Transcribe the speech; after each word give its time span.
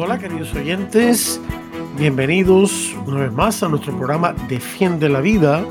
Hola 0.00 0.16
queridos 0.16 0.54
oyentes, 0.54 1.40
bienvenidos 1.96 2.94
una 3.04 3.18
vez 3.18 3.32
más 3.32 3.64
a 3.64 3.68
nuestro 3.68 3.96
programa 3.96 4.32
Defiende 4.48 5.08
la 5.08 5.20
Vida. 5.20 5.66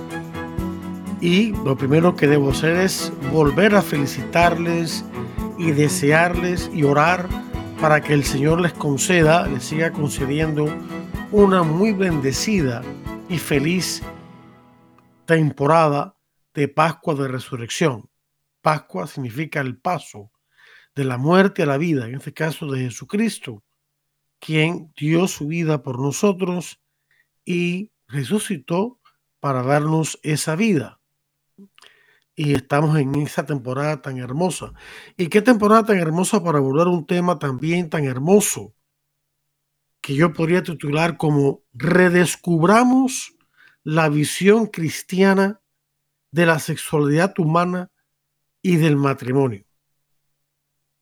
Y 1.22 1.54
lo 1.64 1.78
primero 1.78 2.14
que 2.14 2.28
debo 2.28 2.50
hacer 2.50 2.76
es 2.76 3.14
volver 3.32 3.74
a 3.74 3.82
felicitarles 3.82 5.06
y 5.58 5.72
desearles 5.72 6.70
y 6.74 6.84
orar 6.84 7.30
para 7.80 8.02
que 8.02 8.14
el 8.14 8.26
Señor 8.26 8.60
les 8.60 8.74
conceda, 8.74 9.48
les 9.48 9.64
siga 9.64 9.94
concediendo 9.94 10.66
una 11.32 11.64
muy 11.64 11.94
bendecida 11.94 12.82
y 13.30 13.38
feliz 13.38 14.04
temporada 15.26 16.18
de 16.54 16.68
Pascua 16.68 17.16
de 17.16 17.30
Resurrección. 17.30 18.10
Pascua 18.62 19.08
significa 19.08 19.62
el 19.62 19.78
paso 19.78 20.34
de 20.94 21.06
la 21.06 21.18
muerte 21.18 21.64
a 21.64 21.66
la 21.66 21.78
vida, 21.78 22.10
en 22.10 22.16
este 22.16 22.34
caso 22.34 22.70
de 22.70 22.82
Jesucristo, 22.82 23.64
quien 24.40 24.94
dio 24.98 25.28
su 25.28 25.48
vida 25.48 25.84
por 25.84 26.00
nosotros 26.00 26.80
y 27.46 27.92
resucitó 28.08 29.00
para 29.40 29.64
darnos 29.64 30.20
esa 30.24 30.56
vida. 30.56 31.00
Y 32.36 32.54
estamos 32.54 32.98
en 32.98 33.16
esa 33.16 33.46
temporada 33.46 34.02
tan 34.02 34.18
hermosa. 34.18 34.74
¿Y 35.18 35.28
qué 35.28 35.42
temporada 35.42 35.86
tan 35.86 35.98
hermosa 35.98 36.44
para 36.44 36.60
abordar 36.60 36.88
un 36.88 37.06
tema 37.06 37.40
también 37.40 37.90
tan 37.90 38.06
hermoso? 38.06 38.74
que 40.08 40.16
yo 40.16 40.32
podría 40.32 40.64
titular 40.64 41.18
como 41.18 41.64
Redescubramos 41.74 43.36
la 43.84 44.08
visión 44.08 44.68
cristiana 44.68 45.60
de 46.32 46.46
la 46.46 46.60
sexualidad 46.60 47.38
humana 47.38 47.92
y 48.62 48.78
del 48.78 48.96
matrimonio. 48.96 49.66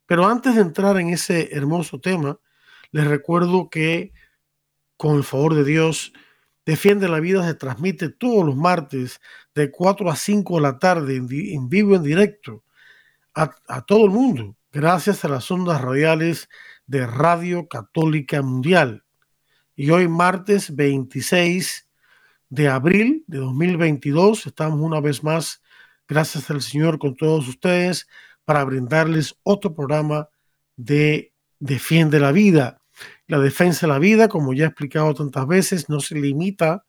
Pero 0.07 0.27
antes 0.27 0.55
de 0.55 0.61
entrar 0.61 0.99
en 0.99 1.09
ese 1.09 1.55
hermoso 1.55 1.99
tema, 1.99 2.39
les 2.91 3.05
recuerdo 3.07 3.69
que 3.69 4.13
con 4.97 5.17
el 5.17 5.23
favor 5.23 5.55
de 5.55 5.63
Dios, 5.63 6.13
Defiende 6.65 7.07
la 7.07 7.19
Vida 7.19 7.45
se 7.45 7.53
transmite 7.53 8.09
todos 8.09 8.43
los 8.43 8.55
martes 8.55 9.21
de 9.53 9.69
4 9.69 10.09
a 10.09 10.15
5 10.15 10.55
de 10.55 10.61
la 10.61 10.79
tarde 10.79 11.15
en, 11.15 11.69
vivo, 11.69 11.95
en 11.95 12.01
directo, 12.01 12.63
a, 13.35 13.51
a 13.67 13.85
todo 13.85 14.05
el 14.05 14.11
mundo, 14.11 14.55
gracias 14.71 15.23
a 15.23 15.27
las 15.27 15.49
ondas 15.51 15.79
radiales 15.79 16.49
de 16.87 17.05
Radio 17.05 17.67
Católica 17.67 18.41
Mundial. 18.41 19.03
Y 19.75 19.91
hoy 19.91 20.07
martes 20.07 20.75
26 20.75 21.87
de 22.49 22.67
abril 22.67 23.23
de 23.27 23.37
2022 23.37 24.47
estamos 24.47 24.79
una 24.79 25.01
vez 25.01 25.23
más, 25.23 25.61
gracias 26.07 26.49
al 26.49 26.63
Señor, 26.63 26.97
con 26.97 27.15
todos 27.15 27.47
ustedes 27.47 28.07
para 28.43 28.63
brindarles 28.63 29.37
otro 29.43 29.75
programa 29.75 30.29
de 30.77 31.34
Defiende 31.65 32.19
la 32.19 32.31
Vida. 32.31 32.79
La 33.25 33.39
defensa 33.39 33.87
de 33.87 33.93
la 33.93 33.97
vida, 33.97 34.27
como 34.27 34.53
ya 34.53 34.65
he 34.65 34.67
explicado 34.67 35.15
tantas 35.15 35.47
veces, 35.47 35.89
no 35.89 35.99
se 35.99 36.13
limita 36.13 36.85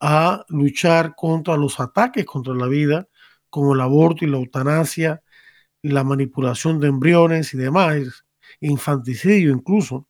a 0.00 0.42
luchar 0.48 1.14
contra 1.14 1.58
los 1.58 1.78
ataques 1.80 2.24
contra 2.24 2.54
la 2.54 2.66
vida, 2.66 3.08
como 3.50 3.74
el 3.74 3.80
aborto 3.82 4.24
y 4.24 4.28
la 4.28 4.38
eutanasia, 4.38 5.22
la 5.82 6.02
manipulación 6.02 6.80
de 6.80 6.88
embriones 6.88 7.52
y 7.52 7.58
demás, 7.58 8.24
infanticidio 8.60 9.52
incluso, 9.52 10.08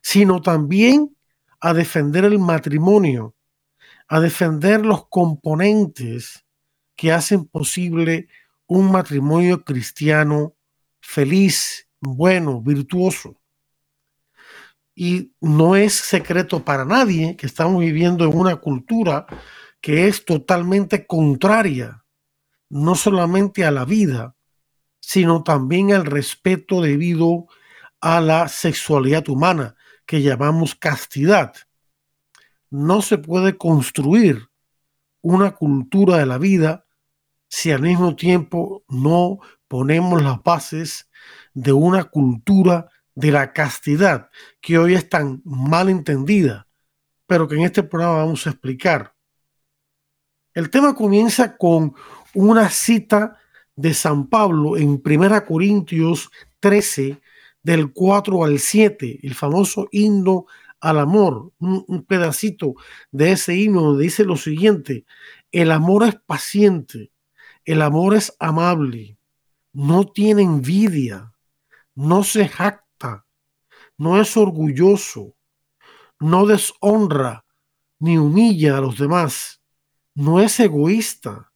sino 0.00 0.40
también 0.40 1.14
a 1.60 1.74
defender 1.74 2.24
el 2.24 2.38
matrimonio, 2.38 3.34
a 4.08 4.20
defender 4.20 4.86
los 4.86 5.06
componentes 5.08 6.46
que 6.96 7.12
hacen 7.12 7.44
posible 7.44 8.26
un 8.66 8.90
matrimonio 8.90 9.64
cristiano 9.64 10.54
feliz, 11.02 11.83
bueno, 12.04 12.60
virtuoso. 12.60 13.40
Y 14.94 15.32
no 15.40 15.74
es 15.74 15.94
secreto 15.94 16.64
para 16.64 16.84
nadie 16.84 17.36
que 17.36 17.46
estamos 17.46 17.80
viviendo 17.80 18.24
en 18.24 18.36
una 18.36 18.56
cultura 18.56 19.26
que 19.80 20.06
es 20.06 20.24
totalmente 20.24 21.06
contraria, 21.06 22.04
no 22.68 22.94
solamente 22.94 23.64
a 23.64 23.70
la 23.70 23.84
vida, 23.84 24.36
sino 25.00 25.42
también 25.42 25.92
al 25.92 26.06
respeto 26.06 26.80
debido 26.80 27.46
a 28.00 28.20
la 28.20 28.48
sexualidad 28.48 29.28
humana, 29.28 29.74
que 30.06 30.22
llamamos 30.22 30.74
castidad. 30.74 31.54
No 32.70 33.02
se 33.02 33.18
puede 33.18 33.56
construir 33.56 34.48
una 35.22 35.52
cultura 35.52 36.18
de 36.18 36.26
la 36.26 36.38
vida 36.38 36.86
si 37.48 37.70
al 37.70 37.82
mismo 37.82 38.16
tiempo 38.16 38.84
no 38.88 39.38
ponemos 39.68 40.22
las 40.22 40.42
bases 40.42 41.08
de 41.54 41.72
una 41.72 42.04
cultura 42.04 42.88
de 43.14 43.30
la 43.30 43.52
castidad 43.52 44.28
que 44.60 44.78
hoy 44.78 44.94
es 44.94 45.08
tan 45.08 45.40
mal 45.44 45.88
entendida, 45.88 46.66
pero 47.26 47.48
que 47.48 47.54
en 47.54 47.62
este 47.62 47.82
programa 47.82 48.18
vamos 48.18 48.46
a 48.46 48.50
explicar. 48.50 49.14
El 50.52 50.70
tema 50.70 50.94
comienza 50.94 51.56
con 51.56 51.94
una 52.34 52.68
cita 52.68 53.38
de 53.76 53.94
San 53.94 54.28
Pablo 54.28 54.76
en 54.76 55.02
1 55.04 55.44
Corintios 55.46 56.30
13, 56.60 57.20
del 57.62 57.92
4 57.92 58.44
al 58.44 58.58
7, 58.58 59.20
el 59.22 59.34
famoso 59.34 59.88
himno 59.90 60.46
al 60.80 60.98
amor, 60.98 61.52
un, 61.58 62.04
pedacito 62.06 62.74
de 63.10 63.32
ese 63.32 63.56
himno 63.56 63.80
donde 63.80 64.04
dice 64.04 64.24
lo 64.24 64.36
siguiente, 64.36 65.06
el 65.50 65.72
amor 65.72 66.04
es 66.04 66.16
paciente, 66.26 67.10
el 67.64 67.80
amor 67.80 68.14
es 68.14 68.36
amable, 68.38 69.18
no 69.72 70.04
tiene 70.04 70.42
envidia, 70.42 71.33
no 71.94 72.24
se 72.24 72.48
jacta, 72.48 73.26
no 73.96 74.20
es 74.20 74.36
orgulloso, 74.36 75.36
no 76.18 76.46
deshonra 76.46 77.44
ni 77.98 78.18
humilla 78.18 78.78
a 78.78 78.80
los 78.80 78.98
demás, 78.98 79.62
no 80.14 80.40
es 80.40 80.58
egoísta, 80.60 81.52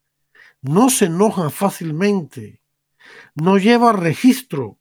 no 0.60 0.90
se 0.90 1.06
enoja 1.06 1.50
fácilmente, 1.50 2.62
no 3.34 3.58
lleva 3.58 3.92
registro 3.92 4.78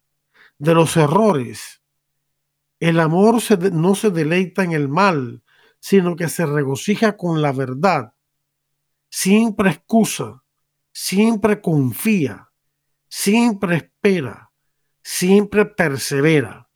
de 0.58 0.74
los 0.74 0.96
errores. 0.96 1.82
El 2.80 3.00
amor 3.00 3.40
no 3.72 3.94
se 3.94 4.10
deleita 4.10 4.62
en 4.64 4.72
el 4.72 4.88
mal, 4.88 5.42
sino 5.80 6.16
que 6.16 6.28
se 6.28 6.46
regocija 6.46 7.16
con 7.16 7.42
la 7.42 7.52
verdad. 7.52 8.14
Siempre 9.08 9.70
excusa, 9.70 10.42
siempre 10.92 11.60
confía, 11.60 12.50
siempre 13.08 13.76
espera, 13.76 14.47
siempre 15.08 15.64
persevera. 15.64 16.68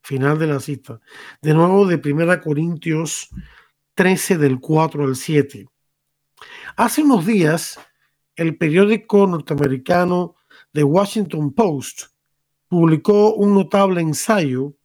Final 0.00 0.38
de 0.38 0.46
la 0.46 0.60
cita. 0.60 1.00
De 1.42 1.54
nuevo 1.54 1.86
de 1.86 1.96
1 1.96 2.40
Corintios 2.40 3.30
13 3.94 4.38
del 4.38 4.60
4 4.60 5.02
al 5.02 5.16
7. 5.16 5.66
Hace 6.76 7.02
unos 7.02 7.26
días, 7.26 7.80
el 8.36 8.56
periódico 8.56 9.26
norteamericano 9.26 10.36
The 10.72 10.84
Washington 10.84 11.52
Post 11.52 12.12
publicó 12.68 13.34
un 13.34 13.54
notable 13.54 14.00
ensayo 14.00 14.76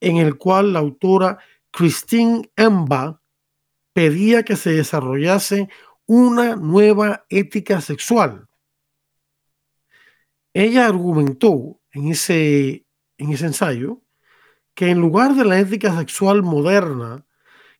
en 0.00 0.16
el 0.16 0.36
cual 0.36 0.72
la 0.72 0.80
autora 0.80 1.38
Christine 1.70 2.50
Emba 2.56 3.22
pedía 3.92 4.42
que 4.42 4.56
se 4.56 4.72
desarrollase 4.72 5.68
una 6.04 6.56
nueva 6.56 7.26
ética 7.28 7.80
sexual. 7.80 8.48
Ella 10.52 10.86
argumentó 10.86 11.80
en 11.94 12.08
ese, 12.08 12.84
en 13.16 13.32
ese 13.32 13.46
ensayo 13.46 14.02
que 14.74 14.90
en 14.90 15.00
lugar 15.00 15.34
de 15.34 15.44
la 15.44 15.58
ética 15.58 15.96
sexual 15.96 16.42
moderna 16.42 17.24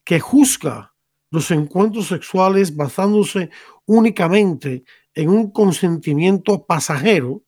que 0.05 0.21
juzga 0.21 0.95
los 1.31 1.51
encuentros 1.51 2.07
sexuales 2.07 2.75
basándose 2.75 3.51
únicamente 3.87 4.85
en 5.15 5.29
un 5.29 5.51
consentimiento 5.51 6.65
pasajero, 6.65 7.43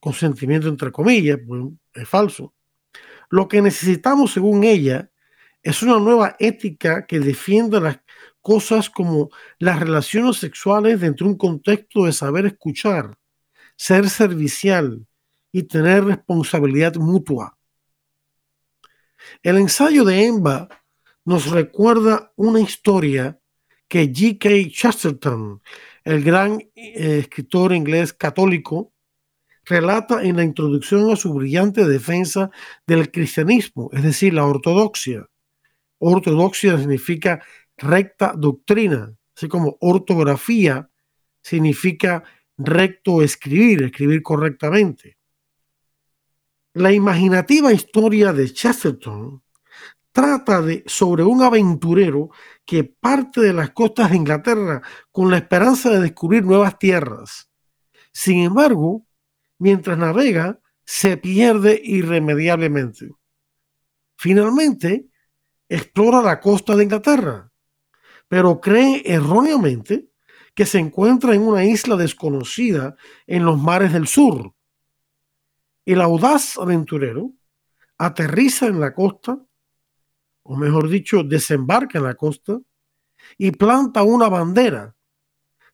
consentimiento 0.00 0.68
entre 0.68 0.92
comillas, 0.92 1.38
pues 1.46 1.64
es 1.94 2.08
falso. 2.08 2.54
Lo 3.30 3.48
que 3.48 3.60
necesitamos, 3.60 4.32
según 4.32 4.64
ella, 4.64 5.10
es 5.62 5.82
una 5.82 5.98
nueva 5.98 6.36
ética 6.38 7.06
que 7.06 7.18
defienda 7.18 7.80
las 7.80 8.00
cosas 8.40 8.88
como 8.88 9.30
las 9.58 9.80
relaciones 9.80 10.36
sexuales 10.36 11.00
dentro 11.00 11.26
de 11.26 11.32
un 11.32 11.38
contexto 11.38 12.04
de 12.04 12.12
saber 12.12 12.46
escuchar, 12.46 13.18
ser 13.78 14.10
servicial, 14.10 15.08
y 15.52 15.64
tener 15.64 16.04
responsabilidad 16.04 16.94
mutua. 16.96 17.56
El 19.42 19.56
ensayo 19.56 20.04
de 20.04 20.26
Emba 20.26 20.68
nos 21.24 21.50
recuerda 21.50 22.32
una 22.36 22.60
historia 22.60 23.38
que 23.88 24.12
G.K. 24.12 24.70
Chesterton, 24.70 25.62
el 26.04 26.22
gran 26.22 26.60
eh, 26.74 27.18
escritor 27.20 27.72
inglés 27.72 28.12
católico, 28.12 28.92
relata 29.64 30.22
en 30.22 30.36
la 30.36 30.44
introducción 30.44 31.10
a 31.10 31.16
su 31.16 31.34
brillante 31.34 31.86
defensa 31.86 32.50
del 32.86 33.10
cristianismo, 33.10 33.90
es 33.92 34.02
decir, 34.02 34.32
la 34.32 34.46
ortodoxia. 34.46 35.26
Ortodoxia 35.98 36.78
significa 36.78 37.42
recta 37.76 38.32
doctrina, 38.36 39.14
así 39.36 39.48
como 39.48 39.76
ortografía 39.80 40.88
significa 41.42 42.24
recto 42.58 43.22
escribir, 43.22 43.82
escribir 43.84 44.22
correctamente. 44.22 45.16
La 46.74 46.92
imaginativa 46.92 47.72
historia 47.72 48.32
de 48.32 48.52
Chesterton 48.52 49.42
trata 50.12 50.60
de 50.60 50.82
sobre 50.86 51.22
un 51.22 51.42
aventurero 51.42 52.30
que 52.64 52.84
parte 52.84 53.40
de 53.40 53.52
las 53.52 53.70
costas 53.70 54.10
de 54.10 54.16
Inglaterra 54.16 54.82
con 55.12 55.30
la 55.30 55.38
esperanza 55.38 55.90
de 55.90 56.00
descubrir 56.00 56.44
nuevas 56.44 56.78
tierras. 56.78 57.50
Sin 58.12 58.42
embargo, 58.42 59.06
mientras 59.58 59.96
navega, 59.96 60.60
se 60.84 61.16
pierde 61.16 61.80
irremediablemente. 61.82 63.10
Finalmente, 64.16 65.08
explora 65.68 66.22
la 66.22 66.40
costa 66.40 66.74
de 66.74 66.84
Inglaterra, 66.84 67.52
pero 68.26 68.60
cree 68.60 69.02
erróneamente 69.04 70.08
que 70.58 70.66
se 70.66 70.80
encuentra 70.80 71.36
en 71.36 71.42
una 71.42 71.64
isla 71.64 71.94
desconocida 71.94 72.96
en 73.28 73.44
los 73.44 73.56
mares 73.60 73.92
del 73.92 74.08
sur. 74.08 74.54
El 75.84 76.00
audaz 76.00 76.58
aventurero 76.58 77.30
aterriza 77.96 78.66
en 78.66 78.80
la 78.80 78.92
costa, 78.92 79.38
o 80.42 80.56
mejor 80.56 80.88
dicho, 80.88 81.22
desembarca 81.22 81.98
en 81.98 82.04
la 82.06 82.16
costa 82.16 82.58
y 83.36 83.52
planta 83.52 84.02
una 84.02 84.28
bandera 84.28 84.96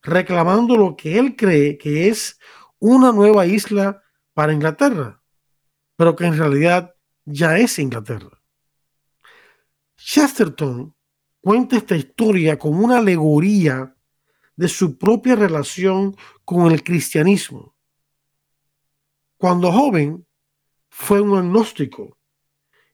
reclamando 0.02 0.76
lo 0.76 0.96
que 0.96 1.18
él 1.18 1.34
cree 1.34 1.78
que 1.78 2.08
es 2.08 2.38
una 2.78 3.10
nueva 3.10 3.46
isla 3.46 4.02
para 4.34 4.52
Inglaterra, 4.52 5.22
pero 5.96 6.14
que 6.14 6.26
en 6.26 6.36
realidad 6.36 6.94
ya 7.24 7.56
es 7.56 7.78
Inglaterra. 7.78 8.38
Chesterton 9.96 10.94
cuenta 11.40 11.78
esta 11.78 11.96
historia 11.96 12.58
como 12.58 12.84
una 12.84 12.98
alegoría 12.98 13.93
de 14.56 14.68
su 14.68 14.98
propia 14.98 15.36
relación 15.36 16.16
con 16.44 16.70
el 16.70 16.82
cristianismo. 16.82 17.74
Cuando 19.36 19.72
joven 19.72 20.26
fue 20.88 21.20
un 21.20 21.36
agnóstico 21.36 22.16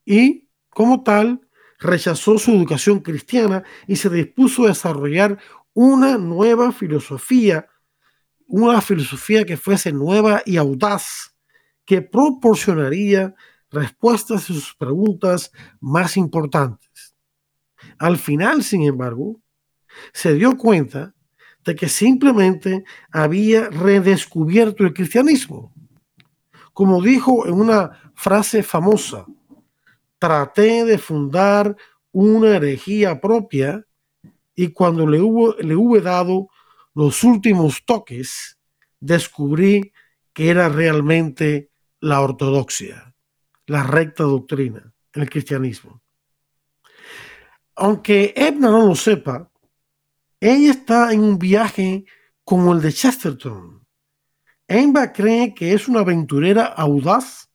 y, 0.04 0.48
como 0.70 1.02
tal, 1.02 1.46
rechazó 1.78 2.38
su 2.38 2.52
educación 2.52 3.00
cristiana 3.00 3.62
y 3.86 3.96
se 3.96 4.10
dispuso 4.10 4.64
a 4.64 4.68
desarrollar 4.68 5.38
una 5.74 6.18
nueva 6.18 6.72
filosofía 6.72 7.68
una 8.50 8.80
filosofía 8.80 9.44
que 9.44 9.56
fuese 9.56 9.92
nueva 9.92 10.42
y 10.44 10.56
audaz, 10.56 11.36
que 11.84 12.02
proporcionaría 12.02 13.34
respuestas 13.70 14.42
a 14.42 14.46
sus 14.46 14.74
preguntas 14.74 15.52
más 15.78 16.16
importantes. 16.16 17.14
Al 17.98 18.18
final, 18.18 18.64
sin 18.64 18.82
embargo, 18.82 19.40
se 20.12 20.34
dio 20.34 20.56
cuenta 20.56 21.14
de 21.64 21.74
que 21.74 21.88
simplemente 21.88 22.84
había 23.10 23.68
redescubierto 23.68 24.84
el 24.84 24.94
cristianismo. 24.94 25.72
Como 26.72 27.02
dijo 27.02 27.46
en 27.46 27.54
una 27.54 28.12
frase 28.14 28.62
famosa, 28.62 29.26
traté 30.18 30.84
de 30.84 30.98
fundar 30.98 31.76
una 32.12 32.56
herejía 32.56 33.20
propia 33.20 33.84
y 34.54 34.68
cuando 34.68 35.06
le, 35.06 35.20
hubo, 35.20 35.54
le 35.54 35.76
hube 35.76 36.00
dado 36.00 36.48
los 36.94 37.22
últimos 37.24 37.84
toques, 37.84 38.58
descubrí 38.98 39.92
que 40.32 40.50
era 40.50 40.68
realmente 40.68 41.70
la 42.00 42.20
ortodoxia, 42.20 43.14
la 43.66 43.82
recta 43.82 44.24
doctrina 44.24 44.92
el 45.12 45.28
cristianismo. 45.28 46.02
Aunque 47.76 48.32
Edna 48.36 48.70
no 48.70 48.86
lo 48.86 48.94
sepa, 48.94 49.50
ella 50.40 50.70
está 50.70 51.12
en 51.12 51.20
un 51.20 51.38
viaje 51.38 52.04
como 52.44 52.72
el 52.72 52.80
de 52.80 52.92
Chesterton. 52.92 53.86
Emma 54.66 55.12
cree 55.12 55.54
que 55.54 55.74
es 55.74 55.88
una 55.88 56.00
aventurera 56.00 56.64
audaz 56.64 57.50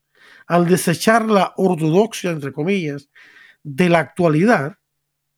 al 0.47 0.67
desechar 0.67 1.25
la 1.25 1.53
ortodoxia, 1.57 2.31
entre 2.31 2.53
comillas, 2.53 3.09
de 3.63 3.89
la 3.89 3.99
actualidad 3.99 4.77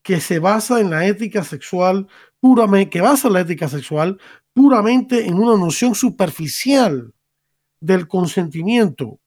que 0.01 0.19
se 0.19 0.39
basa 0.39 0.81
en 0.81 0.89
la 0.89 1.05
ética 1.05 1.44
sexual 1.44 2.07
puramente, 2.39 2.89
que 2.89 3.01
basa 3.01 3.29
la 3.29 3.41
ética 3.41 3.69
sexual 3.69 4.19
puramente 4.53 5.25
en 5.25 5.35
una 5.35 5.57
noción 5.57 5.95
superficial 5.95 7.13
del 7.79 8.07
consentimiento 8.07 9.19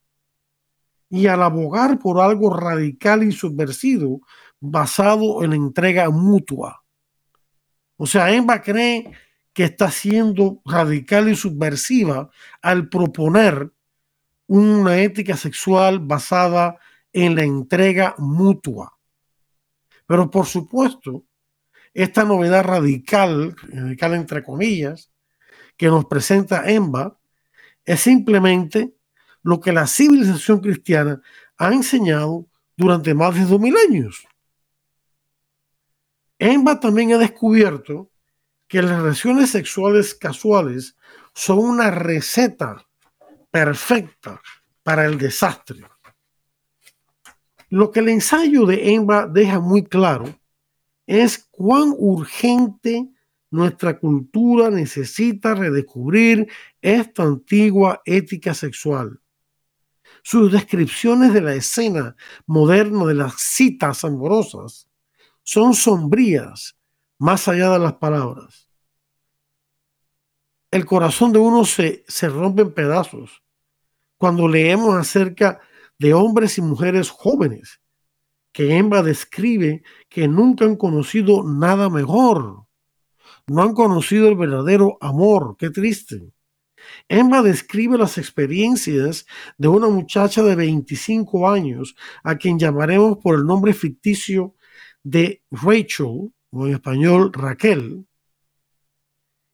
y 1.09 1.27
al 1.27 1.43
abogar 1.43 1.99
por 1.99 2.21
algo 2.21 2.55
radical 2.55 3.23
y 3.23 3.33
subversivo 3.33 4.21
basado 4.61 5.43
en 5.43 5.51
la 5.51 5.57
entrega 5.57 6.11
mutua. 6.11 6.83
O 8.03 8.07
sea, 8.07 8.33
Emma 8.33 8.63
cree 8.63 9.13
que 9.53 9.65
está 9.65 9.91
siendo 9.91 10.63
radical 10.65 11.29
y 11.29 11.37
subversiva 11.37 12.31
al 12.63 12.89
proponer 12.89 13.73
una 14.47 15.03
ética 15.03 15.37
sexual 15.37 15.99
basada 16.01 16.79
en 17.13 17.35
la 17.37 17.43
entrega 17.43 18.15
mutua. 18.17 18.97
Pero 20.07 20.31
por 20.31 20.47
supuesto, 20.47 21.27
esta 21.93 22.25
novedad 22.25 22.65
radical, 22.65 23.55
radical 23.69 24.15
entre 24.15 24.43
comillas, 24.43 25.13
que 25.77 25.89
nos 25.89 26.07
presenta 26.07 26.71
Emba, 26.71 27.19
es 27.85 28.01
simplemente 28.01 28.95
lo 29.43 29.61
que 29.61 29.73
la 29.73 29.87
civilización 29.87 30.61
cristiana 30.61 31.21
ha 31.59 31.69
enseñado 31.69 32.47
durante 32.79 33.13
más 33.13 33.35
de 33.35 33.45
dos 33.45 33.61
mil 33.61 33.77
años. 33.77 34.27
Emba 36.43 36.81
también 36.81 37.13
ha 37.13 37.19
descubierto 37.19 38.11
que 38.67 38.81
las 38.81 39.03
relaciones 39.03 39.51
sexuales 39.51 40.15
casuales 40.15 40.97
son 41.35 41.59
una 41.59 41.91
receta 41.91 42.89
perfecta 43.51 44.41
para 44.83 45.05
el 45.05 45.19
desastre. 45.19 45.83
Lo 47.69 47.91
que 47.91 48.01
el 48.01 48.09
ensayo 48.09 48.65
de 48.65 48.95
Emba 48.95 49.27
deja 49.27 49.61
muy 49.61 49.85
claro 49.85 50.35
es 51.07 51.47
cuán 51.51 51.93
urgente 51.99 53.11
nuestra 53.51 53.99
cultura 53.99 54.71
necesita 54.71 55.55
redescubrir 55.55 56.51
esta 56.81 57.25
antigua 57.25 58.01
ética 58.07 58.55
sexual. 58.55 59.21
Sus 60.23 60.51
descripciones 60.51 61.35
de 61.35 61.43
la 61.43 61.55
escena 61.55 62.17
moderna 62.47 63.05
de 63.05 63.15
las 63.15 63.39
citas 63.39 64.05
amorosas 64.07 64.90
son 65.51 65.75
sombrías 65.75 66.77
más 67.19 67.49
allá 67.49 67.71
de 67.71 67.81
las 67.81 67.95
palabras. 67.95 68.69
El 70.71 70.87
corazón 70.87 71.33
de 71.33 71.41
uno 71.41 71.65
se, 71.65 72.05
se 72.07 72.29
rompe 72.29 72.63
en 72.63 72.73
pedazos 72.73 73.43
cuando 74.17 74.47
leemos 74.47 74.95
acerca 74.95 75.59
de 75.99 76.15
hombres 76.15 76.57
y 76.59 76.63
mujeres 76.63 77.11
jóvenes 77.11 77.81
que 78.53 78.77
Emma 78.77 79.03
describe 79.03 79.83
que 80.09 80.29
nunca 80.29 80.67
han 80.67 80.77
conocido 80.77 81.43
nada 81.43 81.91
mejor. 81.91 82.67
No 83.49 83.63
han 83.63 83.75
conocido 83.75 84.29
el 84.29 84.37
verdadero 84.37 84.99
amor. 85.01 85.57
Qué 85.59 85.71
triste. 85.71 86.33
Emma 87.09 87.43
describe 87.43 87.99
las 87.99 88.19
experiencias 88.19 89.27
de 89.59 89.67
una 89.67 89.89
muchacha 89.89 90.45
de 90.45 90.55
25 90.55 91.51
años, 91.51 91.97
a 92.23 92.37
quien 92.37 92.57
llamaremos 92.57 93.19
por 93.19 93.35
el 93.35 93.45
nombre 93.45 93.75
ficticio 93.75 94.55
de 95.03 95.43
Rachel, 95.51 96.33
o 96.51 96.67
en 96.67 96.75
español 96.75 97.33
Raquel, 97.33 98.07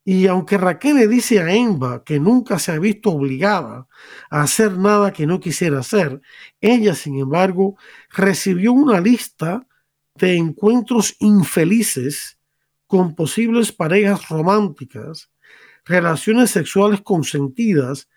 y 0.08 0.28
aunque 0.28 0.56
Raquel 0.56 0.94
le 0.94 1.08
dice 1.08 1.40
a 1.40 1.52
Emba 1.52 2.04
que 2.04 2.20
nunca 2.20 2.60
se 2.60 2.70
ha 2.70 2.78
visto 2.78 3.10
obligada 3.10 3.88
a 4.30 4.42
hacer 4.42 4.78
nada 4.78 5.12
que 5.12 5.26
no 5.26 5.40
quisiera 5.40 5.80
hacer, 5.80 6.20
ella, 6.60 6.94
sin 6.94 7.18
embargo, 7.18 7.76
recibió 8.10 8.72
una 8.72 9.00
lista 9.00 9.66
de 10.14 10.36
encuentros 10.36 11.16
infelices 11.18 12.38
con 12.86 13.16
posibles 13.16 13.72
parejas 13.72 14.28
románticas, 14.28 15.32
relaciones 15.84 16.52
sexuales 16.52 17.00
consentidas 17.00 18.08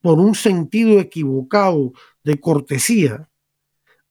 por 0.00 0.18
un 0.18 0.34
sentido 0.34 0.98
equivocado 0.98 1.92
de 2.22 2.40
cortesía, 2.40 3.28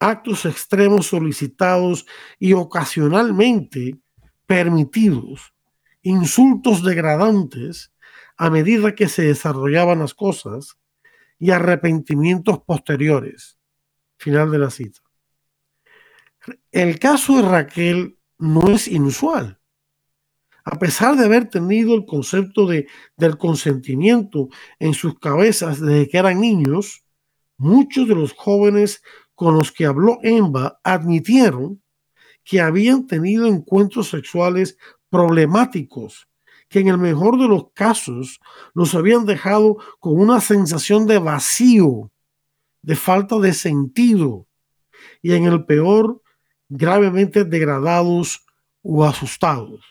actos 0.03 0.45
extremos 0.45 1.07
solicitados 1.07 2.05
y 2.39 2.53
ocasionalmente 2.53 3.97
permitidos 4.45 5.53
insultos 6.03 6.83
degradantes 6.83 7.91
a 8.37 8.49
medida 8.49 8.93
que 8.93 9.07
se 9.07 9.23
desarrollaban 9.23 9.99
las 9.99 10.13
cosas 10.13 10.77
y 11.39 11.51
arrepentimientos 11.51 12.59
posteriores. 12.65 13.57
Final 14.17 14.51
de 14.51 14.59
la 14.59 14.69
cita. 14.69 14.99
El 16.71 16.99
caso 16.99 17.37
de 17.37 17.49
Raquel 17.49 18.17
no 18.37 18.69
es 18.69 18.87
inusual. 18.87 19.59
A 20.65 20.77
pesar 20.79 21.15
de 21.17 21.25
haber 21.25 21.49
tenido 21.49 21.93
el 21.95 22.05
concepto 22.05 22.67
de, 22.67 22.87
del 23.17 23.37
consentimiento 23.37 24.49
en 24.79 24.93
sus 24.93 25.19
cabezas 25.19 25.79
desde 25.79 26.07
que 26.07 26.17
eran 26.17 26.39
niños, 26.39 27.03
muchos 27.57 28.07
de 28.07 28.15
los 28.15 28.33
jóvenes 28.33 29.01
con 29.35 29.57
los 29.57 29.71
que 29.71 29.85
habló 29.85 30.19
Emba 30.21 30.79
admitieron 30.83 31.81
que 32.43 32.61
habían 32.61 33.07
tenido 33.07 33.47
encuentros 33.47 34.09
sexuales 34.09 34.77
problemáticos 35.09 36.27
que 36.73 36.79
en 36.79 36.87
el 36.87 36.97
mejor 36.97 37.39
de 37.39 37.47
los 37.47 37.71
casos 37.73 38.39
los 38.73 38.95
habían 38.95 39.27
dejado 39.27 39.77
con 39.99 40.19
una 40.19 40.41
sensación 40.41 41.05
de 41.05 41.19
vacío, 41.19 42.11
de 42.81 42.95
falta 42.95 43.37
de 43.37 43.53
sentido, 43.53 44.47
y 45.21 45.33
en 45.33 45.43
el 45.43 45.65
peor, 45.65 46.23
gravemente 46.69 47.43
degradados 47.43 48.43
o 48.81 49.05
asustados. 49.05 49.85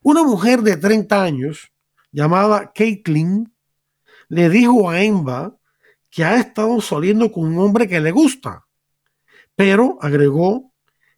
Una 0.00 0.22
mujer 0.22 0.62
de 0.62 0.78
30 0.78 1.22
años, 1.22 1.70
llamada 2.12 2.72
Caitlin, 2.74 3.54
le 4.28 4.48
dijo 4.48 4.88
a 4.88 5.02
Emba 5.02 5.58
que 6.16 6.24
ha 6.24 6.40
estado 6.40 6.80
saliendo 6.80 7.30
con 7.30 7.44
un 7.44 7.58
hombre 7.58 7.86
que 7.86 8.00
le 8.00 8.10
gusta, 8.10 8.66
pero 9.54 9.98
agregó, 10.00 10.72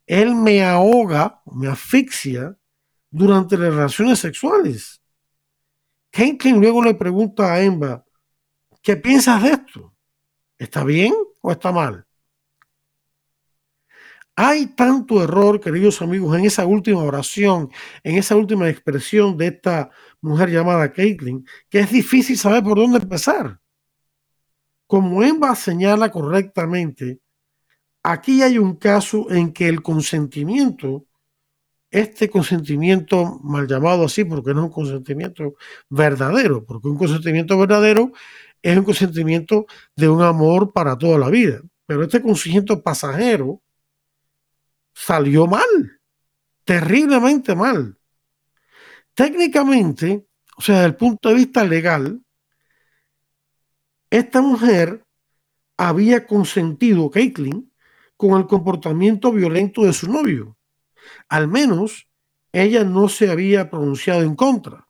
él 0.05 0.35
me 0.35 0.61
ahoga, 0.61 1.41
me 1.45 1.69
asfixia 1.69 2.57
durante 3.09 3.57
las 3.57 3.73
relaciones 3.73 4.19
sexuales. 4.19 5.01
Caitlin 6.11 6.59
luego 6.59 6.83
le 6.83 6.95
pregunta 6.95 7.53
a 7.53 7.61
Emma, 7.61 8.03
¿qué 8.81 8.97
piensas 8.97 9.41
de 9.41 9.51
esto? 9.51 9.95
¿Está 10.57 10.83
bien 10.83 11.13
o 11.39 11.49
está 11.49 11.71
mal? 11.71 12.05
Hay 14.35 14.65
tanto 14.75 15.23
error, 15.23 15.61
queridos 15.61 16.01
amigos, 16.01 16.37
en 16.37 16.43
esa 16.43 16.65
última 16.65 17.03
oración, 17.03 17.71
en 18.03 18.17
esa 18.17 18.35
última 18.35 18.67
expresión 18.67 19.37
de 19.37 19.47
esta 19.47 19.91
mujer 20.19 20.49
llamada 20.49 20.91
Caitlin, 20.91 21.47
que 21.69 21.79
es 21.79 21.89
difícil 21.89 22.37
saber 22.37 22.63
por 22.63 22.77
dónde 22.77 22.99
empezar. 22.99 23.61
Como 24.89 25.21
Emma 25.21 25.53
señala 25.55 26.09
correctamente, 26.09 27.19
aquí 28.01 28.41
hay 28.41 28.57
un 28.57 28.75
caso 28.75 29.29
en 29.29 29.53
que 29.53 29.67
el 29.67 29.83
consentimiento 29.83 31.05
este 31.91 32.27
consentimiento, 32.27 33.39
mal 33.43 33.67
llamado 33.67 34.05
así, 34.05 34.23
porque 34.23 34.51
no 34.55 34.61
es 34.61 34.65
un 34.65 34.71
consentimiento 34.71 35.55
verdadero, 35.89 36.65
porque 36.65 36.87
un 36.87 36.97
consentimiento 36.97 37.55
verdadero 37.57 38.11
es 38.63 38.77
un 38.77 38.83
consentimiento 38.83 39.67
de 39.95 40.09
un 40.09 40.23
amor 40.23 40.73
para 40.73 40.97
toda 40.97 41.19
la 41.19 41.29
vida. 41.29 41.61
Pero 41.85 42.03
este 42.03 42.19
consentimiento 42.19 42.81
pasajero 42.81 43.61
salió 44.93 45.45
mal, 45.45 45.99
terriblemente 46.63 47.53
mal. 47.53 47.95
Técnicamente, 49.13 50.25
o 50.57 50.61
sea, 50.63 50.77
desde 50.77 50.87
el 50.87 50.95
punto 50.95 51.29
de 51.29 51.35
vista 51.35 51.63
legal, 51.63 52.23
esta 54.09 54.41
mujer 54.41 55.05
había 55.77 56.27
consentido, 56.27 57.09
Caitlin, 57.09 57.71
con 58.17 58.39
el 58.39 58.47
comportamiento 58.47 59.31
violento 59.31 59.83
de 59.83 59.93
su 59.93 60.11
novio 60.11 60.59
al 61.27 61.47
menos 61.47 62.07
ella 62.51 62.83
no 62.83 63.09
se 63.09 63.29
había 63.29 63.69
pronunciado 63.69 64.21
en 64.21 64.35
contra. 64.35 64.87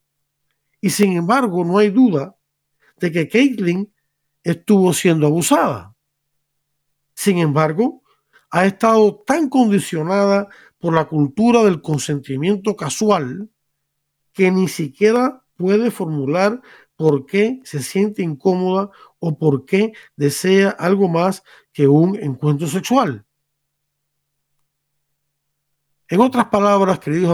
Y 0.82 0.92
sin 0.92 1.14
embargo, 1.14 1.66
no 1.66 1.78
hay 1.78 1.90
duda 1.90 2.36
de 2.98 3.12
que 3.12 3.28
Caitlin 3.28 3.94
estuvo 4.44 4.94
siendo 4.94 5.28
abusada. 5.28 5.96
Sin 7.14 7.38
embargo, 7.38 8.02
ha 8.50 8.66
estado 8.66 9.22
tan 9.26 9.50
condicionada 9.50 10.48
por 10.80 10.94
la 10.94 11.06
cultura 11.06 11.64
del 11.64 11.82
consentimiento 11.82 12.76
casual 12.76 13.50
que 14.32 14.52
ni 14.52 14.70
siquiera 14.70 15.44
puede 15.58 15.92
formular 15.92 16.62
por 17.00 17.26
qué 17.26 17.62
se 17.64 17.82
siente 17.82 18.22
incómoda 18.22 18.92
o 19.20 19.38
por 19.38 19.64
qué 19.64 19.94
desea 20.18 20.72
algo 20.72 21.08
más 21.08 21.44
que 21.72 21.88
un 21.88 22.18
encuentro 22.18 22.68
sexual. 22.68 23.26
En 26.10 26.20
otras 26.20 26.48
palabras, 26.48 27.00
queridos 27.00 27.32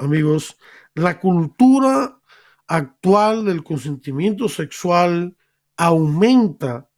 amigos, 0.00 0.58
la 0.96 1.20
cultura 1.20 2.18
actual 2.66 3.44
del 3.44 3.62
consentimiento 3.62 4.48
sexual 4.48 5.36
aumenta 5.76 6.90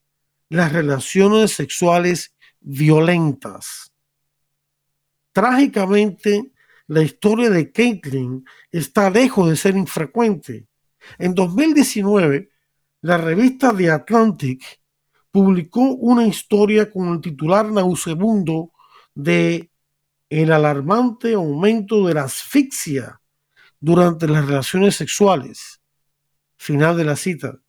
las 0.48 0.72
relaciones 0.72 1.52
sexuales 1.52 2.34
violentas. 2.60 3.92
Trágicamente, 5.32 6.50
la 6.86 7.02
historia 7.02 7.50
de 7.50 7.70
Caitlin 7.70 8.46
está 8.72 9.10
lejos 9.10 9.50
de 9.50 9.56
ser 9.56 9.76
infrecuente. 9.76 10.66
En 11.18 11.34
2019, 11.34 12.50
la 13.02 13.18
revista 13.18 13.74
The 13.76 13.90
Atlantic 13.90 14.62
publicó 15.30 15.80
una 15.80 16.26
historia 16.26 16.90
con 16.90 17.12
el 17.12 17.20
titular 17.20 17.70
nausebundo 17.70 18.72
de 19.14 19.70
el 20.28 20.52
alarmante 20.52 21.34
aumento 21.34 22.06
de 22.06 22.14
la 22.14 22.24
asfixia 22.24 23.20
durante 23.78 24.26
las 24.26 24.46
relaciones 24.46 24.96
sexuales. 24.96 25.80
Final 26.56 26.96
de 26.96 27.04
la 27.04 27.16
cita. 27.16 27.60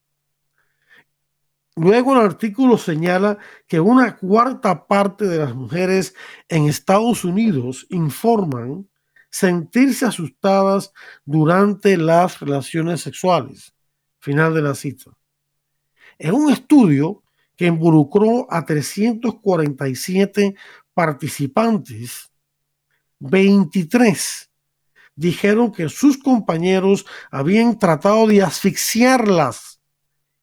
Luego 1.76 2.14
el 2.14 2.26
artículo 2.26 2.78
señala 2.78 3.38
que 3.68 3.80
una 3.80 4.18
cuarta 4.18 4.88
parte 4.88 5.26
de 5.26 5.38
las 5.38 5.54
mujeres 5.54 6.16
en 6.50 6.66
Estados 6.66 7.24
Unidos 7.24 7.86
informan 7.92 8.90
sentirse 9.38 10.04
asustadas 10.04 10.92
durante 11.24 11.96
las 11.96 12.40
relaciones 12.40 13.02
sexuales. 13.02 13.72
Final 14.20 14.56
de 14.56 14.64
la 14.64 14.74
cita. 14.74 15.12
En 16.18 16.34
un 16.34 16.52
estudio 16.52 17.24
que 17.56 17.68
involucró 17.68 18.48
a 18.50 18.66
347 18.66 20.56
participantes, 20.92 22.32
23 23.20 24.50
dijeron 25.16 25.72
que 25.72 25.88
sus 25.88 26.18
compañeros 26.18 27.06
habían 27.30 27.78
tratado 27.78 28.26
de 28.26 28.42
asfixiarlas 28.42 29.80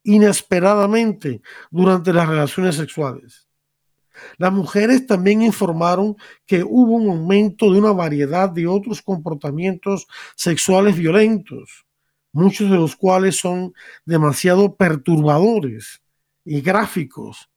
inesperadamente 0.05 1.43
durante 1.71 2.13
las 2.13 2.29
relaciones 2.29 2.77
sexuales. 2.77 3.49
Las 4.39 4.53
mujeres 4.53 5.07
también 5.07 5.43
informaron 5.43 6.17
que 6.47 6.63
hubo 6.63 6.93
un 6.93 7.09
aumento 7.09 7.73
de 7.73 7.79
una 7.79 7.93
variedad 7.93 8.49
de 8.49 8.67
otros 8.67 9.03
comportamientos 9.03 10.07
sexuales 10.37 10.97
violentos, 10.97 11.87
muchos 12.33 12.71
de 12.71 12.77
los 12.77 12.97
cuales 12.97 13.37
son 13.37 13.75
demasiado 14.05 14.77
perturbadores 14.77 16.03
y 16.45 16.61
gráficos 16.61 17.51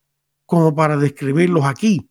como 0.46 0.76
para 0.76 0.98
describirlos 0.98 1.66
aquí. 1.66 2.10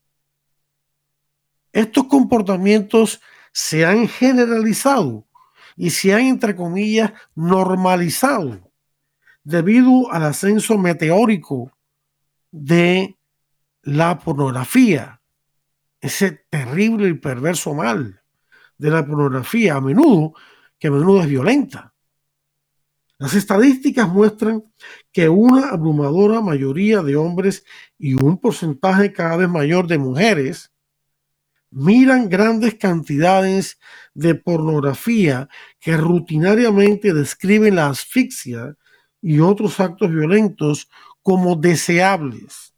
Estos 1.72 2.06
comportamientos 2.06 3.20
se 3.52 3.84
han 3.84 4.08
generalizado 4.08 5.26
y 5.76 5.90
se 5.90 6.14
han, 6.14 6.22
entre 6.22 6.56
comillas, 6.56 7.12
normalizado 7.34 8.66
debido 9.46 10.10
al 10.10 10.24
ascenso 10.24 10.76
meteórico 10.76 11.70
de 12.50 13.15
la 13.86 14.18
pornografía, 14.18 15.22
ese 16.00 16.44
terrible 16.50 17.08
y 17.08 17.14
perverso 17.14 17.72
mal 17.72 18.20
de 18.76 18.90
la 18.90 19.06
pornografía, 19.06 19.76
a 19.76 19.80
menudo, 19.80 20.34
que 20.76 20.88
a 20.88 20.90
menudo 20.90 21.20
es 21.22 21.28
violenta. 21.28 21.94
Las 23.16 23.34
estadísticas 23.34 24.08
muestran 24.08 24.64
que 25.12 25.28
una 25.28 25.68
abrumadora 25.68 26.40
mayoría 26.40 27.00
de 27.02 27.14
hombres 27.14 27.64
y 27.96 28.14
un 28.14 28.38
porcentaje 28.38 29.12
cada 29.12 29.36
vez 29.36 29.48
mayor 29.48 29.86
de 29.86 29.98
mujeres 29.98 30.72
miran 31.70 32.28
grandes 32.28 32.74
cantidades 32.74 33.78
de 34.14 34.34
pornografía 34.34 35.48
que 35.78 35.96
rutinariamente 35.96 37.14
describen 37.14 37.76
la 37.76 37.86
asfixia 37.86 38.76
y 39.22 39.38
otros 39.38 39.78
actos 39.78 40.10
violentos 40.10 40.90
como 41.22 41.54
deseables. 41.54 42.75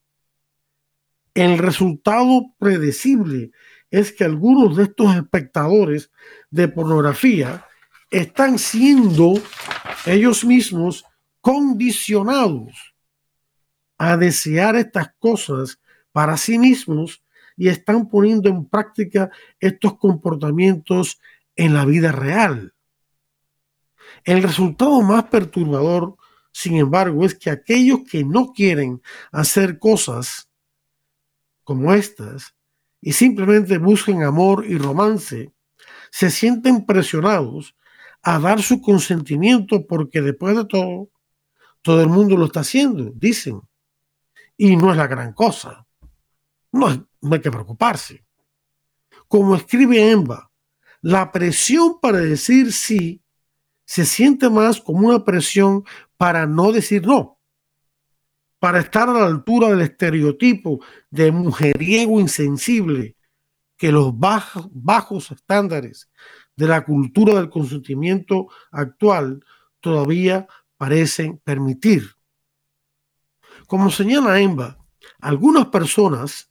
El 1.35 1.59
resultado 1.59 2.55
predecible 2.59 3.53
es 3.91 4.13
que 4.13 4.25
algunos 4.25 4.77
de 4.77 4.85
estos 4.85 5.15
espectadores 5.17 6.11
de 6.51 6.69
pornografía 6.69 7.65
están 8.11 8.59
siendo 8.59 9.35
ellos 10.07 10.45
mismos 10.45 11.05
condicionados 11.41 12.95
a 13.99 14.17
desear 14.17 14.77
estas 14.77 15.13
cosas 15.19 15.81
para 16.13 16.37
sí 16.37 16.59
mismos 16.59 17.23
y 17.57 17.69
están 17.69 18.09
poniendo 18.09 18.49
en 18.49 18.67
práctica 18.67 19.31
estos 19.59 19.99
comportamientos 19.99 21.21
en 21.57 21.75
la 21.75 21.85
vida 21.85 22.13
real. 22.13 22.75
El 24.25 24.43
resultado 24.43 25.03
más 25.03 25.25
perturbador, 25.25 26.17
sin 26.53 26.77
embargo, 26.77 27.25
es 27.25 27.35
que 27.35 27.51
aquellos 27.51 28.01
que 28.09 28.25
no 28.25 28.53
quieren 28.53 29.03
hacer 29.33 29.79
cosas 29.79 30.48
como 31.69 31.93
estas 31.93 32.55
y 32.99 33.13
simplemente 33.13 33.77
buscan 33.77 34.23
amor 34.23 34.65
y 34.67 34.79
romance, 34.79 35.53
se 36.11 36.31
sienten 36.31 36.87
presionados 36.87 37.77
a 38.23 38.39
dar 38.39 38.63
su 38.63 38.81
consentimiento 38.81 39.87
porque 39.87 40.23
después 40.23 40.57
de 40.57 40.65
todo, 40.65 41.11
todo 41.83 42.01
el 42.01 42.09
mundo 42.09 42.39
lo 42.39 42.47
está 42.47 42.61
haciendo, 42.61 43.13
dicen. 43.15 43.61
Y 44.57 44.77
no 44.77 44.93
es 44.93 44.97
la 44.97 45.09
gran 45.09 45.35
cosa. 45.35 45.87
No, 46.73 46.87
hay 46.87 47.41
que 47.43 47.51
preocuparse. 47.51 48.25
Como 49.29 49.55
escribe 49.55 50.11
Emba, 50.11 50.51
la 51.03 51.31
presión 51.31 52.01
para 52.01 52.17
decir 52.17 52.73
sí 52.73 53.23
se 53.85 54.07
siente 54.07 54.49
más 54.49 54.81
como 54.81 55.09
una 55.09 55.23
presión 55.23 55.85
para 56.17 56.47
no 56.47 56.73
decir 56.73 57.07
no, 57.07 57.38
para 58.59 58.81
estar 58.81 59.09
a 59.09 59.12
la 59.12 59.27
altura 59.27 59.69
del 59.69 59.83
estereotipo 59.83 60.81
de 61.11 61.31
mujeriego 61.31 62.21
insensible 62.21 63.17
que 63.77 63.93
los 63.93 64.12
bajos, 64.19 65.31
estándares 65.31 66.11
de 66.57 66.67
la 66.67 66.85
cultura 66.85 67.35
del 67.35 67.49
consentimiento 67.49 68.49
actual 68.73 69.45
todavía 69.81 70.49
parecen 70.77 71.38
permitir. 71.38 72.17
Como 73.69 73.91
señala 73.91 74.41
Emba, 74.41 74.79
algunas 75.21 75.67
personas, 75.67 76.50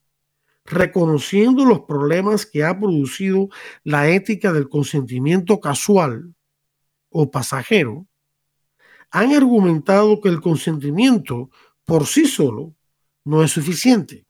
reconociendo 0.63 1.65
los 1.65 1.81
problemas 1.81 2.45
que 2.45 2.63
ha 2.63 2.77
producido 2.79 3.49
la 3.83 4.09
ética 4.09 4.53
del 4.53 4.69
consentimiento 4.69 5.59
casual 5.59 6.33
o 7.09 7.29
pasajero, 7.29 8.07
han 9.11 9.33
argumentado 9.33 10.21
que 10.21 10.29
el 10.29 10.41
consentimiento 10.41 11.49
por 11.87 12.05
sí 12.05 12.27
solo 12.27 12.75
no 13.23 13.43
es 13.43 13.51
suficiente. 13.51 14.27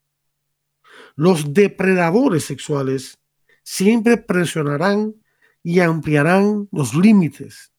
Los 1.15 1.55
depredadores 1.55 2.45
sexuales 2.45 3.17
siempre 3.63 4.17
presionarán 4.17 5.15
y 5.63 5.79
ampliarán 5.79 6.69
los 6.71 6.93
límites, 6.93 7.73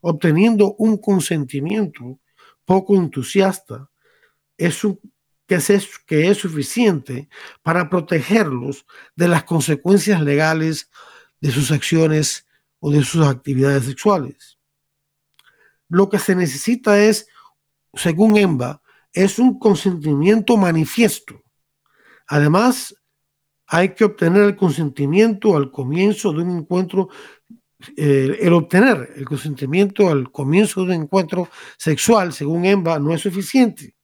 obteniendo 0.00 0.74
un 0.78 0.96
consentimiento 0.96 2.20
poco 2.64 2.94
entusiasta 2.94 3.90
es 4.56 4.80
que, 5.48 5.56
es, 5.56 5.98
que 6.06 6.28
es 6.28 6.38
suficiente 6.38 7.28
para 7.64 7.90
protegerlos 7.90 8.86
de 9.16 9.26
las 9.26 9.42
consecuencias 9.42 10.22
legales 10.22 10.88
de 11.40 11.50
sus 11.50 11.72
acciones 11.72 12.46
o 12.78 12.92
de 12.92 13.02
sus 13.02 13.26
actividades 13.26 13.86
sexuales. 13.86 14.58
Lo 15.88 16.08
que 16.08 16.20
se 16.20 16.36
necesita 16.36 17.00
es, 17.00 17.26
según 17.94 18.36
EMBA, 18.36 18.79
es 19.12 19.38
un 19.38 19.58
consentimiento 19.58 20.56
manifiesto 20.56 21.40
Además, 22.30 22.94
hay 23.66 23.92
que 23.94 24.04
obtener 24.04 24.42
el 24.42 24.56
consentimiento 24.56 25.56
al 25.56 25.72
comienzo 25.72 26.32
de 26.32 26.42
un 26.42 26.58
encuentro, 26.58 27.08
eh, 27.96 28.38
el 28.40 28.52
obtener 28.52 29.14
el 29.16 29.24
consentimiento 29.24 30.08
al 30.08 30.30
comienzo 30.30 30.84
de 30.84 30.94
un 30.94 31.02
encuentro 31.02 31.48
sexual, 31.76 32.32
según 32.32 32.64
EMBA, 32.64 33.00
no 33.00 33.12
es 33.12 33.22
suficiente. 33.22 33.96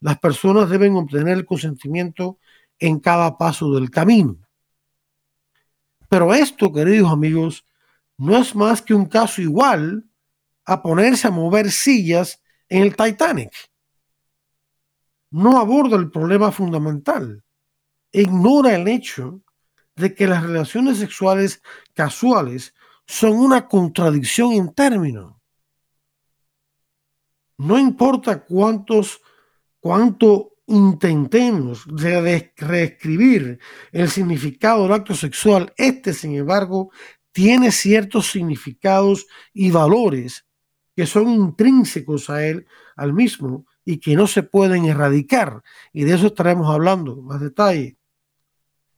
Las 0.00 0.18
personas 0.18 0.70
deben 0.70 0.96
obtener 0.96 1.36
el 1.36 1.44
consentimiento 1.44 2.38
en 2.78 3.00
cada 3.00 3.36
paso 3.36 3.74
del 3.74 3.90
camino. 3.90 4.38
Pero 6.08 6.32
esto, 6.32 6.72
queridos 6.72 7.12
amigos, 7.12 7.66
no 8.16 8.38
es 8.38 8.54
más 8.54 8.80
que 8.80 8.94
un 8.94 9.04
caso 9.04 9.42
igual 9.42 10.06
a 10.64 10.80
ponerse 10.80 11.28
a 11.28 11.30
mover 11.30 11.70
sillas 11.70 12.42
en 12.70 12.82
el 12.82 12.96
Titanic. 12.96 13.52
No 15.30 15.58
aborda 15.58 15.96
el 15.96 16.10
problema 16.10 16.50
fundamental 16.52 17.44
ignora 18.12 18.74
el 18.74 18.88
hecho 18.88 19.42
de 19.96 20.14
que 20.14 20.26
las 20.26 20.42
relaciones 20.42 20.98
sexuales 20.98 21.62
casuales 21.94 22.74
son 23.06 23.32
una 23.32 23.68
contradicción 23.68 24.52
en 24.52 24.72
términos. 24.72 25.34
No 27.58 27.78
importa 27.78 28.44
cuántos, 28.44 29.20
cuánto 29.80 30.52
intentemos 30.66 31.84
reescribir 31.86 33.58
el 33.90 34.08
significado 34.08 34.84
del 34.84 34.92
acto 34.92 35.14
sexual, 35.14 35.72
este, 35.76 36.12
sin 36.12 36.36
embargo, 36.36 36.90
tiene 37.32 37.72
ciertos 37.72 38.30
significados 38.30 39.26
y 39.52 39.70
valores 39.70 40.46
que 40.94 41.06
son 41.06 41.28
intrínsecos 41.28 42.28
a 42.30 42.46
él, 42.46 42.66
al 42.96 43.12
mismo, 43.12 43.66
y 43.88 43.98
que 44.00 44.14
no 44.14 44.26
se 44.26 44.42
pueden 44.42 44.84
erradicar. 44.84 45.62
Y 45.94 46.04
de 46.04 46.12
eso 46.12 46.26
estaremos 46.26 46.68
hablando 46.68 47.22
más 47.22 47.40
detalle. 47.40 47.96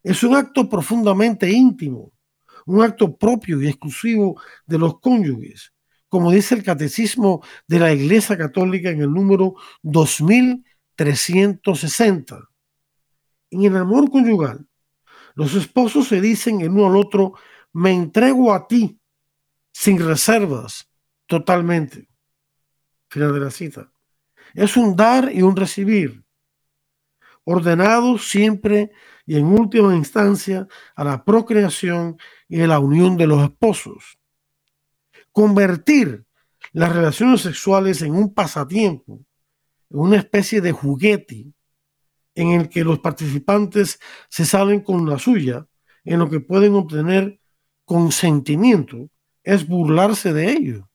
Es 0.03 0.25
un 0.25 0.35
acto 0.35 0.69
profundamente 0.69 1.49
íntimo, 1.49 2.11
un 2.67 2.83
acto 2.83 3.17
propio 3.17 3.63
y 3.63 3.69
exclusivo 3.69 4.43
de 4.67 4.79
los 4.79 4.99
cónyuges, 4.99 5.73
como 6.09 6.33
dice 6.33 6.57
el 6.57 6.65
Catecismo 6.65 7.41
de 7.69 7.79
la 7.79 7.93
Iglesia 7.93 8.37
Católica 8.37 8.91
en 8.91 9.03
el 9.03 9.13
número 9.13 9.55
2360. 9.83 12.49
En 13.53 13.63
el 13.63 13.77
amor 13.77 14.11
conyugal, 14.11 14.67
los 15.37 15.55
esposos 15.55 16.09
se 16.09 16.21
dicen 16.21 16.63
el 16.63 16.71
uno 16.71 16.89
al 16.89 16.97
otro, 16.97 17.35
me 17.75 17.93
entrego 17.93 18.53
a 18.53 18.67
ti, 18.67 18.99
sin 19.73 20.05
reservas, 20.05 20.91
totalmente. 21.27 22.09
Final 23.09 23.35
de 23.35 23.41
la 23.41 23.53
cita. 23.53 23.93
Es 24.55 24.77
un 24.77 24.97
dar 24.97 25.31
y 25.33 25.43
un 25.43 25.57
recibir, 25.57 26.25
ordenados 27.45 28.29
siempre 28.29 28.91
y 29.27 29.37
en 29.37 29.47
última 29.47 29.95
instancia 29.95 30.67
a 30.95 31.05
la 31.05 31.25
procreación 31.25 32.17
y 32.49 32.61
a 32.61 32.67
la 32.67 32.79
unión 32.79 33.17
de 33.17 33.27
los 33.27 33.43
esposos. 33.43 34.19
Convertir 35.33 36.25
las 36.73 36.95
relaciones 36.95 37.43
sexuales 37.43 38.03
en 38.03 38.15
un 38.15 38.35
pasatiempo, 38.35 39.25
en 39.91 39.99
una 39.99 40.17
especie 40.17 40.61
de 40.61 40.73
juguete 40.73 41.53
en 42.35 42.49
el 42.53 42.69
que 42.69 42.85
los 42.85 43.01
participantes 43.01 44.01
se 44.29 44.45
salen 44.45 44.81
con 44.81 45.09
la 45.09 45.19
suya, 45.19 45.67
en 46.05 46.19
lo 46.19 46.31
que 46.31 46.41
pueden 46.41 46.75
obtener 46.75 47.41
consentimiento, 47.85 49.11
es 49.43 49.67
burlarse 49.67 50.33
de 50.33 50.51
ello. 50.53 50.91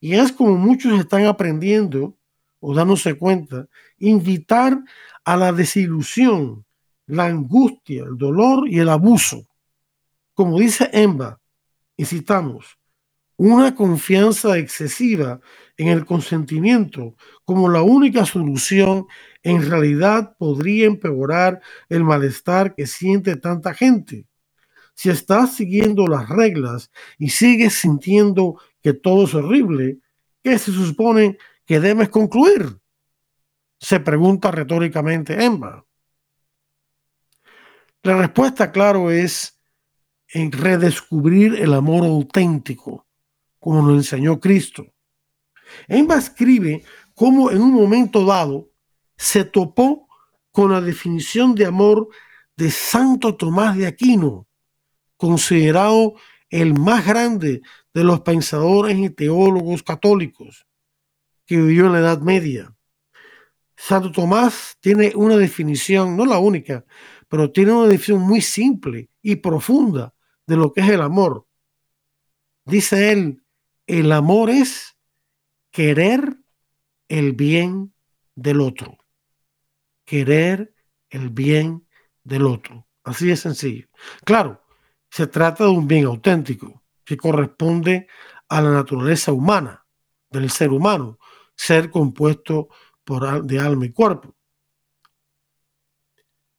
Y 0.00 0.14
es 0.14 0.32
como 0.32 0.56
muchos 0.56 0.98
están 0.98 1.26
aprendiendo 1.26 2.16
o 2.60 2.74
dándose 2.74 3.14
cuenta, 3.14 3.66
invitar 3.98 4.78
a 5.24 5.36
la 5.36 5.52
desilusión 5.52 6.64
la 7.06 7.26
angustia, 7.26 8.04
el 8.04 8.16
dolor 8.16 8.68
y 8.68 8.78
el 8.78 8.88
abuso. 8.88 9.46
Como 10.34 10.58
dice 10.58 10.88
Emba, 10.92 11.40
y 11.96 12.04
citamos, 12.04 12.78
una 13.36 13.74
confianza 13.74 14.58
excesiva 14.58 15.40
en 15.76 15.88
el 15.88 16.04
consentimiento 16.04 17.16
como 17.44 17.68
la 17.68 17.82
única 17.82 18.26
solución 18.26 19.06
en 19.42 19.68
realidad 19.68 20.36
podría 20.38 20.86
empeorar 20.86 21.60
el 21.88 22.04
malestar 22.04 22.74
que 22.74 22.86
siente 22.86 23.36
tanta 23.36 23.72
gente. 23.72 24.26
Si 24.94 25.08
estás 25.08 25.56
siguiendo 25.56 26.06
las 26.06 26.28
reglas 26.28 26.90
y 27.18 27.30
sigues 27.30 27.72
sintiendo 27.72 28.60
que 28.82 28.92
todo 28.92 29.24
es 29.24 29.34
horrible, 29.34 30.00
¿qué 30.42 30.58
se 30.58 30.72
supone 30.72 31.38
que 31.70 31.78
debes 31.78 32.08
concluir? 32.08 32.80
Se 33.78 34.00
pregunta 34.00 34.50
retóricamente 34.50 35.44
Emma. 35.44 35.86
La 38.02 38.16
respuesta, 38.16 38.72
claro, 38.72 39.12
es 39.12 39.56
en 40.26 40.50
redescubrir 40.50 41.54
el 41.54 41.72
amor 41.72 42.04
auténtico, 42.04 43.06
como 43.60 43.82
nos 43.82 43.98
enseñó 43.98 44.40
Cristo. 44.40 44.84
Emma 45.86 46.16
escribe 46.16 46.82
cómo 47.14 47.52
en 47.52 47.62
un 47.62 47.72
momento 47.72 48.24
dado 48.24 48.72
se 49.16 49.44
topó 49.44 50.08
con 50.50 50.72
la 50.72 50.80
definición 50.80 51.54
de 51.54 51.66
amor 51.66 52.08
de 52.56 52.72
Santo 52.72 53.36
Tomás 53.36 53.76
de 53.76 53.86
Aquino, 53.86 54.48
considerado 55.16 56.14
el 56.48 56.74
más 56.74 57.06
grande 57.06 57.62
de 57.94 58.02
los 58.02 58.22
pensadores 58.22 58.98
y 58.98 59.10
teólogos 59.10 59.84
católicos 59.84 60.66
que 61.50 61.56
vivió 61.56 61.86
en 61.86 61.94
la 61.94 61.98
Edad 61.98 62.20
Media. 62.20 62.72
Santo 63.76 64.12
Tomás 64.12 64.76
tiene 64.78 65.10
una 65.16 65.36
definición, 65.36 66.16
no 66.16 66.24
la 66.24 66.38
única, 66.38 66.84
pero 67.26 67.50
tiene 67.50 67.72
una 67.72 67.88
definición 67.88 68.20
muy 68.20 68.40
simple 68.40 69.10
y 69.20 69.34
profunda 69.34 70.14
de 70.46 70.56
lo 70.56 70.72
que 70.72 70.82
es 70.82 70.88
el 70.88 71.02
amor. 71.02 71.48
Dice 72.64 73.10
él, 73.10 73.42
el 73.88 74.12
amor 74.12 74.48
es 74.48 74.96
querer 75.72 76.36
el 77.08 77.32
bien 77.32 77.94
del 78.36 78.60
otro. 78.60 78.98
Querer 80.04 80.72
el 81.08 81.30
bien 81.30 81.84
del 82.22 82.46
otro. 82.46 82.86
Así 83.02 83.26
de 83.26 83.36
sencillo. 83.36 83.88
Claro, 84.24 84.62
se 85.10 85.26
trata 85.26 85.64
de 85.64 85.70
un 85.70 85.88
bien 85.88 86.04
auténtico 86.04 86.84
que 87.02 87.16
corresponde 87.16 88.06
a 88.48 88.60
la 88.60 88.70
naturaleza 88.70 89.32
humana, 89.32 89.84
del 90.30 90.48
ser 90.48 90.70
humano, 90.70 91.18
ser 91.60 91.90
compuesto 91.90 92.68
por, 93.04 93.44
de 93.44 93.58
alma 93.58 93.84
y 93.84 93.92
cuerpo. 93.92 94.34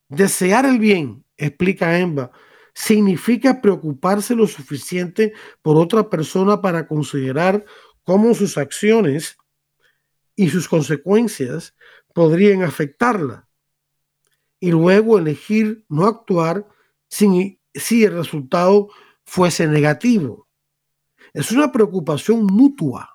Desear 0.08 0.64
el 0.64 0.78
bien, 0.78 1.24
explica 1.36 1.98
Emba, 1.98 2.30
significa 2.72 3.60
preocuparse 3.60 4.36
lo 4.36 4.46
suficiente 4.46 5.32
por 5.60 5.76
otra 5.76 6.08
persona 6.08 6.60
para 6.60 6.86
considerar 6.86 7.64
cómo 8.04 8.32
sus 8.32 8.56
acciones 8.56 9.36
y 10.36 10.50
sus 10.50 10.68
consecuencias 10.68 11.74
podrían 12.14 12.62
afectarla 12.62 13.48
y 14.60 14.70
luego 14.70 15.18
elegir 15.18 15.84
no 15.88 16.06
actuar 16.06 16.68
si, 17.08 17.60
si 17.74 18.04
el 18.04 18.12
resultado 18.12 18.88
fuese 19.24 19.66
negativo. 19.66 20.46
Es 21.32 21.50
una 21.50 21.72
preocupación 21.72 22.44
mutua 22.44 23.11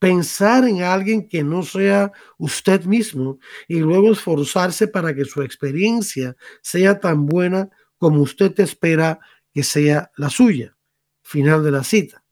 pensar 0.00 0.66
en 0.66 0.82
alguien 0.82 1.28
que 1.28 1.44
no 1.44 1.62
sea 1.62 2.10
usted 2.38 2.84
mismo 2.86 3.38
y 3.68 3.80
luego 3.80 4.10
esforzarse 4.10 4.88
para 4.88 5.14
que 5.14 5.26
su 5.26 5.42
experiencia 5.42 6.36
sea 6.62 6.98
tan 6.98 7.26
buena 7.26 7.68
como 7.98 8.22
usted 8.22 8.58
espera 8.58 9.20
que 9.52 9.62
sea 9.62 10.10
la 10.16 10.30
suya. 10.30 10.76
Final 11.22 11.62
de 11.62 11.70
la 11.70 11.84
cita. 11.84 12.24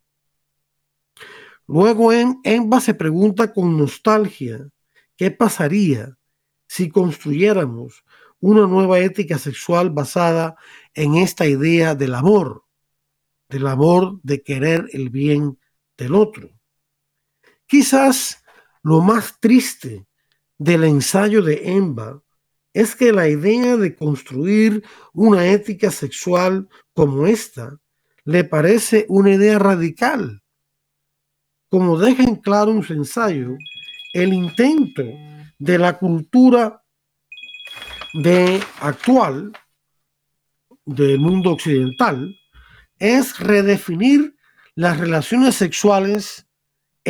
Luego 1.67 2.13
en 2.13 2.41
Emba 2.43 2.81
se 2.81 2.95
pregunta 2.95 3.53
con 3.53 3.77
nostalgia 3.77 4.67
qué 5.17 5.31
pasaría 5.31 6.17
si 6.67 6.89
construyéramos 6.89 8.03
una 8.41 8.67
nueva 8.67 8.99
ética 9.01 9.37
sexual 9.37 9.91
basada 9.91 10.57
en 10.95 11.17
esta 11.17 11.47
idea 11.47 11.95
del 11.95 12.15
amor, 12.15 12.65
del 13.51 13.67
amor 13.67 14.21
de 14.23 14.43
querer 14.43 14.89
el 14.93 15.11
bien 15.11 15.59
del 15.99 16.15
otro. 16.15 16.58
Quizás 17.69 18.43
lo 18.83 19.03
más 19.03 19.39
triste 19.41 20.07
del 20.57 20.85
ensayo 20.85 21.43
de 21.43 21.77
Emba 21.77 22.23
es 22.73 22.97
que 22.97 23.13
la 23.13 23.29
idea 23.29 23.77
de 23.77 23.95
construir 23.95 24.83
una 25.13 25.47
ética 25.47 25.91
sexual 25.91 26.67
como 26.95 27.27
esta 27.27 27.79
le 28.25 28.45
parece 28.45 29.05
una 29.11 29.35
idea 29.35 29.59
radical. 29.59 30.43
Como 31.69 31.99
deja 31.99 32.23
en 32.23 32.37
claro 32.37 32.71
un 32.71 32.85
ensayo, 32.89 33.59
el 34.15 34.33
intento 34.33 35.05
de 35.59 35.79
la 35.79 35.99
cultura 35.99 36.83
de 38.15 38.63
actual 38.81 39.53
del 40.87 41.19
mundo 41.19 41.51
occidental 41.51 42.35
es 42.99 43.39
redefinir 43.39 44.37
las 44.75 44.99
relaciones 44.99 45.55
sexuales 45.55 46.48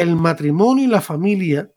el 0.00 0.16
matrimonio 0.16 0.84
y 0.84 0.88
la 0.88 1.00
familia 1.00 1.72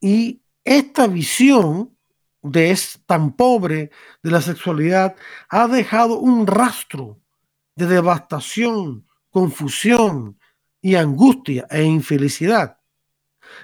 y 0.00 0.42
esta 0.64 1.06
visión 1.06 1.96
de 2.42 2.70
es 2.70 3.00
tan 3.06 3.32
pobre 3.32 3.90
de 4.22 4.30
la 4.30 4.40
sexualidad 4.40 5.16
ha 5.48 5.68
dejado 5.68 6.18
un 6.18 6.46
rastro 6.46 7.20
de 7.74 7.86
devastación, 7.86 9.06
confusión 9.30 10.38
y 10.80 10.94
angustia 10.94 11.66
e 11.70 11.82
infelicidad. 11.82 12.78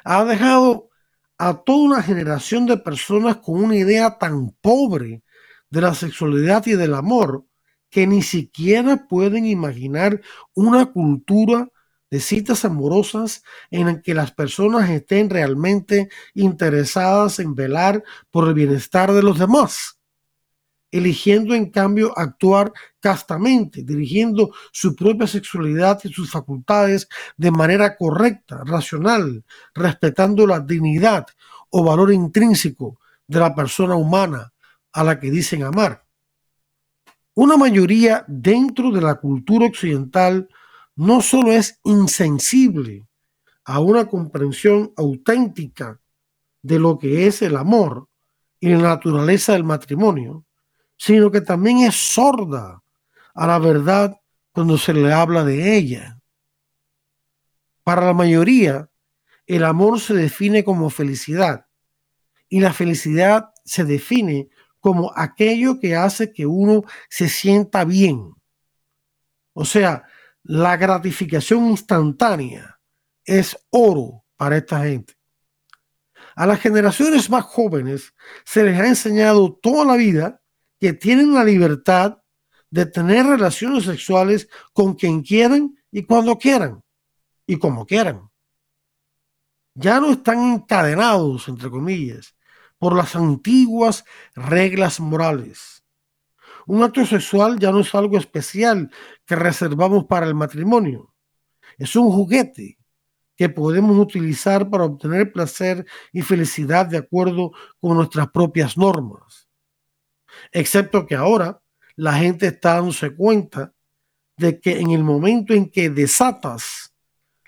Ha 0.05 0.25
dejado 0.25 0.91
a 1.39 1.63
toda 1.63 1.79
una 1.79 2.03
generación 2.03 2.67
de 2.67 2.77
personas 2.79 3.37
con 3.37 3.63
una 3.63 3.77
idea 3.77 4.19
tan 4.19 4.51
pobre 4.61 5.23
de 5.71 5.81
la 5.81 5.95
sexualidad 5.95 6.67
y 6.67 6.73
del 6.73 6.95
amor 6.95 7.47
que 7.91 8.07
ni 8.07 8.23
siquiera 8.23 9.07
pueden 9.09 9.47
imaginar 9.47 10.21
una 10.55 10.87
cultura 10.87 11.69
de 12.11 12.21
citas 12.21 12.65
amorosas 12.65 13.43
en 13.71 14.01
que 14.03 14.15
las 14.15 14.33
personas 14.33 14.89
estén 14.91 15.29
realmente 15.31 16.09
interesadas 16.35 17.39
en 17.39 17.55
velar 17.55 18.03
por 18.31 18.49
el 18.49 18.55
bienestar 18.55 19.13
de 19.13 19.23
los 19.23 19.39
demás, 19.39 19.99
eligiendo 20.91 21.55
en 21.55 21.71
cambio 21.71 22.17
actuar 22.17 22.73
castamente, 23.01 23.83
dirigiendo 23.83 24.53
su 24.73 24.95
propia 24.95 25.27
sexualidad 25.27 26.01
y 26.05 26.13
sus 26.13 26.31
facultades 26.31 27.09
de 27.37 27.51
manera 27.51 27.97
correcta, 27.97 28.63
racional, 28.65 29.45
respetando 29.75 30.47
la 30.47 30.61
dignidad 30.61 31.27
o 31.71 31.85
valor 31.85 32.13
intrínseco 32.13 33.01
de 33.27 33.41
la 33.41 33.55
persona 33.55 33.97
humana 33.97 34.53
a 34.93 35.05
la 35.05 35.19
que 35.19 35.31
dicen 35.31 35.65
amar. 35.65 36.05
Una 37.35 37.57
mayoría 37.57 38.25
dentro 38.29 38.91
de 38.91 39.03
la 39.03 39.17
cultura 39.17 39.67
occidental 39.67 40.49
no 40.97 41.21
solo 41.21 41.53
es 41.53 41.79
insensible 41.85 43.07
a 43.65 43.81
una 43.81 44.07
comprensión 44.07 44.93
auténtica 44.97 46.01
de 46.63 46.79
lo 46.79 46.99
que 46.99 47.27
es 47.27 47.43
el 47.43 47.57
amor 47.57 48.09
y 48.59 48.71
la 48.71 48.79
naturaleza 48.79 49.53
del 49.53 49.65
matrimonio, 49.65 50.45
sino 50.97 51.31
que 51.31 51.41
también 51.41 51.79
es 51.79 51.95
sorda 51.95 52.83
a 53.35 53.47
la 53.47 53.59
verdad 53.59 54.19
cuando 54.53 54.79
se 54.79 54.95
le 54.95 55.13
habla 55.13 55.45
de 55.45 55.77
ella. 55.77 56.19
Para 57.85 58.07
la 58.07 58.15
mayoría, 58.15 58.89
el 59.47 59.65
amor 59.65 60.01
se 60.01 60.15
define 60.15 60.65
como 60.65 60.91
felicidad 60.91 61.67
y 62.49 62.61
la 62.61 62.73
felicidad 62.73 63.51
se 63.65 63.85
define 63.85 64.49
como 64.81 65.13
aquello 65.15 65.79
que 65.79 65.95
hace 65.95 66.33
que 66.33 66.47
uno 66.47 66.85
se 67.09 67.29
sienta 67.29 67.85
bien. 67.85 68.35
O 69.53 69.65
sea, 69.65 70.05
la 70.49 70.77
gratificación 70.77 71.67
instantánea 71.67 72.79
es 73.25 73.57
oro 73.71 74.25
para 74.37 74.59
esta 74.59 74.85
gente. 74.85 75.15
A 76.37 76.47
las 76.47 76.61
generaciones 76.61 77.29
más 77.29 77.45
jóvenes 77.45 78.15
se 78.45 78.63
les 78.63 78.79
ha 78.79 78.87
enseñado 78.87 79.59
toda 79.61 79.85
la 79.85 79.97
vida 79.97 80.41
que 80.79 80.93
tienen 80.93 81.35
la 81.35 81.43
libertad 81.43 82.19
de 82.71 82.87
tener 82.87 83.27
relaciones 83.27 83.85
sexuales 83.85 84.49
con 84.73 84.95
quien 84.95 85.23
quieran 85.23 85.75
y 85.91 86.05
cuando 86.05 86.39
quieran 86.39 86.85
y 87.45 87.59
como 87.59 87.85
quieran. 87.85 88.31
Ya 89.75 89.99
no 89.99 90.13
están 90.13 90.53
encadenados, 90.53 91.49
entre 91.49 91.71
comillas, 91.71 92.37
por 92.79 92.95
las 92.95 93.17
antiguas 93.17 94.05
reglas 94.35 95.01
morales 95.01 95.76
un 96.67 96.83
acto 96.83 97.07
sexual 97.07 97.59
ya 97.59 97.71
no 97.71 97.81
es 97.81 97.95
algo 97.95 98.19
especial 98.19 98.91
que 99.25 99.37
reservamos 99.37 100.05
para 100.05 100.27
el 100.27 100.35
matrimonio. 100.35 101.15
Es 101.79 101.95
un 101.95 102.11
juguete 102.11 102.79
que 103.37 103.49
podemos 103.49 103.97
utilizar 103.99 104.69
para 104.69 104.85
obtener 104.85 105.33
placer 105.33 105.87
y 106.13 106.23
felicidad 106.23 106.87
de 106.87 106.99
acuerdo 106.99 107.53
con 107.81 107.97
nuestras 107.97 108.31
propias 108.31 108.77
normas. 108.77 109.49
Excepto 110.51 111.07
que 111.07 111.15
ahora 111.15 111.63
la 111.95 112.15
gente 112.15 112.49
está 112.49 112.75
dándose 112.75 113.15
cuenta 113.15 113.73
de 114.37 114.61
que 114.61 114.81
en 114.81 114.91
el 114.91 115.05
momento 115.05 115.55
en 115.55 115.71
que 115.71 115.89
desatas 115.89 116.95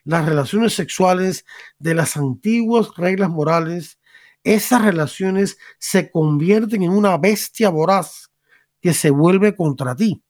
las 0.05 0.25
relaciones 0.27 0.75
sexuales 0.75 1.45
de 1.79 1.95
las 1.95 2.17
antiguas 2.17 2.89
reglas 2.97 3.31
morales, 3.31 3.99
esas 4.45 4.83
relaciones 4.83 5.59
se 5.79 6.11
convierten 6.11 6.83
en 6.83 6.91
una 6.91 7.17
bestia 7.19 7.69
voraz 7.69 8.28
que 8.81 8.95
se 8.95 9.11
vuelve 9.11 9.57
contra 9.57 9.95
ti. 9.95 10.23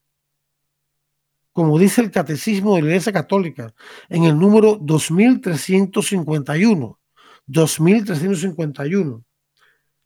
Como 1.53 1.79
dice 1.79 2.01
el 2.01 2.11
Catecismo 2.11 2.75
de 2.75 2.83
la 2.83 2.89
Iglesia 2.89 3.13
Católica 3.13 3.73
en 4.09 4.25
el 4.25 4.37
número 4.39 4.77
2351, 4.81 6.99
2351, 7.47 9.25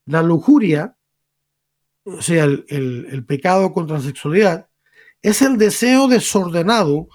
la 0.06 0.22
lujuria, 0.22 0.96
o 2.04 2.22
sea, 2.22 2.44
el, 2.44 2.64
el 2.68 3.24
pecado 3.26 3.72
contra 3.72 3.98
la 3.98 4.02
sexualidad, 4.02 4.68
es 5.20 5.42
el 5.42 5.58
deseo 5.58 6.08
desordenado 6.08 7.08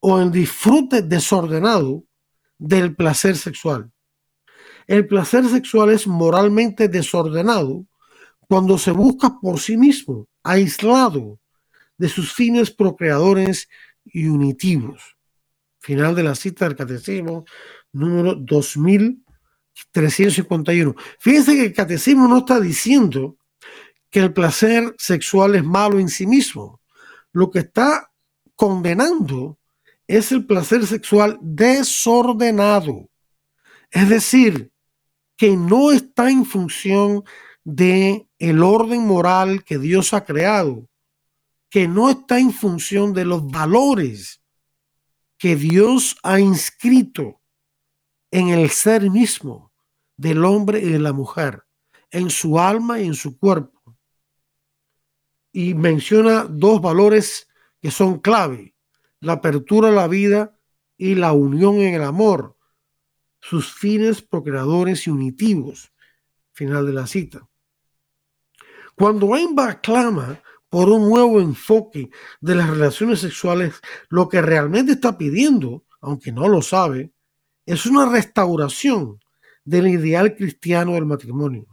o 0.00 0.20
el 0.20 0.32
disfrute 0.32 1.02
desordenado 1.02 2.04
del 2.58 2.96
placer 2.96 3.36
sexual. 3.36 3.92
El 4.86 5.06
placer 5.06 5.46
sexual 5.48 5.90
es 5.90 6.06
moralmente 6.06 6.88
desordenado 6.88 7.86
cuando 8.52 8.76
se 8.76 8.90
busca 8.90 9.40
por 9.40 9.58
sí 9.58 9.78
mismo 9.78 10.28
aislado 10.42 11.40
de 11.96 12.10
sus 12.10 12.34
fines 12.34 12.70
procreadores 12.70 13.66
y 14.04 14.26
unitivos. 14.26 15.16
Final 15.78 16.14
de 16.14 16.22
la 16.22 16.34
cita 16.34 16.66
del 16.66 16.76
catecismo 16.76 17.46
número 17.92 18.34
2351. 18.34 20.94
Fíjense 21.18 21.54
que 21.54 21.64
el 21.64 21.72
catecismo 21.72 22.28
no 22.28 22.40
está 22.40 22.60
diciendo 22.60 23.38
que 24.10 24.20
el 24.20 24.34
placer 24.34 24.94
sexual 24.98 25.54
es 25.54 25.64
malo 25.64 25.98
en 25.98 26.10
sí 26.10 26.26
mismo. 26.26 26.82
Lo 27.32 27.50
que 27.50 27.60
está 27.60 28.10
condenando 28.54 29.58
es 30.06 30.30
el 30.30 30.44
placer 30.44 30.86
sexual 30.86 31.38
desordenado. 31.40 33.08
Es 33.90 34.10
decir, 34.10 34.70
que 35.38 35.56
no 35.56 35.90
está 35.90 36.30
en 36.30 36.44
función 36.44 37.24
de 37.64 38.28
el 38.42 38.64
orden 38.64 39.06
moral 39.06 39.62
que 39.62 39.78
Dios 39.78 40.12
ha 40.12 40.24
creado, 40.24 40.88
que 41.70 41.86
no 41.86 42.10
está 42.10 42.40
en 42.40 42.52
función 42.52 43.12
de 43.12 43.24
los 43.24 43.48
valores 43.48 44.42
que 45.38 45.54
Dios 45.54 46.16
ha 46.24 46.40
inscrito 46.40 47.40
en 48.32 48.48
el 48.48 48.70
ser 48.70 49.08
mismo 49.08 49.72
del 50.16 50.44
hombre 50.44 50.80
y 50.80 50.88
de 50.88 50.98
la 50.98 51.12
mujer, 51.12 51.62
en 52.10 52.30
su 52.30 52.58
alma 52.58 52.98
y 52.98 53.06
en 53.06 53.14
su 53.14 53.38
cuerpo. 53.38 53.96
Y 55.52 55.74
menciona 55.74 56.42
dos 56.42 56.82
valores 56.82 57.46
que 57.80 57.92
son 57.92 58.18
clave, 58.18 58.74
la 59.20 59.34
apertura 59.34 59.90
a 59.90 59.92
la 59.92 60.08
vida 60.08 60.58
y 60.96 61.14
la 61.14 61.32
unión 61.32 61.76
en 61.76 61.94
el 61.94 62.02
amor, 62.02 62.56
sus 63.40 63.72
fines 63.72 64.20
procreadores 64.20 65.06
y 65.06 65.10
unitivos. 65.10 65.92
Final 66.50 66.86
de 66.86 66.92
la 66.92 67.06
cita. 67.06 67.48
Cuando 68.96 69.36
Emba 69.36 69.80
clama 69.80 70.40
por 70.68 70.88
un 70.88 71.08
nuevo 71.08 71.40
enfoque 71.40 72.10
de 72.40 72.54
las 72.54 72.70
relaciones 72.70 73.20
sexuales, 73.20 73.80
lo 74.08 74.28
que 74.28 74.40
realmente 74.40 74.92
está 74.92 75.18
pidiendo, 75.18 75.84
aunque 76.00 76.32
no 76.32 76.48
lo 76.48 76.62
sabe, 76.62 77.12
es 77.66 77.86
una 77.86 78.08
restauración 78.10 79.20
del 79.64 79.88
ideal 79.88 80.34
cristiano 80.34 80.94
del 80.94 81.06
matrimonio. 81.06 81.66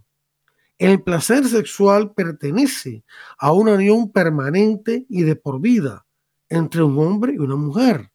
El 0.77 1.03
placer 1.03 1.45
sexual 1.45 2.13
pertenece 2.13 3.03
a 3.37 3.51
una 3.51 3.73
unión 3.73 4.11
permanente 4.11 5.05
y 5.09 5.23
de 5.23 5.35
por 5.35 5.59
vida 5.59 6.05
entre 6.47 6.83
un 6.83 6.97
hombre 6.99 7.33
y 7.33 7.37
una 7.37 7.55
mujer, 7.55 8.11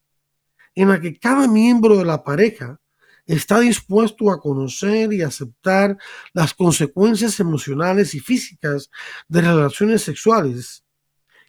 en 0.75 0.89
la 0.89 1.01
que 1.01 1.19
cada 1.19 1.47
miembro 1.47 1.97
de 1.97 2.05
la 2.05 2.25
pareja 2.25 2.81
está 3.27 3.61
dispuesto 3.61 4.31
a 4.31 4.41
conocer 4.41 5.13
y 5.13 5.23
aceptar 5.23 5.97
las 6.33 6.55
consecuencias 6.55 7.41
emocionales 7.41 8.15
y 8.15 8.21
físicas 8.21 8.91
de 9.29 9.41
relaciones 9.41 10.03
sexuales, 10.03 10.85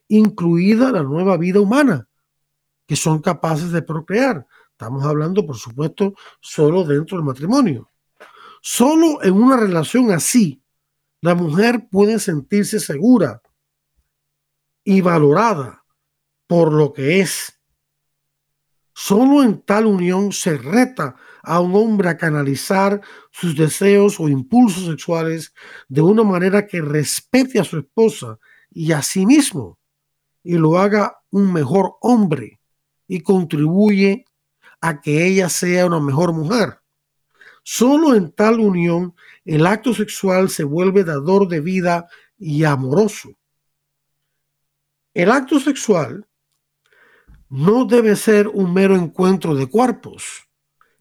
incluida 0.08 0.92
la 0.92 1.04
nueva 1.04 1.38
vida 1.38 1.60
humana, 1.60 2.08
que 2.88 2.96
son 2.96 3.22
capaces 3.22 3.72
de 3.72 3.82
procrear. 3.82 4.46
Estamos 4.72 5.04
hablando, 5.06 5.46
por 5.46 5.58
supuesto, 5.58 6.14
solo 6.40 6.84
dentro 6.84 7.18
del 7.18 7.26
matrimonio. 7.26 7.90
Solo 8.62 9.24
en 9.24 9.34
una 9.34 9.58
relación 9.58 10.12
así, 10.12 10.62
la 11.22 11.36
mujer 11.36 11.88
puede 11.92 12.20
sentirse 12.20 12.80
segura 12.80 13.42
y 14.84 15.02
valorada 15.02 15.84
por 16.48 16.72
lo 16.72 16.94
que 16.94 17.20
es 17.22 17.56
Solo 18.98 19.44
en 19.44 19.62
tal 19.62 19.88
unión 19.88 20.32
se 20.32 20.58
reta 20.58 21.18
a 21.46 21.60
un 21.60 21.76
hombre 21.76 22.10
a 22.10 22.18
canalizar 22.18 23.02
sus 23.32 23.56
deseos 23.56 24.20
o 24.20 24.28
impulsos 24.28 24.86
sexuales 24.86 25.54
de 25.88 26.02
una 26.02 26.24
manera 26.24 26.68
que 26.68 26.82
respete 26.82 27.60
a 27.60 27.64
su 27.64 27.78
esposa 27.80 28.40
y 28.72 28.92
a 28.92 29.02
sí 29.02 29.26
mismo 29.26 29.80
y 30.44 30.56
lo 30.58 30.78
haga 30.78 31.20
un 31.32 31.52
mejor 31.52 31.96
hombre 32.02 32.60
y 33.08 33.22
contribuye 33.22 34.26
a 34.82 35.02
que 35.02 35.26
ella 35.26 35.50
sea 35.50 35.88
una 35.88 36.00
mejor 36.00 36.34
mujer. 36.34 36.80
Solo 37.64 38.14
en 38.14 38.32
tal 38.32 38.60
unión 38.60 39.16
el 39.44 39.66
acto 39.66 39.94
sexual 39.94 40.50
se 40.50 40.64
vuelve 40.64 41.04
dador 41.04 41.48
de 41.48 41.62
vida 41.62 42.08
y 42.38 42.64
amoroso. 42.64 43.30
El 45.16 45.32
acto 45.32 45.60
sexual 45.60 46.28
no 47.50 47.86
debe 47.86 48.16
ser 48.16 48.48
un 48.48 48.74
mero 48.74 48.96
encuentro 48.96 49.56
de 49.56 49.68
cuerpos 49.68 50.45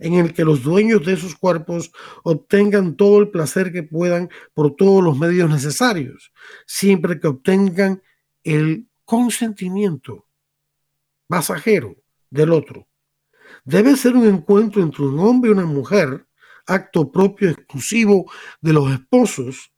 en 0.05 0.15
el 0.15 0.35
que 0.35 0.45
los 0.45 0.63
dueños 0.63 1.05
de 1.07 1.15
esos 1.15 1.35
cuerpos 1.35 1.91
obtengan 2.25 2.95
todo 2.95 3.21
el 3.21 3.31
placer 3.31 3.73
que 3.73 3.83
puedan 3.83 4.29
por 4.53 4.77
todos 4.77 5.03
los 5.03 5.19
medios 5.19 5.49
necesarios, 5.49 6.31
siempre 6.67 7.19
que 7.19 7.29
obtengan 7.29 8.03
el 8.43 8.87
consentimiento 9.07 10.27
pasajero 11.27 11.97
del 12.29 12.53
otro. 12.53 12.87
Debe 13.65 13.97
ser 13.97 14.15
un 14.15 14.27
encuentro 14.27 14.83
entre 14.83 15.05
un 15.05 15.19
hombre 15.21 15.51
y 15.51 15.55
una 15.55 15.65
mujer, 15.65 16.27
acto 16.67 17.11
propio 17.11 17.49
exclusivo 17.49 18.31
de 18.61 18.75
los 18.75 18.93
esposos, 18.93 19.73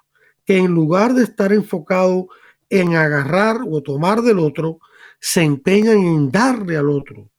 que 0.45 0.57
en 0.59 0.73
lugar 0.73 1.15
de 1.15 1.23
estar 1.23 1.53
enfocado 1.53 2.27
en 2.69 2.97
agarrar 2.97 3.61
o 3.71 3.81
tomar 3.81 4.23
del 4.23 4.41
otro, 4.41 4.81
se 5.21 5.43
empeñan 5.43 5.99
en 5.99 6.33
darle 6.33 6.77
al 6.77 6.91
otro, 6.91 7.31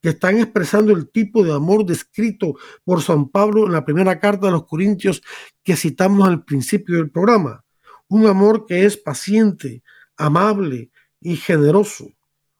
que 0.00 0.10
están 0.10 0.38
expresando 0.38 0.92
el 0.92 1.10
tipo 1.10 1.42
de 1.42 1.52
amor 1.52 1.84
descrito 1.84 2.54
por 2.84 3.02
San 3.02 3.28
Pablo 3.28 3.66
en 3.66 3.72
la 3.72 3.84
primera 3.84 4.20
carta 4.20 4.46
de 4.46 4.52
los 4.52 4.66
Corintios 4.66 5.22
que 5.62 5.76
citamos 5.76 6.28
al 6.28 6.44
principio 6.44 6.96
del 6.96 7.10
programa. 7.10 7.64
Un 8.08 8.26
amor 8.26 8.66
que 8.66 8.84
es 8.84 8.96
paciente, 8.96 9.82
amable 10.16 10.90
y 11.20 11.36
generoso. 11.36 12.12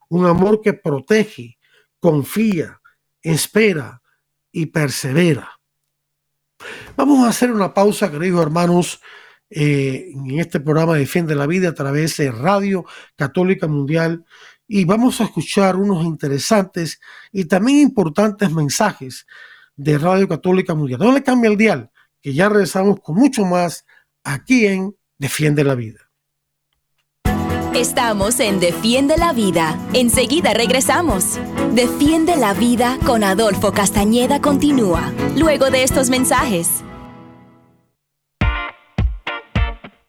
Un 0.09 0.27
amor 0.27 0.61
que 0.61 0.73
protege, 0.73 1.59
confía, 2.01 2.81
espera 3.23 4.03
y 4.51 4.67
persevera. 4.67 5.61
Vamos 6.97 7.25
a 7.25 7.29
hacer 7.29 7.53
una 7.53 7.73
pausa, 7.73 8.11
queridos 8.11 8.43
hermanos, 8.43 9.01
eh, 9.51 10.11
en 10.13 10.41
este 10.41 10.61
programa 10.61 10.97
Defiende 10.97 11.35
la 11.35 11.47
Vida 11.47 11.71
a 11.71 11.75
través 11.75 12.17
de 12.17 12.31
Radio 12.31 12.85
Católica 13.17 13.67
Mundial 13.67 14.25
y 14.69 14.85
vamos 14.85 15.21
a 15.21 15.25
escuchar 15.25 15.77
unos 15.77 16.05
interesantes 16.05 17.01
y 17.33 17.47
también 17.47 17.79
importantes 17.79 18.53
mensajes 18.53 19.27
de 19.75 19.99
Radio 19.99 20.29
Católica 20.29 20.75
Mundial. 20.75 21.01
No 21.01 21.11
le 21.11 21.23
cambia 21.23 21.51
el 21.51 21.57
dial, 21.57 21.91
que 22.21 22.35
ya 22.35 22.49
regresamos 22.49 23.01
con 23.01 23.17
mucho 23.17 23.45
más 23.45 23.87
aquí 24.23 24.67
en 24.67 24.95
Defiende 25.19 25.65
la 25.65 25.75
Vida. 25.75 26.09
Estamos 27.75 28.41
en 28.41 28.61
Defiende 28.61 29.17
la 29.17 29.33
Vida. 29.33 29.79
Enseguida 29.93 30.53
regresamos. 30.53 31.39
Defiende 31.75 32.37
la 32.37 32.53
Vida 32.53 32.99
con 33.07 33.23
Adolfo 33.23 33.73
Castañeda 33.73 34.41
continúa, 34.41 35.13
luego 35.37 35.71
de 35.71 35.85
estos 35.85 36.11
mensajes. 36.11 36.83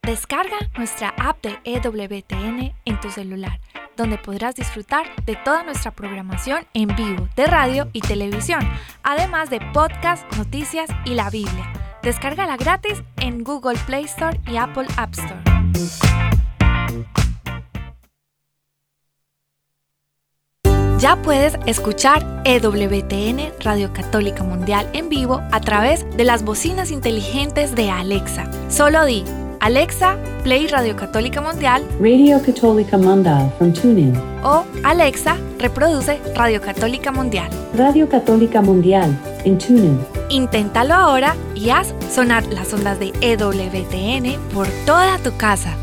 Descarga 0.02 0.58
nuestra 0.76 1.10
app 1.10 1.44
de 1.44 1.60
EWTN 1.66 2.74
en 2.86 3.00
tu 3.00 3.12
celular, 3.12 3.60
donde 4.00 4.18
podrás 4.18 4.56
disfrutar 4.56 5.06
de 5.26 5.36
toda 5.36 5.64
nuestra 5.64 5.92
programación 5.92 6.66
en 6.74 6.88
vivo 6.96 7.28
de 7.36 7.46
radio 7.46 7.90
y 7.92 8.00
televisión, 8.00 8.62
además 9.04 9.50
de 9.50 9.60
podcast, 9.74 10.26
noticias 10.38 10.90
y 11.06 11.16
la 11.16 11.30
Biblia. 11.30 11.72
Descárgala 12.02 12.56
gratis 12.56 13.04
en 13.18 13.44
Google 13.44 13.78
Play 13.86 14.06
Store 14.06 14.40
y 14.48 14.56
Apple 14.56 14.88
App 14.96 15.12
Store. 15.12 15.44
Ya 21.00 21.16
puedes 21.22 21.58
escuchar 21.66 22.26
EWTN 22.46 23.54
Radio 23.62 23.92
Católica 23.94 24.44
Mundial 24.44 24.90
en 24.94 25.10
vivo 25.10 25.42
a 25.52 25.60
través 25.60 26.06
de 26.16 26.24
las 26.24 26.44
bocinas 26.44 26.92
inteligentes 26.92 27.76
de 27.76 27.90
Alexa. 27.90 28.50
Solo 28.70 29.06
di 29.06 29.24
Alexa, 29.62 30.18
play 30.42 30.68
Radio 30.68 30.96
Católica 30.96 31.42
Mundial. 31.42 31.86
Radio 32.00 32.42
Católica 32.42 32.98
Mundial 32.98 33.52
from 33.58 33.74
TuneIn. 33.74 34.14
O 34.42 34.64
Alexa, 34.86 35.36
reproduce 35.60 36.18
Radio 36.34 36.62
Católica 36.62 37.12
Mundial. 37.12 37.50
Radio 37.76 38.08
Católica 38.08 38.62
Mundial 38.62 39.20
en 39.44 39.58
TuneIn. 39.58 40.00
Inténtalo 40.30 40.94
ahora 40.94 41.36
y 41.56 41.72
haz 41.72 41.94
sonar 42.10 42.46
las 42.48 42.74
ondas 42.74 43.00
de 43.02 43.12
EWTN 43.20 44.40
por 44.54 44.66
toda 44.86 45.18
tu 45.18 45.36
casa. 45.36 45.76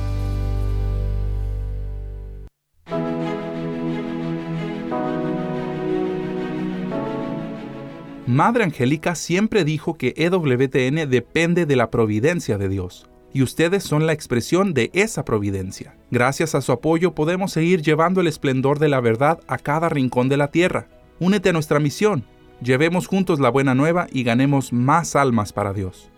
Madre 8.26 8.64
Angélica 8.64 9.14
siempre 9.14 9.64
dijo 9.64 9.98
que 9.98 10.14
EWTN 10.16 11.10
depende 11.10 11.66
de 11.66 11.76
la 11.76 11.90
providencia 11.90 12.56
de 12.56 12.70
Dios 12.70 13.06
y 13.32 13.42
ustedes 13.42 13.84
son 13.84 14.06
la 14.06 14.12
expresión 14.12 14.74
de 14.74 14.90
esa 14.94 15.24
providencia. 15.24 15.96
Gracias 16.10 16.54
a 16.54 16.60
su 16.60 16.72
apoyo 16.72 17.14
podemos 17.14 17.52
seguir 17.52 17.82
llevando 17.82 18.20
el 18.20 18.26
esplendor 18.26 18.78
de 18.78 18.88
la 18.88 19.00
verdad 19.00 19.40
a 19.46 19.58
cada 19.58 19.88
rincón 19.88 20.28
de 20.28 20.36
la 20.36 20.50
tierra. 20.50 20.88
Únete 21.18 21.50
a 21.50 21.52
nuestra 21.52 21.80
misión, 21.80 22.24
llevemos 22.62 23.06
juntos 23.06 23.40
la 23.40 23.50
buena 23.50 23.74
nueva 23.74 24.06
y 24.10 24.22
ganemos 24.22 24.72
más 24.72 25.16
almas 25.16 25.52
para 25.52 25.72
Dios. 25.72 26.10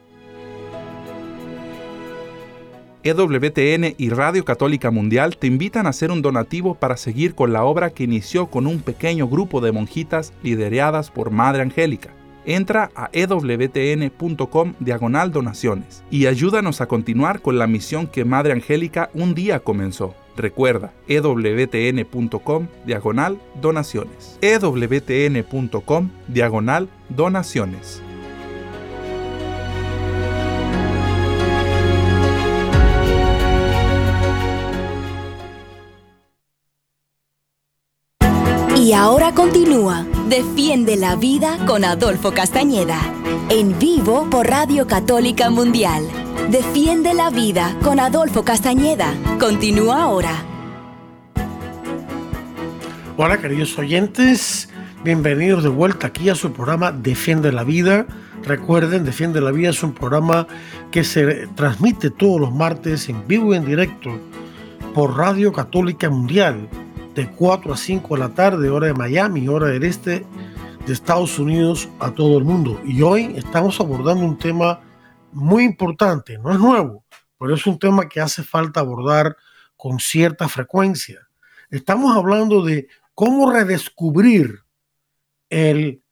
EWTN 3.05 3.95
y 3.97 4.11
Radio 4.11 4.45
Católica 4.45 4.91
Mundial 4.91 5.37
te 5.37 5.47
invitan 5.47 5.87
a 5.87 5.91
hacer 5.91 6.11
un 6.11 6.21
donativo 6.21 6.75
para 6.75 6.97
seguir 6.97 7.35
con 7.35 7.53
la 7.53 7.65
obra 7.65 7.91
que 7.91 8.05
inició 8.05 8.49
con 8.49 8.67
un 8.67 8.81
pequeño 8.81 9.29
grupo 9.29 9.61
de 9.61 9.73
monjitas 9.73 10.33
lideradas 10.43 11.11
por 11.11 11.31
Madre 11.31 11.63
Angélica 11.63 12.18
entra 12.49 12.91
a 12.97 13.11
ewtn.com 13.13 14.73
diagonal 14.81 15.31
donaciones 15.31 16.03
y 16.11 16.27
ayúdanos 16.27 16.81
a 16.81 16.87
continuar 16.87 17.43
con 17.43 17.59
la 17.59 17.67
misión 17.67 18.07
que 18.07 18.25
Madre 18.25 18.55
Angélica 18.55 19.11
un 19.13 19.35
día 19.35 19.61
comenzó. 19.61 20.15
Recuerda, 20.35 20.93
ewtn.com 21.09 22.69
diagonal 22.87 23.39
donaciones. 23.61 24.39
ewtn.com 24.41 26.11
diagonal 26.29 26.89
donaciones. 27.11 28.03
Y 38.77 38.93
ahora 38.95 39.35
continúa 39.35 40.07
Defiende 40.29 40.97
la 40.97 41.17
vida 41.17 41.57
con 41.65 41.87
Adolfo 41.87 42.33
Castañeda. 42.33 43.01
En 43.49 43.79
vivo 43.79 44.29
por 44.29 44.47
Radio 44.47 44.87
Católica 44.87 45.49
Mundial. 45.49 46.07
Defiende 46.51 47.15
la 47.15 47.31
vida 47.31 47.75
con 47.83 47.99
Adolfo 47.99 48.45
Castañeda. 48.45 49.15
Continúa 49.41 50.03
ahora. 50.03 50.45
Hola 53.17 53.39
queridos 53.39 53.79
oyentes, 53.79 54.69
bienvenidos 55.03 55.63
de 55.63 55.71
vuelta 55.71 56.09
aquí 56.09 56.29
a 56.29 56.35
su 56.35 56.53
programa 56.53 56.93
Defiende 56.93 57.51
la 57.51 57.65
vida. 57.65 58.07
Recuerden, 58.45 59.07
Defiende 59.07 59.41
la 59.41 59.51
vida 59.51 59.71
es 59.71 59.83
un 59.83 59.95
programa 59.95 60.47
que 60.91 61.05
se 61.05 61.47
transmite 61.55 62.11
todos 62.11 62.39
los 62.39 62.53
martes 62.53 63.09
en 63.09 63.27
vivo 63.27 63.55
y 63.55 63.57
en 63.57 63.65
directo 63.65 64.11
por 64.93 65.17
Radio 65.17 65.55
Católica 65.55 66.11
Mundial 66.11 66.69
de 67.19 67.29
4 67.33 67.73
a 67.73 67.77
5 67.77 68.15
de 68.15 68.21
la 68.21 68.29
tarde, 68.29 68.71
hora 68.71 68.87
de 68.87 68.95
Miami, 68.95 69.49
hora 69.49 69.67
del 69.67 69.83
este 69.83 70.25
de 70.87 70.93
Estados 70.93 71.37
Unidos 71.41 71.89
a 71.99 72.13
todo 72.13 72.39
el 72.39 72.45
mundo. 72.45 72.81
Y 72.85 73.03
hoy 73.03 73.33
estamos 73.35 73.81
abordando 73.81 74.25
un 74.25 74.39
tema 74.39 74.81
muy 75.33 75.65
importante, 75.65 76.39
no 76.39 76.53
es 76.53 76.61
nuevo, 76.61 77.05
pero 77.37 77.57
es 77.57 77.67
un 77.67 77.77
tema 77.77 78.09
que 78.09 78.21
hace 78.21 78.45
falta 78.45 78.79
abordar 78.79 79.37
con 79.77 79.99
cierta 79.99 80.49
frecuencia. 80.49 81.29
Estamos 81.71 82.17
hablando 82.17 82.63
de 82.63 82.87
cómo 83.17 83.51
redescubrir 83.51 84.61
el, 85.51 86.05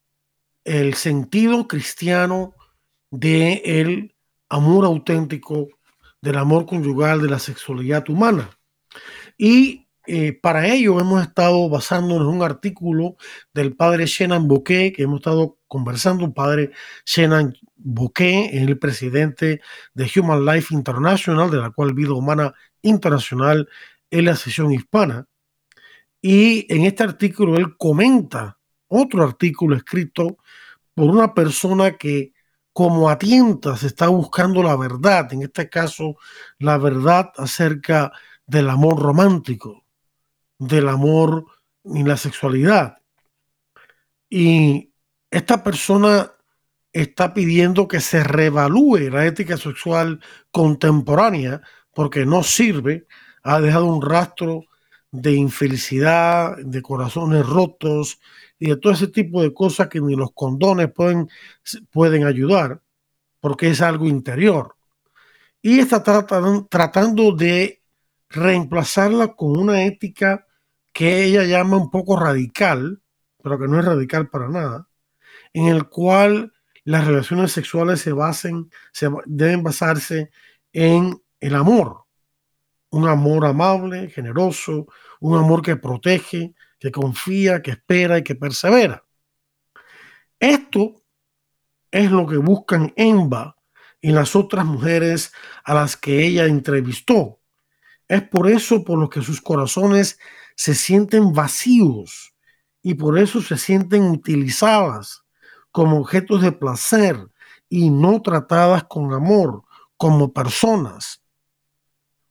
el 0.65 0.93
sentido 0.95 1.69
cristiano 1.69 2.53
del 3.11 3.61
el 3.63 4.15
amor 4.49 4.83
auténtico, 4.83 5.69
del 6.21 6.37
amor 6.37 6.65
conyugal, 6.65 7.21
de 7.21 7.29
la 7.29 7.39
sexualidad 7.39 8.09
humana. 8.09 8.49
Y 9.37 9.86
eh, 10.07 10.33
para 10.33 10.67
ello 10.67 10.99
hemos 10.99 11.21
estado 11.21 11.69
basándonos 11.69 12.27
en 12.27 12.35
un 12.37 12.43
artículo 12.43 13.17
del 13.53 13.75
padre 13.75 14.05
Shenan 14.05 14.47
Bouquet, 14.47 14.95
que 14.95 15.03
hemos 15.03 15.19
estado 15.19 15.59
conversando, 15.67 16.25
un 16.25 16.33
padre 16.33 16.71
Shenan 17.05 17.55
Bouquet, 17.75 18.49
el 18.53 18.79
presidente 18.79 19.61
de 19.93 20.11
Human 20.15 20.45
Life 20.45 20.73
International, 20.73 21.51
de 21.51 21.57
la 21.57 21.71
cual 21.71 21.93
Vida 21.93 22.13
Humana 22.13 22.53
Internacional 22.81 23.67
es 24.09 24.23
la 24.23 24.35
sesión 24.35 24.71
hispana. 24.71 25.27
Y 26.21 26.65
en 26.73 26.85
este 26.85 27.03
artículo 27.03 27.57
él 27.57 27.77
comenta 27.77 28.57
otro 28.87 29.23
artículo 29.23 29.75
escrito 29.75 30.37
por 30.93 31.09
una 31.09 31.33
persona 31.33 31.97
que 31.97 32.33
como 32.73 33.09
a 33.09 33.17
tientas 33.17 33.83
está 33.83 34.07
buscando 34.07 34.61
la 34.63 34.75
verdad, 34.75 35.33
en 35.33 35.41
este 35.41 35.69
caso 35.69 36.15
la 36.59 36.77
verdad 36.77 37.31
acerca 37.37 38.11
del 38.45 38.69
amor 38.69 39.01
romántico, 39.01 39.86
del 40.59 40.89
amor 40.89 41.45
y 41.83 42.03
la 42.03 42.17
sexualidad. 42.17 42.97
Y 44.29 44.91
esta 45.31 45.63
persona 45.63 46.33
está 46.91 47.33
pidiendo 47.33 47.87
que 47.87 48.01
se 48.01 48.23
revalúe 48.23 49.09
la 49.11 49.25
ética 49.25 49.57
sexual 49.57 50.19
contemporánea 50.51 51.61
porque 51.93 52.25
no 52.25 52.43
sirve, 52.43 53.07
ha 53.43 53.59
dejado 53.61 53.85
un 53.85 54.01
rastro 54.01 54.65
de 55.11 55.33
infelicidad, 55.33 56.57
de 56.57 56.81
corazones 56.81 57.45
rotos 57.45 58.19
y 58.59 58.69
de 58.69 58.77
todo 58.77 58.93
ese 58.93 59.07
tipo 59.07 59.41
de 59.41 59.53
cosas 59.53 59.87
que 59.87 60.01
ni 60.01 60.15
los 60.15 60.31
condones 60.33 60.91
pueden, 60.91 61.29
pueden 61.91 62.25
ayudar, 62.25 62.81
porque 63.39 63.69
es 63.69 63.81
algo 63.81 64.07
interior. 64.07 64.75
Y 65.61 65.79
está 65.79 66.03
tratando 66.03 67.31
de 67.31 67.81
reemplazarla 68.29 69.35
con 69.35 69.57
una 69.57 69.83
ética 69.85 70.46
que 70.97 71.25
ella 71.25 71.43
llama 71.43 71.77
un 71.77 71.91
poco 71.91 72.19
radical, 72.19 73.03
pero 73.43 73.59
que 73.59 73.67
no 73.67 73.79
es 73.79 73.85
radical 73.85 74.31
para 74.31 74.49
nada, 74.49 74.87
en 75.53 75.67
el 75.67 75.89
cual 75.89 76.53
las 76.85 77.05
relaciones 77.05 77.51
sexuales 77.51 78.01
se 78.01 78.13
basen, 78.13 78.71
se 78.93 79.07
deben 79.27 79.61
basarse 79.61 80.31
en 80.73 81.21
el 81.39 81.53
amor, 81.53 82.05
un 82.89 83.07
amor 83.07 83.45
amable, 83.45 84.09
generoso, 84.09 84.87
un 85.19 85.37
amor 85.37 85.61
que 85.61 85.75
protege, 85.75 86.55
que 86.79 86.91
confía, 86.91 87.61
que 87.61 87.69
espera 87.69 88.17
y 88.17 88.23
que 88.23 88.33
persevera. 88.33 89.03
Esto 90.39 91.03
es 91.91 92.09
lo 92.09 92.25
que 92.25 92.37
buscan 92.37 92.91
Emba 92.95 93.55
y 94.01 94.13
las 94.13 94.35
otras 94.35 94.65
mujeres 94.65 95.31
a 95.63 95.75
las 95.75 95.95
que 95.95 96.25
ella 96.25 96.45
entrevistó. 96.45 97.39
Es 98.07 98.23
por 98.23 98.49
eso 98.49 98.83
por 98.83 98.97
lo 98.97 99.11
que 99.11 99.21
sus 99.21 99.41
corazones 99.41 100.17
se 100.57 100.73
sienten 100.73 101.33
vacíos 101.33 102.33
y 102.81 102.95
por 102.95 103.19
eso 103.19 103.41
se 103.41 103.57
sienten 103.57 104.03
utilizadas 104.03 105.23
como 105.71 105.99
objetos 105.99 106.41
de 106.41 106.51
placer 106.51 107.29
y 107.69 107.91
no 107.91 108.21
tratadas 108.23 108.85
con 108.85 109.13
amor 109.13 109.61
como 109.97 110.33
personas. 110.33 111.21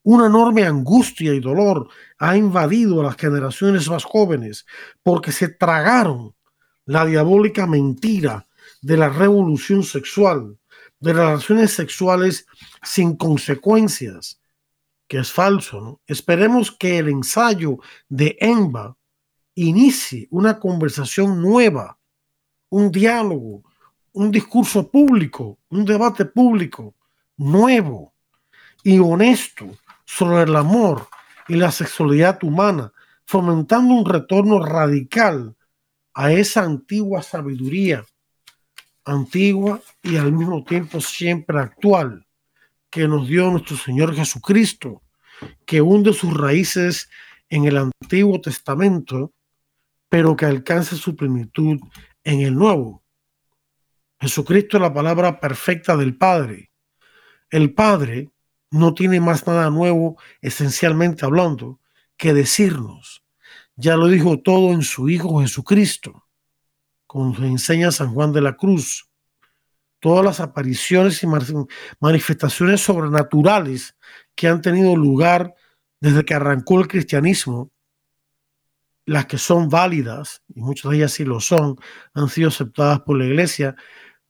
Una 0.03 0.27
enorme 0.27 0.65
angustia 0.65 1.33
y 1.35 1.41
dolor 1.41 1.89
ha 2.19 2.37
invadido 2.37 3.01
a 3.01 3.05
las 3.05 3.17
generaciones 3.17 3.89
más 3.89 4.05
jóvenes 4.05 4.67
porque 5.05 5.31
se 5.31 5.49
tragaron 5.49 6.35
la 6.85 7.07
diabólica 7.07 7.67
mentira 7.67 8.47
de 8.83 8.97
la 8.97 9.09
revolución 9.09 9.85
sexual, 9.85 10.59
de 10.99 11.13
relaciones 11.13 11.73
sexuales 11.73 12.47
sin 12.83 13.17
consecuencias, 13.17 14.41
que 15.09 15.19
es 15.19 15.33
falso. 15.33 15.81
¿no? 15.81 16.01
Esperemos 16.07 16.73
que 16.73 16.99
el 16.99 17.09
ensayo 17.09 17.79
de 18.09 18.37
Emba 18.41 18.97
inicie 19.55 20.29
una 20.31 20.59
conversación 20.59 21.41
nueva, 21.41 21.99
un 22.69 22.91
diálogo, 22.91 23.63
un 24.13 24.31
discurso 24.31 24.91
público, 24.91 25.59
un 25.71 25.85
debate 25.85 26.25
público 26.25 26.95
nuevo 27.37 28.15
y 28.83 28.99
honesto 28.99 29.67
sobre 30.05 30.43
el 30.43 30.57
amor 30.57 31.09
y 31.49 31.57
la 31.57 31.71
sexualidad 31.71 32.43
humana, 32.43 32.93
fomentando 33.25 33.95
un 33.95 34.07
retorno 34.07 34.65
radical 34.65 35.57
a 36.15 36.33
esa 36.33 36.63
antigua 36.63 37.23
sabiduría, 37.23 38.05
antigua 39.05 39.81
y 40.03 40.17
al 40.17 40.33
mismo 40.33 40.65
tiempo 40.65 41.01
siempre 41.01 41.59
actual, 41.59 42.26
que 42.91 43.09
nos 43.09 43.29
dio 43.29 43.51
nuestro 43.51 43.77
Señor 43.77 44.15
Jesucristo, 44.15 45.03
que 45.65 45.81
hunde 45.81 46.13
sus 46.13 46.35
raíces 46.35 47.09
en 47.49 47.65
el 47.65 47.77
Antiguo 47.77 48.41
Testamento, 48.41 49.33
pero 50.09 50.37
que 50.37 50.47
alcanza 50.47 50.97
su 50.97 51.17
plenitud 51.17 51.79
en 52.25 52.41
el 52.41 52.55
Nuevo. 52.55 53.03
Jesucristo 54.19 54.79
es 54.79 54.81
la 54.81 54.95
palabra 54.95 55.41
perfecta 55.41 55.97
del 55.97 56.17
Padre. 56.17 56.71
El 57.51 57.75
Padre 57.75 58.31
no 58.71 58.95
tiene 58.95 59.21
más 59.21 59.47
nada 59.47 59.71
nuevo, 59.71 60.19
esencialmente 60.41 61.25
hablando, 61.25 61.81
que 62.17 62.33
decirnos. 62.33 63.25
Ya 63.77 63.97
lo 63.97 64.09
dijo 64.09 64.41
todo 64.41 64.73
en 64.73 64.83
su 64.83 65.09
Hijo 65.09 65.41
Jesucristo, 65.41 66.27
como 67.07 67.31
nos 67.31 67.41
enseña 67.41 67.93
San 67.93 68.13
Juan 68.15 68.33
de 68.33 68.41
la 68.41 68.57
Cruz. 68.57 69.09
Todas 70.07 70.25
las 70.25 70.39
apariciones 70.39 71.21
y 71.25 71.27
manifestaciones 71.99 72.81
sobrenaturales 72.81 73.97
que 74.37 74.47
han 74.47 74.63
tenido 74.63 74.95
lugar 74.95 75.53
desde 76.01 76.25
que 76.25 76.33
arrancó 76.33 76.79
el 76.79 76.87
cristianismo, 76.87 77.73
las 79.05 79.27
que 79.27 79.37
son 79.37 79.69
válidas, 79.69 80.45
y 80.55 80.61
muchas 80.61 80.93
de 80.93 80.99
ellas 80.99 81.13
sí 81.13 81.25
lo 81.25 81.41
son, 81.41 81.77
han 82.15 82.29
sido 82.29 82.51
aceptadas 82.51 83.01
por 83.01 83.19
la 83.19 83.25
iglesia, 83.25 83.75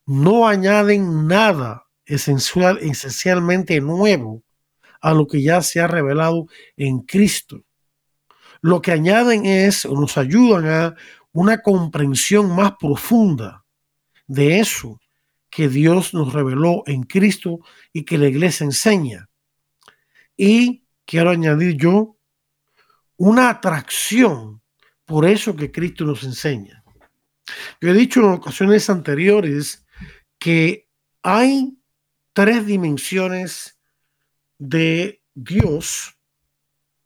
no 0.07 0.47
añaden 0.47 1.27
nada 1.27 1.85
esencial, 2.07 2.79
esencialmente 2.81 3.79
nuevo 3.79 4.41
a 4.99 5.13
lo 5.13 5.27
que 5.27 5.43
ya 5.43 5.61
se 5.61 5.79
ha 5.79 5.85
revelado 5.85 6.47
en 6.75 7.01
Cristo. 7.01 7.63
Lo 8.61 8.81
que 8.81 8.93
añaden 8.93 9.45
es, 9.45 9.85
o 9.85 9.93
nos 9.93 10.17
ayudan 10.17 10.67
a 10.67 10.95
una 11.33 11.61
comprensión 11.61 12.55
más 12.55 12.71
profunda 12.79 13.63
de 14.25 14.57
eso 14.59 14.99
que 15.49 15.69
Dios 15.69 16.13
nos 16.13 16.33
reveló 16.33 16.83
en 16.85 17.03
Cristo 17.03 17.59
y 17.93 18.03
que 18.03 18.17
la 18.17 18.27
iglesia 18.27 18.65
enseña. 18.65 19.29
Y 20.35 20.85
quiero 21.05 21.29
añadir 21.29 21.77
yo 21.77 22.17
una 23.15 23.49
atracción 23.49 24.61
por 25.05 25.25
eso 25.25 25.55
que 25.55 25.71
Cristo 25.71 26.05
nos 26.05 26.23
enseña. 26.23 26.83
Yo 27.81 27.89
he 27.89 27.93
dicho 27.93 28.19
en 28.19 28.33
ocasiones 28.33 28.89
anteriores 28.89 29.85
que 30.37 30.89
hay 31.23 31.77
tres 32.33 32.65
dimensiones 32.65 33.79
de 34.57 35.23
Dios 35.33 36.17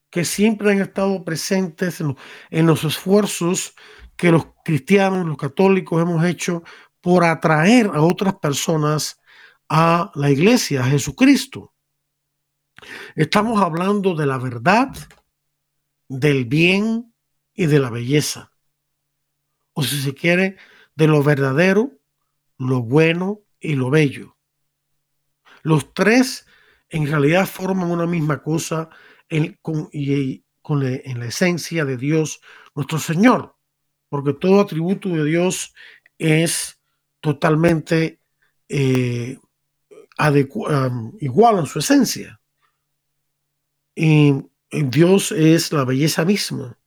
que 0.10 0.26
siempre 0.26 0.72
han 0.72 0.82
estado 0.82 1.24
presentes 1.24 2.02
en, 2.02 2.66
los 2.66 2.84
esfuerzos 2.84 3.76
que 4.18 4.32
los 4.32 4.48
cristianos, 4.66 5.26
los 5.26 5.38
católicos 5.38 6.02
hemos 6.02 6.26
hecho 6.26 6.64
por 7.02 7.24
atraer 7.24 7.88
a 7.88 8.02
otras 8.02 8.36
personas 8.36 9.20
a 9.68 10.12
la 10.16 10.30
iglesia, 10.30 10.82
a 10.82 10.90
Jesucristo. 10.90 11.74
Estamos 13.16 13.62
hablando 13.62 14.16
de 14.16 14.26
la 14.26 14.38
verdad, 14.38 14.90
del 16.08 16.46
bien 16.46 17.14
y 17.54 17.66
de 17.66 17.80
la 17.80 17.90
belleza. 17.90 18.52
o 19.74 19.84
si 19.84 20.02
se 20.02 20.14
quiere, 20.14 20.58
de 20.96 21.08
lo 21.08 21.24
verdadero, 21.24 21.92
lo 22.58 22.82
bueno 22.82 23.40
y 23.60 23.76
lo 23.76 23.90
bello. 23.90 24.38
Los 25.64 25.94
tres 25.94 26.46
en 26.90 27.08
realidad 27.08 27.48
forman 27.48 27.90
una 27.90 28.06
misma 28.06 28.44
cosa 28.44 28.90
en, 29.30 29.58
con, 29.62 29.90
y, 29.94 30.44
con 30.62 30.84
en 30.84 31.20
la 31.20 31.26
esencia 31.26 31.86
de 31.86 31.96
Dios 31.96 32.42
nuestro 32.76 33.00
Señor, 33.00 33.56
porque 34.10 34.34
todo 34.34 34.60
atributo 34.60 35.08
de 35.08 35.24
Dios 35.24 35.74
es 36.18 36.81
totalmente 37.22 38.20
eh, 38.68 39.38
igual 41.20 41.60
en 41.60 41.66
su 41.66 41.80
esencia. 41.80 42.42
Y 43.96 44.34
Dios 44.72 45.32
es 45.32 45.72
la 45.72 45.86
belleza 45.86 46.26
misma, 46.26 46.78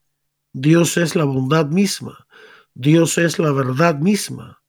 Dios 0.52 0.96
es 0.96 1.16
la 1.16 1.24
bondad 1.24 1.66
misma, 1.66 2.26
Dios 2.74 3.18
es 3.18 3.38
la 3.38 3.52
verdad 3.52 3.96
misma, 3.96 4.62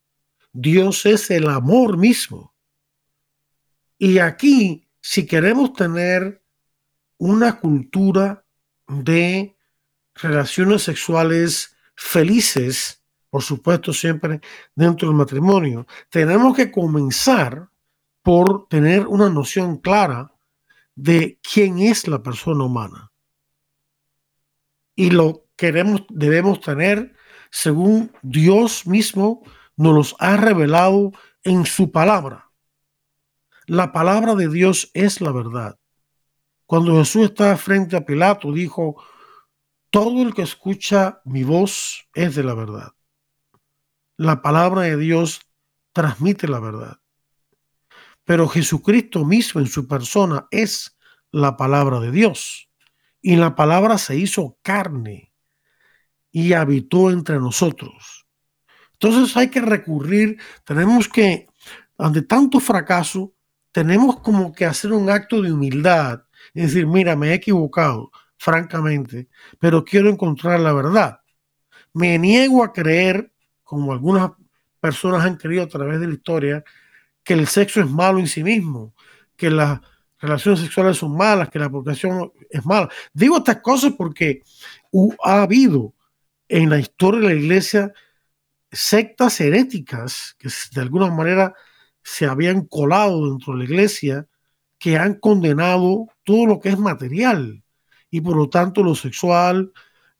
Dios 0.52 1.06
es 1.06 1.32
el 1.32 1.50
amor 1.50 1.98
mismo. 1.98 2.54
Y 3.98 4.20
aquí, 4.20 4.88
si 5.02 5.26
queremos 5.26 5.74
tener 5.74 6.44
una 7.18 7.60
cultura 7.60 8.46
de 8.88 9.56
relaciones 10.16 10.84
sexuales 10.84 11.76
felices, 11.96 13.05
por 13.36 13.44
supuesto 13.44 13.92
siempre 13.92 14.40
dentro 14.76 15.10
del 15.10 15.18
matrimonio, 15.18 15.86
tenemos 16.10 16.56
que 16.56 16.72
comenzar 16.72 17.68
por 18.24 18.70
tener 18.70 19.08
una 19.08 19.30
noción 19.30 19.76
clara 19.76 20.34
de 20.96 21.38
quién 21.42 21.80
es 21.80 22.08
la 22.08 22.24
persona 22.24 22.64
humana. 22.64 23.12
Y 24.96 25.10
lo 25.10 25.48
queremos, 25.58 26.06
debemos 26.08 26.62
tener 26.62 27.14
según 27.52 28.14
Dios 28.22 28.88
mismo 28.88 29.44
nos 29.76 29.94
los 29.94 30.16
ha 30.20 30.38
revelado 30.38 31.12
en 31.44 31.66
su 31.66 31.92
palabra. 31.92 32.50
La 33.66 33.92
palabra 33.92 34.36
de 34.36 34.48
Dios 34.48 34.92
es 34.94 35.20
la 35.20 35.34
verdad. 35.34 35.78
Cuando 36.66 36.96
Jesús 36.96 37.26
estaba 37.26 37.58
frente 37.58 37.98
a 37.98 38.06
Pilato, 38.06 38.54
dijo, 38.54 38.96
todo 39.90 40.22
el 40.22 40.34
que 40.34 40.44
escucha 40.44 41.22
mi 41.26 41.44
voz 41.44 42.08
es 42.14 42.36
de 42.36 42.44
la 42.46 42.54
verdad. 42.54 42.95
La 44.18 44.42
palabra 44.42 44.84
de 44.84 44.98
Dios 44.98 45.42
transmite 45.92 46.48
la 46.48 46.60
verdad. 46.60 47.00
Pero 48.24 48.48
Jesucristo 48.48 49.26
mismo 49.26 49.62
en 49.62 49.68
su 49.68 49.88
persona 49.88 50.48
es 50.52 50.98
la 51.32 51.58
palabra 51.58 52.00
de 52.00 52.12
Dios. 52.12 52.70
Y 53.22 53.36
la 53.36 53.56
palabra 53.56 53.98
se 53.98 54.18
hizo 54.18 54.58
carne 54.62 55.34
y 56.32 56.54
habitó 56.54 57.12
entre 57.12 57.40
nosotros. 57.40 58.26
Entonces 58.94 59.36
hay 59.36 59.50
que 59.50 59.62
recurrir, 59.62 60.40
tenemos 60.64 61.10
que, 61.10 61.48
ante 61.98 62.22
tanto 62.22 62.60
fracaso, 62.60 63.34
tenemos 63.72 64.22
como 64.22 64.54
que 64.54 64.66
hacer 64.66 64.94
un 64.94 65.10
acto 65.10 65.42
de 65.42 65.52
humildad 65.52 66.24
y 66.54 66.62
decir, 66.62 66.88
mira, 66.88 67.16
me 67.18 67.32
he 67.32 67.34
equivocado, 67.34 68.12
francamente, 68.38 69.28
pero 69.60 69.84
quiero 69.84 70.10
encontrar 70.10 70.60
la 70.62 70.72
verdad. 70.72 71.20
Me 71.94 72.18
niego 72.18 72.64
a 72.64 72.72
creer, 72.72 73.34
como 73.66 73.92
algunas 73.92 74.32
personas 74.80 75.26
han 75.26 75.36
creído 75.36 75.64
a 75.64 75.68
través 75.68 76.00
de 76.00 76.08
la 76.08 76.14
historia, 76.14 76.64
que 77.24 77.34
el 77.34 77.48
sexo 77.48 77.82
es 77.82 77.90
malo 77.90 78.20
en 78.20 78.28
sí 78.28 78.44
mismo, 78.44 78.94
que 79.36 79.50
las 79.50 79.82
relaciones 80.20 80.62
sexuales 80.62 80.98
son 80.98 81.18
malas, 81.18 81.50
que 81.50 81.60
la 81.60 81.70
procreación 81.70 82.32
es 82.50 82.66
mala. 82.66 82.90
Digo 83.14 83.38
estas 83.38 83.60
cosas 83.62 83.94
porque 83.98 84.44
ha 85.24 85.42
habido 85.42 85.94
en 86.48 86.70
la 86.70 86.80
historia 86.80 87.20
de 87.20 87.36
la 87.36 87.42
iglesia 87.42 87.94
sectas 88.72 89.42
heréticas 89.42 90.36
que 90.38 90.50
de 90.74 90.82
alguna 90.82 91.10
manera 91.12 91.54
se 92.04 92.26
habían 92.28 92.66
colado 92.66 93.30
dentro 93.30 93.54
de 93.54 93.60
la 93.60 93.66
iglesia 93.66 94.28
que 94.78 94.98
han 94.98 95.16
condenado 95.16 96.08
todo 96.24 96.46
lo 96.46 96.60
que 96.60 96.70
es 96.70 96.78
material 96.78 97.64
y 98.12 98.22
por 98.22 98.36
lo 98.38 98.50
tanto 98.50 98.84
lo 98.84 98.96
sexual, 98.96 99.74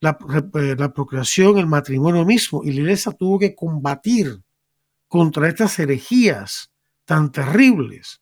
la, 0.06 0.48
eh, 0.60 0.76
la 0.78 0.92
procreación, 0.92 1.58
el 1.58 1.66
matrimonio 1.66 2.24
mismo. 2.24 2.62
Y 2.64 2.72
la 2.72 2.80
iglesia 2.80 3.12
tuvo 3.12 3.38
que 3.38 3.54
combatir 3.54 4.42
contra 5.08 5.48
estas 5.48 5.78
herejías 5.78 6.72
tan 7.04 7.30
terribles 7.30 8.20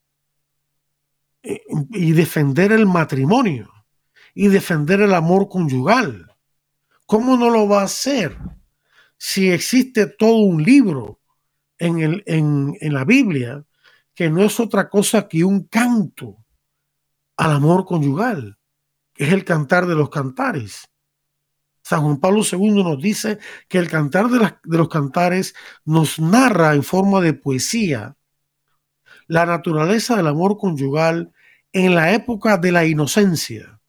eh, 1.42 1.60
y 1.90 2.12
defender 2.12 2.72
el 2.72 2.86
matrimonio 2.86 3.70
y 4.34 4.48
defender 4.48 5.00
el 5.00 5.14
amor 5.14 5.48
conyugal. 5.48 6.30
¿Cómo 7.06 7.36
no 7.36 7.50
lo 7.50 7.68
va 7.68 7.82
a 7.82 7.84
hacer 7.84 8.36
si 9.16 9.50
existe 9.50 10.06
todo 10.06 10.38
un 10.38 10.62
libro 10.62 11.20
en, 11.78 12.00
el, 12.00 12.22
en, 12.26 12.76
en 12.80 12.94
la 12.94 13.04
Biblia 13.04 13.64
que 14.14 14.30
no 14.30 14.42
es 14.42 14.58
otra 14.58 14.88
cosa 14.88 15.28
que 15.28 15.44
un 15.44 15.64
canto 15.64 16.44
al 17.36 17.52
amor 17.52 17.84
conyugal, 17.84 18.58
es 19.16 19.32
el 19.32 19.44
cantar 19.44 19.86
de 19.86 19.94
los 19.94 20.08
cantares? 20.08 20.88
San 21.84 22.02
Juan 22.02 22.18
Pablo 22.18 22.42
II 22.50 22.82
nos 22.82 23.00
dice 23.00 23.38
que 23.68 23.76
el 23.76 23.90
cantar 23.90 24.28
de, 24.28 24.54
los 24.64 24.88
cantares 24.88 25.54
nos 25.84 26.18
narra 26.18 26.74
en 26.74 26.82
forma 26.82 27.20
de 27.20 27.34
poesía 27.34 28.16
la 29.26 29.44
naturaleza 29.44 30.16
del 30.16 30.26
amor 30.26 30.56
conyugal 30.56 31.32
en 31.72 31.94
la 31.94 32.14
época 32.14 32.56
de 32.56 32.72
la 32.72 32.86
inocencia, 32.86 33.80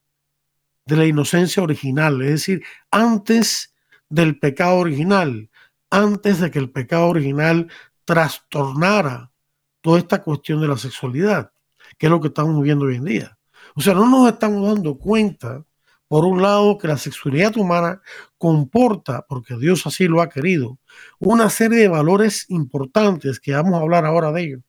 de 0.85 0.97
la 0.97 1.05
inocencia 1.05 1.63
original, 1.63 2.21
es 2.21 2.31
decir, 2.31 2.63
antes 2.91 3.73
del 4.09 4.39
pecado 4.39 4.75
original, 4.75 5.49
antes 5.89 6.41
de 6.41 6.51
que 6.51 6.59
el 6.59 6.71
pecado 6.71 7.07
original 7.07 7.69
trastornara 8.03 9.31
toda 9.79 9.99
esta 9.99 10.21
cuestión 10.21 10.59
de 10.59 10.67
la 10.67 10.77
sexualidad, 10.77 11.53
que 11.97 12.07
es 12.07 12.09
lo 12.09 12.19
que 12.19 12.27
estamos 12.27 12.61
viendo 12.61 12.85
hoy 12.85 12.95
en 12.95 13.05
día. 13.05 13.37
O 13.73 13.81
sea, 13.81 13.93
no 13.93 14.05
nos 14.09 14.31
estamos 14.31 14.67
dando 14.67 14.97
cuenta, 14.97 15.63
por 16.07 16.25
un 16.25 16.41
lado, 16.41 16.77
que 16.77 16.87
la 16.87 16.97
sexualidad 16.97 17.57
humana 17.57 18.01
comporta, 18.37 19.25
porque 19.27 19.55
Dios 19.57 19.85
así 19.87 20.07
lo 20.07 20.21
ha 20.21 20.29
querido, 20.29 20.77
una 21.19 21.49
serie 21.49 21.79
de 21.79 21.87
valores 21.87 22.45
importantes 22.49 23.39
que 23.39 23.53
vamos 23.53 23.73
a 23.73 23.81
hablar 23.81 24.05
ahora 24.05 24.31
de 24.31 24.43
ellos 24.43 24.61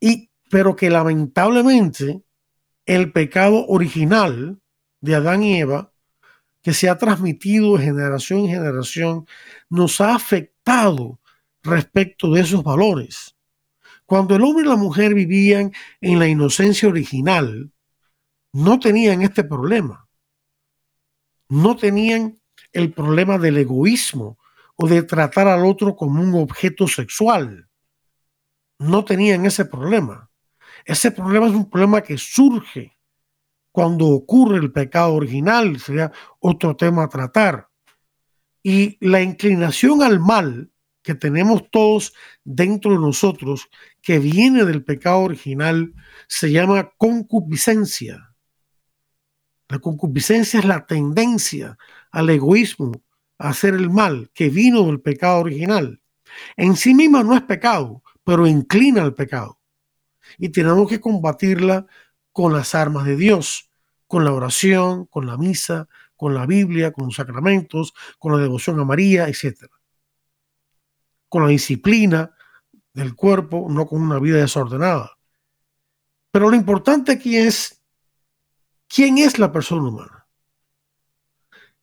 y, 0.00 0.30
pero 0.50 0.76
que 0.76 0.90
lamentablemente 0.90 2.22
el 2.84 3.12
pecado 3.12 3.66
original 3.66 4.60
de 5.00 5.14
Adán 5.14 5.42
y 5.42 5.58
Eva, 5.58 5.92
que 6.62 6.72
se 6.72 6.88
ha 6.88 6.98
transmitido 6.98 7.76
de 7.76 7.84
generación 7.84 8.40
en 8.40 8.48
generación, 8.48 9.26
nos 9.68 10.00
ha 10.00 10.14
afectado 10.14 11.20
respecto 11.62 12.32
de 12.32 12.40
esos 12.42 12.62
valores. 12.62 13.36
Cuando 14.04 14.36
el 14.36 14.42
hombre 14.42 14.64
y 14.64 14.68
la 14.68 14.76
mujer 14.76 15.14
vivían 15.14 15.72
en 16.00 16.18
la 16.18 16.28
inocencia 16.28 16.88
original, 16.88 17.72
no 18.52 18.78
tenían 18.78 19.22
este 19.22 19.42
problema. 19.42 20.05
No 21.48 21.76
tenían 21.76 22.40
el 22.72 22.92
problema 22.92 23.38
del 23.38 23.58
egoísmo 23.58 24.38
o 24.76 24.86
de 24.88 25.02
tratar 25.02 25.48
al 25.48 25.64
otro 25.64 25.96
como 25.96 26.22
un 26.22 26.34
objeto 26.34 26.86
sexual 26.88 27.66
no 28.78 29.04
tenían 29.04 29.46
ese 29.46 29.64
problema. 29.64 30.30
Ese 30.84 31.10
problema 31.10 31.46
es 31.46 31.52
un 31.52 31.68
problema 31.68 32.02
que 32.02 32.18
surge 32.18 32.96
cuando 33.72 34.06
ocurre 34.06 34.58
el 34.58 34.72
pecado 34.72 35.14
original, 35.14 35.78
sería 35.78 36.12
otro 36.40 36.76
tema 36.76 37.04
a 37.04 37.08
tratar. 37.08 37.68
Y 38.62 38.96
la 39.06 39.20
inclinación 39.20 40.02
al 40.02 40.18
mal 40.18 40.70
que 41.02 41.14
tenemos 41.14 41.70
todos 41.70 42.14
dentro 42.42 42.92
de 42.92 42.98
nosotros, 42.98 43.68
que 44.02 44.18
viene 44.18 44.64
del 44.64 44.82
pecado 44.82 45.18
original, 45.20 45.94
se 46.26 46.50
llama 46.50 46.90
concupiscencia. 46.96 48.25
La 49.68 49.78
concupiscencia 49.78 50.60
es 50.60 50.66
la 50.66 50.86
tendencia 50.86 51.76
al 52.10 52.30
egoísmo, 52.30 52.92
a 53.38 53.50
hacer 53.50 53.74
el 53.74 53.90
mal, 53.90 54.30
que 54.32 54.48
vino 54.48 54.84
del 54.84 55.00
pecado 55.00 55.40
original. 55.40 56.00
En 56.56 56.76
sí 56.76 56.94
misma 56.94 57.22
no 57.22 57.34
es 57.34 57.42
pecado, 57.42 58.02
pero 58.24 58.46
inclina 58.46 59.02
al 59.02 59.14
pecado. 59.14 59.58
Y 60.38 60.48
tenemos 60.48 60.88
que 60.88 61.00
combatirla 61.00 61.86
con 62.32 62.52
las 62.52 62.74
armas 62.74 63.04
de 63.06 63.16
Dios, 63.16 63.70
con 64.06 64.24
la 64.24 64.32
oración, 64.32 65.06
con 65.06 65.26
la 65.26 65.36
misa, 65.36 65.88
con 66.16 66.34
la 66.34 66.46
Biblia, 66.46 66.92
con 66.92 67.06
los 67.06 67.16
sacramentos, 67.16 67.92
con 68.18 68.32
la 68.32 68.38
devoción 68.38 68.80
a 68.80 68.84
María, 68.84 69.28
etc. 69.28 69.66
Con 71.28 71.42
la 71.42 71.48
disciplina 71.48 72.34
del 72.92 73.14
cuerpo, 73.14 73.66
no 73.68 73.86
con 73.86 74.00
una 74.00 74.18
vida 74.18 74.38
desordenada. 74.38 75.18
Pero 76.30 76.50
lo 76.50 76.56
importante 76.56 77.12
aquí 77.12 77.36
es, 77.36 77.82
¿quién 78.88 79.18
es 79.18 79.38
la 79.38 79.52
persona 79.52 79.88
humana? 79.88 80.26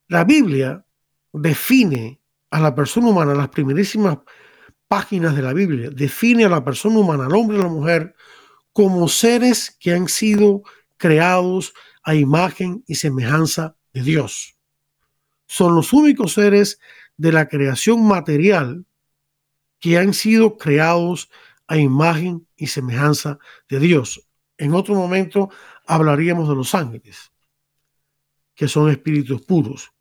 La 0.08 0.24
Biblia 0.24 0.86
define 1.32 2.22
a 2.52 2.60
la 2.60 2.76
persona 2.76 3.08
humana, 3.08 3.34
las 3.34 3.50
primerísimas 3.50 4.20
páginas 4.88 5.36
de 5.36 5.42
la 5.42 5.54
Biblia 5.54 5.90
define 5.90 6.46
a 6.46 6.50
la 6.50 6.64
persona 6.64 7.00
humana, 7.00 7.26
al 7.26 7.36
hombre 7.36 7.58
y 7.58 7.60
a 7.60 7.64
la 7.64 7.70
mujer, 7.70 8.16
como 8.72 9.08
seres 9.08 9.76
que 9.80 9.94
han 9.94 10.08
sido 10.08 10.62
creados 10.98 11.74
a 12.04 12.16
imagen 12.16 12.84
y 12.88 12.96
semejanza 12.96 13.76
de 13.94 14.04
Dios. 14.04 14.56
Son 15.48 15.76
los 15.76 15.94
únicos 15.94 16.34
seres 16.34 16.80
de 17.18 17.32
la 17.32 17.48
creación 17.48 18.06
material 18.06 18.86
que 19.80 19.98
han 19.98 20.14
sido 20.14 20.58
creados 20.58 21.30
a 21.68 21.78
imagen 21.78 22.48
y 22.56 22.68
semejanza 22.68 23.40
de 23.70 23.80
Dios. 23.80 24.28
En 24.58 24.74
otro 24.74 24.96
momento 24.96 25.50
hablaríamos 25.86 26.50
de 26.50 26.56
los 26.56 26.74
ángeles, 26.76 27.32
que 28.56 28.68
son 28.68 28.90
espíritus 28.90 29.42
puros. 29.42 29.92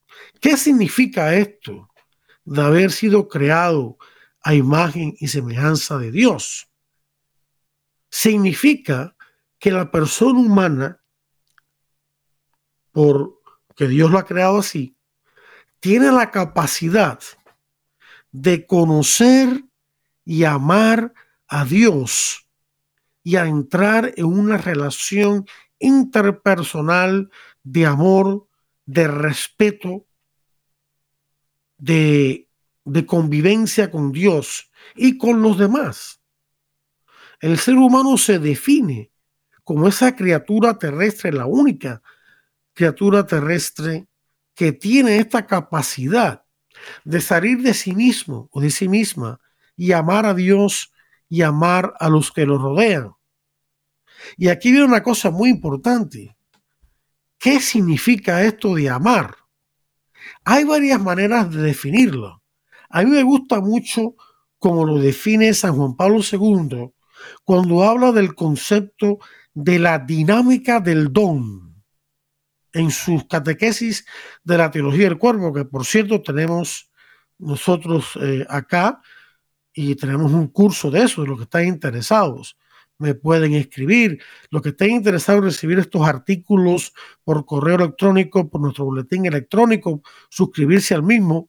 ¿Qué 0.40 0.56
significa 0.56 1.34
esto 1.34 1.90
de 2.44 2.62
haber 2.62 2.90
sido 2.90 3.28
creado 3.28 3.98
a 4.42 4.54
imagen 4.54 5.14
y 5.18 5.28
semejanza 5.28 5.98
de 5.98 6.10
Dios? 6.10 6.68
Significa 8.10 9.16
que 9.58 9.70
la 9.70 9.90
persona 9.90 10.38
humana, 10.38 11.02
porque 12.90 13.88
Dios 13.88 14.10
lo 14.10 14.18
ha 14.18 14.26
creado 14.26 14.58
así, 14.58 14.96
tiene 15.80 16.12
la 16.12 16.30
capacidad 16.30 17.20
de 18.30 18.66
conocer 18.66 19.64
y 20.24 20.44
amar 20.44 21.12
a 21.48 21.64
Dios 21.64 22.48
y 23.22 23.36
a 23.36 23.46
entrar 23.46 24.12
en 24.16 24.26
una 24.26 24.56
relación 24.56 25.46
interpersonal 25.82 27.30
de 27.62 27.86
amor, 27.86 28.48
de 28.86 29.08
respeto, 29.08 30.06
de, 31.78 32.48
de 32.84 33.06
convivencia 33.06 33.90
con 33.90 34.12
Dios 34.12 34.70
y 34.94 35.18
con 35.18 35.42
los 35.42 35.58
demás. 35.58 36.20
El 37.40 37.58
ser 37.58 37.74
humano 37.74 38.16
se 38.16 38.38
define 38.38 39.12
como 39.64 39.88
esa 39.88 40.14
criatura 40.14 40.78
terrestre, 40.78 41.32
la 41.32 41.46
única 41.46 42.02
criatura 42.72 43.26
terrestre 43.26 44.06
que 44.54 44.72
tiene 44.72 45.18
esta 45.18 45.46
capacidad 45.46 46.44
de 47.04 47.20
salir 47.20 47.62
de 47.62 47.74
sí 47.74 47.94
mismo 47.94 48.48
o 48.52 48.60
de 48.60 48.70
sí 48.70 48.88
misma 48.88 49.40
y 49.76 49.92
amar 49.92 50.26
a 50.26 50.34
Dios 50.34 50.92
y 51.28 51.42
amar 51.42 51.94
a 51.98 52.08
los 52.08 52.30
que 52.30 52.46
lo 52.46 52.58
rodean. 52.58 53.12
Y 54.36 54.48
aquí 54.48 54.70
viene 54.70 54.86
una 54.86 55.02
cosa 55.02 55.30
muy 55.30 55.50
importante. 55.50 56.36
¿Qué 57.38 57.60
significa 57.60 58.42
esto 58.44 58.74
de 58.74 58.88
amar? 58.88 59.36
Hay 60.44 60.64
varias 60.64 61.00
maneras 61.00 61.50
de 61.50 61.62
definirlo. 61.62 62.42
A 62.88 63.02
mí 63.02 63.10
me 63.10 63.22
gusta 63.22 63.60
mucho 63.60 64.14
como 64.58 64.84
lo 64.84 64.98
define 64.98 65.54
San 65.54 65.74
Juan 65.74 65.96
Pablo 65.96 66.20
II 66.20 66.92
cuando 67.44 67.82
habla 67.82 68.12
del 68.12 68.34
concepto 68.34 69.18
de 69.54 69.78
la 69.78 69.98
dinámica 69.98 70.80
del 70.80 71.12
don 71.12 71.82
en 72.72 72.90
sus 72.90 73.26
catequesis 73.26 74.04
de 74.44 74.58
la 74.58 74.70
teología 74.70 75.08
del 75.08 75.18
cuerpo, 75.18 75.52
que 75.52 75.64
por 75.64 75.84
cierto 75.84 76.22
tenemos 76.22 76.90
nosotros 77.38 78.16
eh, 78.20 78.46
acá 78.48 79.00
y 79.74 79.94
tenemos 79.96 80.32
un 80.32 80.48
curso 80.48 80.90
de 80.90 81.02
eso, 81.02 81.22
de 81.22 81.28
los 81.28 81.38
que 81.38 81.44
están 81.44 81.66
interesados. 81.66 82.56
Me 82.98 83.14
pueden 83.14 83.54
escribir. 83.54 84.22
Los 84.50 84.62
que 84.62 84.70
estén 84.70 84.90
interesados 84.90 85.40
en 85.40 85.44
recibir 85.46 85.78
estos 85.78 86.06
artículos 86.06 86.92
por 87.24 87.44
correo 87.46 87.76
electrónico, 87.76 88.48
por 88.48 88.60
nuestro 88.60 88.84
boletín 88.84 89.26
electrónico, 89.26 90.02
suscribirse 90.28 90.94
al 90.94 91.02
mismo 91.02 91.48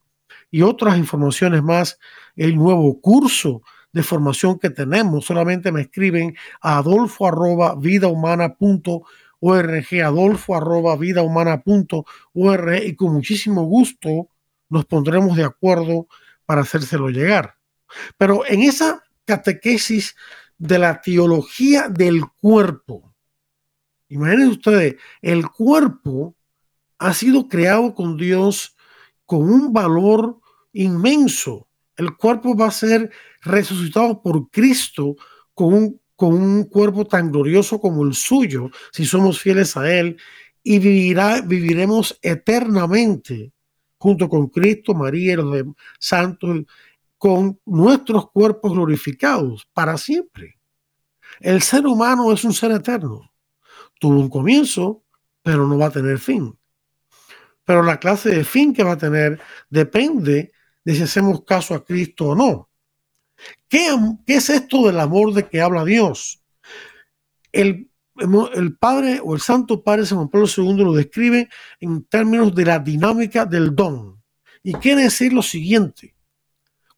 y 0.50 0.62
otras 0.62 0.98
informaciones 0.98 1.64
más, 1.64 2.00
el 2.36 2.56
nuevo 2.56 3.00
curso 3.02 3.62
de 3.92 4.04
formación 4.04 4.60
que 4.60 4.70
tenemos. 4.70 5.26
Solamente 5.26 5.72
me 5.72 5.82
escriben 5.82 6.36
a 6.62 6.78
adolfo 6.80 7.28
arroba 7.28 7.76
org, 9.40 9.86
adolfo 10.04 10.56
arroba 10.56 10.98
org 12.34 12.84
y 12.84 12.96
con 12.96 13.14
muchísimo 13.14 13.64
gusto 13.64 14.30
nos 14.70 14.86
pondremos 14.86 15.38
de 15.38 15.44
acuerdo 15.44 16.08
para 16.46 16.62
hacérselo 16.62 17.10
llegar. 17.10 17.56
Pero 18.18 18.46
en 18.48 18.64
esa 18.64 19.04
catequesis 19.26 20.16
de 20.64 20.80
la 20.80 21.02
teología 21.02 21.90
del 21.90 22.22
cuerpo, 22.40 23.14
imagínense 24.08 24.52
ustedes, 24.52 24.96
el 25.22 25.50
cuerpo 25.50 26.36
ha 27.00 27.14
sido 27.14 27.48
creado 27.48 27.94
con 27.94 28.16
Dios 28.16 28.76
con 29.26 29.52
un 29.52 29.74
valor 29.74 30.40
inmenso. 30.72 31.68
El 31.98 32.16
cuerpo 32.16 32.56
va 32.56 32.68
a 32.68 32.72
ser 32.72 33.12
resucitado 33.42 34.22
por 34.22 34.50
Cristo 34.50 35.16
con 35.54 35.74
un 35.74 36.04
con 36.16 36.36
un 36.36 36.64
cuerpo 36.66 37.06
tan 37.06 37.32
glorioso 37.32 37.82
como 37.82 38.04
el 38.06 38.14
suyo, 38.14 38.70
si 38.92 39.04
somos 39.06 39.42
fieles 39.42 39.76
a 39.76 39.92
Él, 39.92 40.16
y 40.62 40.80
vivirá, 40.80 41.42
viviremos 41.42 42.18
eternamente 42.22 43.52
junto 43.98 44.30
con 44.30 44.48
Cristo, 44.48 44.94
María 44.94 45.34
y 45.34 45.36
los 45.36 45.66
santos, 46.00 46.62
con 47.24 47.58
nuestros 47.66 48.30
cuerpos 48.32 48.74
glorificados 48.74 49.66
para 49.72 49.98
siempre. 49.98 50.60
El 51.40 51.62
ser 51.62 51.88
humano 51.88 52.34
es 52.34 52.44
un 52.44 52.52
ser 52.52 52.72
eterno. 52.74 53.32
Tuvo 53.98 54.20
un 54.20 54.28
comienzo, 54.28 55.06
pero 55.42 55.66
no 55.66 55.78
va 55.78 55.86
a 55.86 55.92
tener 55.92 56.20
fin. 56.20 56.54
Pero 57.64 57.82
la 57.82 57.98
clase 57.98 58.30
de 58.30 58.44
fin 58.44 58.74
que 58.74 58.84
va 58.84 58.92
a 58.92 58.98
tener 58.98 59.40
depende 59.70 60.52
de 60.84 60.96
si 60.96 61.04
hacemos 61.04 61.46
caso 61.46 61.74
a 61.74 61.86
Cristo 61.86 62.26
o 62.26 62.36
no. 62.36 62.70
¿Qué, 63.70 63.88
es 64.28 64.50
esto 64.50 64.86
del 64.86 65.00
amor 65.00 65.34
de 65.34 65.48
que 65.48 65.62
habla 65.62 65.86
Dios? 65.86 66.44
El, 67.54 67.90
Padre 68.82 69.22
o 69.24 69.34
el 69.34 69.40
Santo 69.40 69.82
Padre 69.82 70.06
San 70.06 70.28
Pablo 70.28 70.46
II 70.58 70.76
lo 70.76 70.92
describe 70.92 71.48
en 71.80 72.04
términos 72.04 72.54
de 72.54 72.66
la 72.66 72.80
dinámica 72.80 73.46
del 73.46 73.74
don. 73.74 74.22
Y 74.62 74.74
quiere 74.74 75.04
decir 75.04 75.32
lo 75.32 75.42
siguiente, 75.42 76.13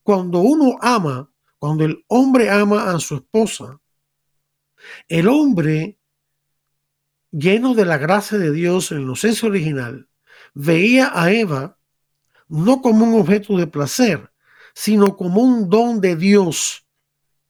cuando 0.06 0.38
uno 0.38 0.78
ama, 0.82 1.32
cuando 1.58 1.84
el 1.84 2.06
hombre 2.10 2.52
ama 2.52 2.92
a 2.92 3.00
su 3.00 3.16
esposa, 3.16 3.82
el 5.08 5.28
hombre, 5.28 5.98
lleno 7.32 7.74
de 7.74 7.86
la 7.86 7.98
gracia 7.98 8.38
de 8.38 8.52
Dios 8.52 8.92
en 8.92 8.98
el 9.00 9.04
inocencia 9.06 9.50
original, 9.50 10.08
veía 10.54 11.10
a 11.12 11.32
Eva 11.32 11.80
no 12.48 12.84
como 12.84 13.04
un 13.04 13.20
objeto 13.20 13.58
de 13.58 13.66
placer, 13.66 14.32
sino 14.76 15.18
como 15.18 15.42
un 15.42 15.72
don 15.72 16.00
de 16.02 16.16
Dios 16.16 16.86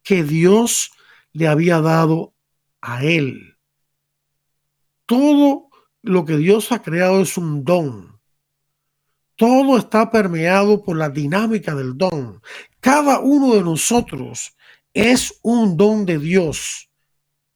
que 0.02 0.24
Dios 0.24 0.92
le 1.34 1.50
había 1.50 1.82
dado 1.82 2.36
a 2.80 3.04
él. 3.04 3.58
Todo 5.06 5.68
lo 6.04 6.24
que 6.24 6.38
Dios 6.38 6.72
ha 6.72 6.82
creado 6.82 7.20
es 7.20 7.38
un 7.38 7.66
don. 7.66 8.15
Todo 9.36 9.78
está 9.78 10.10
permeado 10.12 10.82
por 10.82 10.98
la 10.98 11.10
dinámica 11.10 11.76
del 11.76 11.98
don. 11.98 12.42
Cada 12.80 13.20
uno 13.20 13.56
de 13.56 13.64
nosotros 13.64 14.56
es 14.94 15.40
un 15.42 15.76
don 15.76 16.06
de 16.06 16.20
Dios 16.20 16.90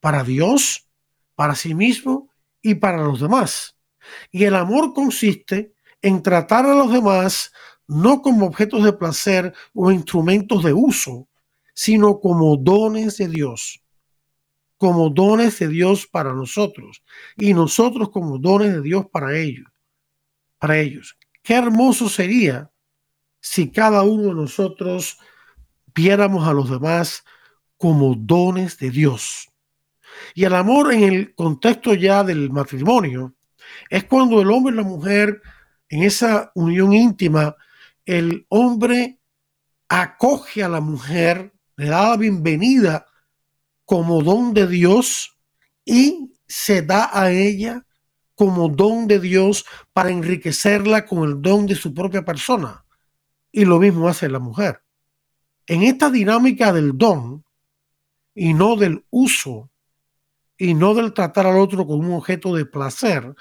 para 0.01 0.23
Dios, 0.23 0.87
para 1.35 1.55
sí 1.55 1.73
mismo 1.73 2.29
y 2.61 2.75
para 2.75 2.97
los 3.03 3.21
demás. 3.21 3.77
Y 4.31 4.43
el 4.43 4.55
amor 4.55 4.93
consiste 4.93 5.73
en 6.01 6.21
tratar 6.21 6.65
a 6.65 6.75
los 6.75 6.91
demás 6.91 7.51
no 7.87 8.21
como 8.21 8.45
objetos 8.45 8.83
de 8.83 8.93
placer 8.93 9.53
o 9.73 9.91
instrumentos 9.91 10.63
de 10.63 10.73
uso, 10.73 11.27
sino 11.73 12.19
como 12.19 12.57
dones 12.57 13.17
de 13.17 13.29
Dios, 13.29 13.81
como 14.77 15.09
dones 15.09 15.59
de 15.59 15.69
Dios 15.69 16.07
para 16.07 16.33
nosotros 16.33 17.03
y 17.37 17.53
nosotros 17.53 18.09
como 18.09 18.37
dones 18.37 18.73
de 18.73 18.81
Dios 18.81 19.05
para 19.11 19.37
ellos, 19.37 19.67
para 20.59 20.77
ellos. 20.77 21.17
Qué 21.49 21.55
hermoso 21.55 22.09
sería 22.09 22.71
si 23.41 23.71
cada 23.71 24.03
uno 24.03 24.27
de 24.27 24.35
nosotros 24.35 25.17
viéramos 25.95 26.47
a 26.47 26.53
los 26.53 26.69
demás 26.69 27.23
como 27.75 28.13
dones 28.13 28.77
de 28.77 28.91
Dios. 28.91 29.49
Y 30.35 30.43
el 30.43 30.53
amor 30.53 30.93
en 30.93 31.01
el 31.01 31.33
contexto 31.33 31.95
ya 31.95 32.23
del 32.23 32.51
matrimonio 32.51 33.33
es 33.89 34.03
cuando 34.03 34.39
el 34.39 34.51
hombre 34.51 34.75
y 34.75 34.77
la 34.77 34.83
mujer 34.83 35.41
en 35.87 36.03
esa 36.03 36.51
unión 36.53 36.93
íntima 36.93 37.55
el 38.05 38.45
hombre 38.49 39.19
acoge 39.87 40.63
a 40.63 40.69
la 40.69 40.81
mujer, 40.81 41.51
le 41.77 41.87
da 41.87 42.09
la 42.09 42.17
bienvenida 42.17 43.07
como 43.85 44.21
don 44.21 44.53
de 44.53 44.67
Dios 44.67 45.35
y 45.83 46.31
se 46.47 46.83
da 46.83 47.09
a 47.11 47.31
ella 47.31 47.87
como 48.39 48.69
don 48.69 49.05
de 49.05 49.19
Dios 49.19 49.65
para 49.91 50.11
enriquecerla 50.11 51.05
con 51.05 51.27
el 51.27 51.41
don 51.41 51.65
de 51.65 51.75
su 51.75 51.93
propia 51.93 52.23
persona. 52.23 52.85
Y 53.51 53.65
lo 53.65 53.79
mismo 53.79 54.07
hace 54.07 54.29
la 54.29 54.39
mujer. 54.39 54.81
En 55.67 55.83
esta 55.83 56.09
dinámica 56.09 56.71
del 56.71 56.97
don 56.97 57.43
y 58.33 58.53
no 58.53 58.77
del 58.77 59.03
uso 59.09 59.69
y 60.57 60.73
no 60.73 60.93
del 60.93 61.11
tratar 61.11 61.47
al 61.47 61.57
otro 61.57 61.85
como 61.85 62.07
un 62.07 62.13
objeto 62.13 62.55
de 62.55 62.65
placer 62.65 63.35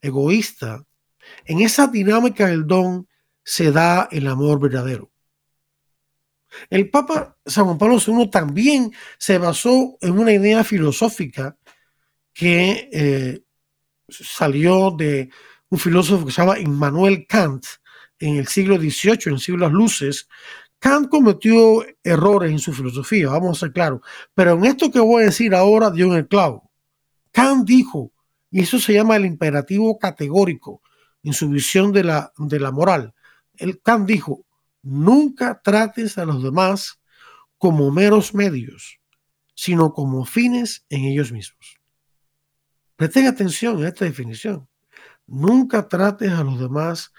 egoísta, 0.00 0.84
en 1.46 1.60
esa 1.60 1.88
dinámica 1.88 2.46
del 2.46 2.64
don 2.64 3.08
se 3.42 3.72
da 3.72 4.06
el 4.12 4.28
amor 4.28 4.60
verdadero. 4.60 5.10
El 6.70 6.90
Papa 6.90 7.36
San 7.44 7.64
Juan 7.64 7.78
Pablo 7.78 7.98
II 7.98 8.30
también 8.30 8.92
se 9.18 9.36
basó 9.36 9.98
en 10.00 10.16
una 10.16 10.32
idea 10.32 10.62
filosófica 10.62 11.58
que 12.32 12.88
eh, 12.92 13.43
salió 14.08 14.90
de 14.90 15.30
un 15.68 15.78
filósofo 15.78 16.26
que 16.26 16.32
se 16.32 16.42
llama 16.42 16.58
Immanuel 16.58 17.26
Kant 17.26 17.64
en 18.18 18.36
el 18.36 18.46
siglo 18.46 18.76
XVIII, 18.76 19.18
en 19.26 19.32
el 19.34 19.40
siglo 19.40 19.60
de 19.60 19.72
las 19.72 19.72
luces, 19.72 20.28
Kant 20.78 21.08
cometió 21.08 21.82
errores 22.02 22.52
en 22.52 22.58
su 22.58 22.72
filosofía, 22.72 23.30
vamos 23.30 23.56
a 23.56 23.60
ser 23.60 23.72
claros, 23.72 24.02
pero 24.34 24.52
en 24.52 24.66
esto 24.66 24.90
que 24.90 25.00
voy 25.00 25.22
a 25.22 25.26
decir 25.26 25.54
ahora 25.54 25.90
dio 25.90 26.06
en 26.06 26.18
el 26.18 26.28
clavo. 26.28 26.70
Kant 27.32 27.66
dijo, 27.66 28.12
y 28.50 28.60
eso 28.60 28.78
se 28.78 28.92
llama 28.92 29.16
el 29.16 29.24
imperativo 29.24 29.98
categórico 29.98 30.82
en 31.22 31.32
su 31.32 31.48
visión 31.48 31.90
de 31.90 32.04
la, 32.04 32.32
de 32.36 32.60
la 32.60 32.70
moral. 32.70 33.14
El 33.54 33.80
Kant 33.80 34.06
dijo, 34.06 34.44
nunca 34.82 35.60
trates 35.64 36.18
a 36.18 36.26
los 36.26 36.42
demás 36.42 37.00
como 37.56 37.90
meros 37.90 38.34
medios, 38.34 39.00
sino 39.54 39.94
como 39.94 40.26
fines 40.26 40.84
en 40.90 41.04
ellos 41.04 41.32
mismos. 41.32 41.73
Presten 42.96 43.26
atención 43.26 43.82
a 43.82 43.88
esta 43.88 44.04
definición. 44.04 44.68
Nunca 45.26 45.88
trates 45.88 46.30
a 46.30 46.44
los 46.44 46.58
demás 46.60 47.12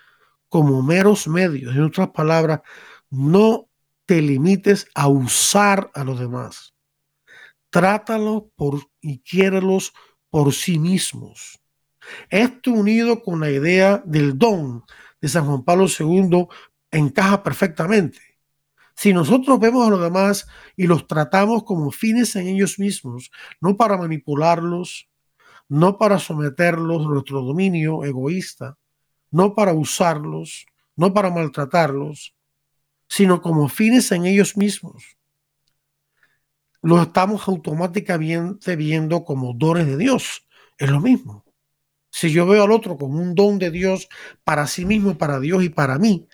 como 0.47 0.81
meros 0.81 1.27
medios. 1.27 1.75
En 1.75 1.83
otras 1.83 2.09
palabras, 2.09 2.61
no 3.09 3.67
te 4.05 4.21
limites 4.21 4.87
a 4.95 5.07
usar 5.07 5.91
a 5.93 6.03
los 6.03 6.19
demás. 6.19 6.73
Trátalos 7.69 8.43
por, 8.55 8.79
y 9.01 9.19
quiérelos 9.19 9.93
por 10.29 10.53
sí 10.53 10.79
mismos. 10.79 11.59
Esto 12.29 12.71
unido 12.71 13.21
con 13.21 13.39
la 13.39 13.49
idea 13.49 14.01
del 14.05 14.37
don 14.37 14.83
de 15.19 15.27
San 15.27 15.45
Juan 15.45 15.63
Pablo 15.63 15.87
II 15.87 16.47
encaja 16.91 17.43
perfectamente. 17.43 18.19
Si 18.95 19.11
nosotros 19.11 19.59
vemos 19.59 19.85
a 19.85 19.89
los 19.89 20.01
demás 20.01 20.47
y 20.77 20.87
los 20.87 21.05
tratamos 21.07 21.63
como 21.63 21.91
fines 21.91 22.35
en 22.35 22.47
ellos 22.47 22.79
mismos, 22.79 23.31
no 23.59 23.75
para 23.75 23.97
manipularlos, 23.97 25.09
no 25.67 25.97
para 25.97 26.19
someterlos 26.19 27.05
a 27.05 27.09
nuestro 27.09 27.41
dominio 27.41 28.03
egoísta, 28.03 28.77
no 29.31 29.53
para 29.53 29.73
usarlos, 29.73 30.65
no 30.95 31.13
para 31.13 31.29
maltratarlos, 31.29 32.35
sino 33.07 33.41
como 33.41 33.67
fines 33.69 34.11
en 34.11 34.25
ellos 34.25 34.57
mismos. 34.57 35.17
Los 36.81 37.01
estamos 37.01 37.47
automáticamente 37.47 38.75
viendo 38.75 39.23
como 39.23 39.53
dones 39.53 39.87
de 39.87 39.97
Dios. 39.97 40.47
Es 40.77 40.89
lo 40.89 41.01
mismo. 41.01 41.43
Si 42.11 42.31
yo 42.31 42.45
veo 42.45 42.63
al 42.63 42.71
otro 42.71 42.97
como 42.97 43.19
un 43.21 43.35
don 43.35 43.59
de 43.59 43.71
Dios 43.71 44.07
para 44.43 44.67
sí 44.67 44.85
mismo, 44.85 45.17
para 45.17 45.39
Dios 45.39 45.63
y 45.63 45.69
para 45.69 45.97
mí, 45.97 46.27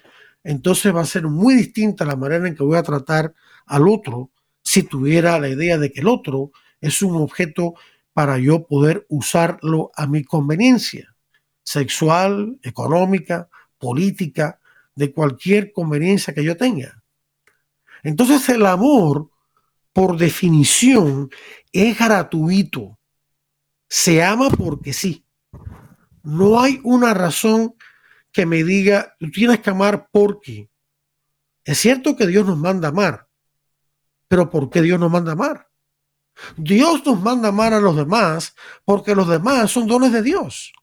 entonces 0.44 0.94
va 0.94 1.02
a 1.02 1.06
ser 1.06 1.24
muy 1.24 1.56
distinta 1.56 2.06
la 2.06 2.16
manera 2.16 2.48
en 2.48 2.56
que 2.56 2.64
voy 2.64 2.78
a 2.78 2.84
tratar 2.84 3.34
al 3.66 3.88
otro 3.88 4.32
si 4.64 4.84
tuviera 4.84 5.40
la 5.40 5.50
idea 5.50 5.78
de 5.78 5.92
que 5.92 6.02
el 6.02 6.08
otro 6.08 6.52
es 6.82 7.02
un 7.02 7.16
objeto 7.16 7.76
para 8.14 8.38
yo 8.38 8.68
poder 8.68 9.05
usarlo 9.09 9.91
a 9.95 10.07
mi 10.07 10.24
conveniencia 10.24 11.12
sexual, 11.64 12.59
económica, 12.64 13.49
política, 13.78 14.59
de 14.95 15.14
cualquier 15.14 15.72
conveniencia 15.72 16.34
que 16.34 16.43
yo 16.43 16.57
tenga. 16.57 17.03
Entonces 18.03 18.47
el 18.49 18.66
amor, 18.66 19.30
por 19.93 20.18
definición, 20.18 21.30
es 21.72 21.97
gratuito. 21.97 22.99
Se 23.88 24.24
ama 24.24 24.49
porque 24.49 24.93
sí. 24.93 25.26
No 26.24 26.59
hay 26.59 26.80
una 26.84 27.14
razón 27.14 27.76
que 28.32 28.45
me 28.45 28.64
diga, 28.64 29.16
tú 29.20 29.30
tienes 29.32 29.59
que 29.59 29.70
amar 29.70 30.09
porque. 30.12 30.70
Es 31.64 31.80
cierto 31.80 32.16
que 32.16 32.28
Dios 32.28 32.45
nos 32.45 32.57
manda 32.57 32.89
amar, 32.89 33.28
pero 34.28 34.49
¿por 34.49 34.70
qué 34.70 34.82
Dios 34.82 34.99
nos 34.99 35.12
manda 35.12 35.34
amar? 35.34 35.71
Dios 36.58 37.06
nos 37.06 37.22
manda 37.22 37.50
amar 37.50 37.74
a 37.74 37.80
los 37.80 37.96
demás 37.96 38.56
porque 38.86 39.16
los 39.16 39.28
demás 39.28 39.72
son 39.72 39.88
dones 39.88 40.12
de 40.12 40.22
Dios 40.22 40.74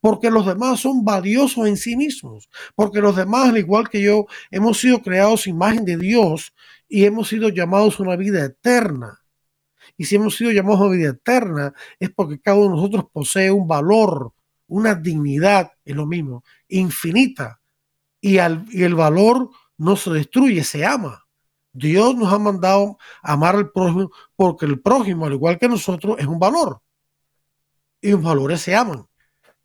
porque 0.00 0.30
los 0.30 0.46
demás 0.46 0.80
son 0.80 1.04
valiosos 1.04 1.66
en 1.68 1.76
sí 1.76 1.96
mismos, 1.96 2.48
porque 2.74 3.00
los 3.00 3.16
demás, 3.16 3.50
al 3.50 3.58
igual 3.58 3.88
que 3.88 4.02
yo, 4.02 4.26
hemos 4.50 4.80
sido 4.80 5.02
creados 5.02 5.46
imagen 5.46 5.84
de 5.84 5.96
Dios 5.96 6.54
y 6.88 7.04
hemos 7.04 7.28
sido 7.28 7.48
llamados 7.50 8.00
a 8.00 8.02
una 8.02 8.16
vida 8.16 8.44
eterna. 8.44 9.20
Y 9.96 10.04
si 10.04 10.16
hemos 10.16 10.36
sido 10.36 10.50
llamados 10.50 10.80
a 10.80 10.84
una 10.84 10.96
vida 10.96 11.10
eterna, 11.10 11.74
es 11.98 12.10
porque 12.10 12.40
cada 12.40 12.56
uno 12.56 12.70
de 12.70 12.76
nosotros 12.76 13.04
posee 13.12 13.50
un 13.50 13.68
valor, 13.68 14.32
una 14.66 14.94
dignidad, 14.94 15.72
es 15.84 15.94
lo 15.94 16.06
mismo, 16.06 16.44
infinita. 16.68 17.60
Y, 18.20 18.36
y 18.36 18.82
el 18.82 18.94
valor 18.94 19.50
no 19.76 19.96
se 19.96 20.10
destruye, 20.10 20.64
se 20.64 20.84
ama. 20.84 21.19
Dios 21.72 22.16
nos 22.16 22.32
ha 22.32 22.38
mandado 22.38 22.98
amar 23.22 23.56
al 23.56 23.70
prójimo 23.70 24.10
porque 24.36 24.66
el 24.66 24.80
prójimo, 24.80 25.26
al 25.26 25.34
igual 25.34 25.58
que 25.58 25.68
nosotros, 25.68 26.16
es 26.18 26.26
un 26.26 26.38
valor. 26.38 26.82
Y 28.00 28.10
los 28.10 28.22
valores 28.22 28.60
se 28.60 28.74
aman. 28.74 29.06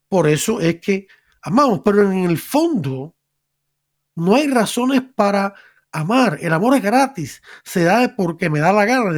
Por 0.08 0.28
eso 0.28 0.60
es 0.60 0.80
que 0.80 1.08
amamos, 1.42 1.82
pero 1.84 2.12
en 2.12 2.26
el 2.26 2.38
fondo 2.38 3.16
no 4.16 4.36
hay 4.36 4.48
razones 4.48 5.02
para 5.16 5.54
amar. 5.92 6.38
El 6.42 6.54
amor 6.54 6.76
es 6.76 6.84
gratis, 6.84 7.42
se 7.64 7.84
da 7.84 8.00
de 8.00 8.10
porque 8.10 8.50
me 8.50 8.60
da 8.60 8.74
la 8.74 8.86
gana, 8.86 9.12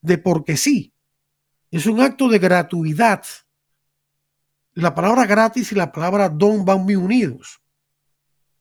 de, 0.00 0.18
porque 0.18 0.56
sí. 0.56 0.92
Es 1.70 1.86
un 1.86 2.00
acto 2.00 2.28
de 2.28 2.38
gratuidad. 2.38 3.24
La 4.74 4.94
palabra 4.94 5.26
gratis 5.26 5.72
y 5.72 5.74
la 5.74 5.92
palabra 5.92 6.28
don 6.28 6.64
van 6.64 6.82
muy 6.82 6.96
unidos. 6.96 7.60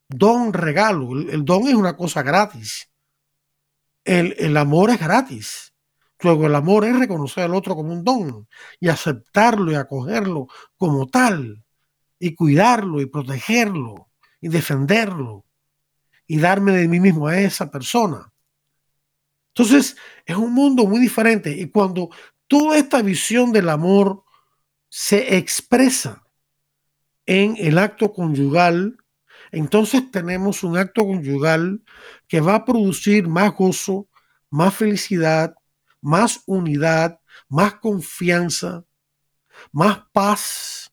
Don, 0.07 0.53
regalo. 0.53 1.11
El, 1.11 1.43
don 1.45 1.67
es 1.67 1.75
una 1.75 1.95
cosa 1.95 2.21
gratis. 2.21 2.90
El, 4.03 4.35
el 4.37 4.57
amor 4.57 4.89
es 4.89 4.99
gratis. 4.99 5.73
Luego 6.19 6.45
el 6.45 6.55
amor 6.55 6.85
es 6.85 6.97
reconocer 6.97 7.45
al 7.45 7.55
otro 7.55 7.75
como 7.75 7.93
un 7.93 8.03
don 8.03 8.47
y 8.79 8.89
aceptarlo 8.89 9.71
y 9.71 9.75
acogerlo 9.75 10.47
como 10.77 11.07
tal 11.07 11.63
y 12.19 12.35
cuidarlo 12.35 13.01
y 13.01 13.07
protegerlo 13.07 14.09
y 14.39 14.49
defenderlo 14.49 15.45
y 16.27 16.37
darme 16.37 16.73
de 16.73 16.87
mí 16.87 16.99
mismo 16.99 17.27
a 17.27 17.39
esa 17.39 17.69
persona. 17.71 18.31
Entonces, 19.53 19.97
es 20.25 20.35
un 20.35 20.53
mundo 20.53 20.85
muy 20.85 20.99
diferente 20.99 21.51
y 21.51 21.69
cuando 21.69 22.09
toda 22.47 22.77
esta 22.77 23.01
visión 23.01 23.51
del 23.51 23.69
amor 23.69 24.23
se 24.89 25.37
expresa 25.37 26.23
en 27.25 27.55
el 27.57 27.77
acto 27.77 28.13
conyugal, 28.13 28.97
entonces 29.51 30.09
tenemos 30.11 30.63
un 30.63 30.77
acto 30.77 31.05
conyugal 31.05 31.81
que 32.27 32.39
va 32.39 32.55
a 32.55 32.65
producir 32.65 33.27
más 33.27 33.53
gozo, 33.53 34.07
más 34.49 34.73
felicidad, 34.73 35.53
más 36.01 36.41
unidad, 36.45 37.19
más 37.49 37.75
confianza, 37.75 38.85
más 39.71 40.03
paz, 40.11 40.91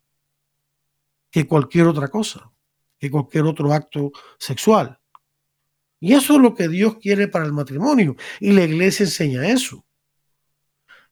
que 1.30 1.46
cualquier 1.46 1.86
otra 1.86 2.08
cosa, 2.08 2.50
que 2.98 3.10
cualquier 3.10 3.44
otro 3.44 3.72
acto 3.72 4.10
sexual. 4.38 4.98
Y 6.00 6.14
eso 6.14 6.34
es 6.34 6.40
lo 6.40 6.54
que 6.54 6.68
Dios 6.68 6.96
quiere 6.98 7.28
para 7.28 7.44
el 7.44 7.52
matrimonio. 7.52 8.16
Y 8.40 8.52
la 8.52 8.64
iglesia 8.64 9.04
enseña 9.04 9.48
eso. 9.48 9.84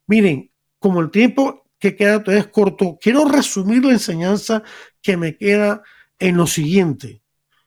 Miren, 0.07 0.53
como 0.78 1.01
el 1.01 1.11
tiempo 1.11 1.68
que 1.78 1.97
queda 1.97 2.22
es 2.26 2.47
corto, 2.49 2.99
quiero 3.01 3.24
resumir 3.26 3.84
la 3.84 3.92
enseñanza 3.92 4.62
que 5.03 5.16
me 5.16 5.36
queda 5.36 5.82
en 6.18 6.36
lo 6.36 6.47
siguiente. 6.47 7.22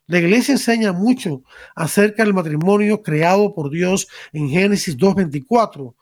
La 0.09 0.17
iglesia 0.17 0.53
enseña 0.53 0.91
mucho 0.91 1.43
acerca 1.75 2.23
del 2.23 2.33
matrimonio 2.33 3.03
creado 3.03 3.53
por 3.53 3.69
Dios 3.69 4.07
en 4.33 4.49
Génesis 4.49 4.97
2.24. 4.97 5.93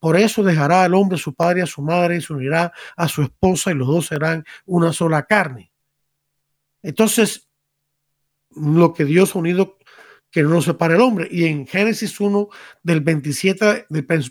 Por 0.00 0.16
eso 0.16 0.42
dejará 0.42 0.82
al 0.82 0.94
hombre 0.94 1.16
su 1.16 1.32
padre 1.32 1.62
a 1.62 1.66
su 1.66 1.80
madre 1.80 2.16
y 2.16 2.20
se 2.20 2.32
unirá 2.32 2.72
a 2.96 3.06
su 3.06 3.22
esposa 3.22 3.70
y 3.70 3.74
los 3.74 3.86
dos 3.86 4.06
serán 4.06 4.44
una 4.64 4.92
sola 4.92 5.26
carne. 5.26 5.70
Entonces, 6.82 7.48
lo 8.50 8.92
que 8.92 9.04
Dios 9.04 9.36
ha 9.36 9.38
unido, 9.38 9.78
que 10.32 10.42
no 10.42 10.60
separe 10.60 10.96
el 10.96 11.00
hombre. 11.00 11.28
Y 11.30 11.44
en 11.44 11.68
Génesis 11.68 12.18
1, 12.18 12.48
del 12.82 13.00
27, 13.00 13.86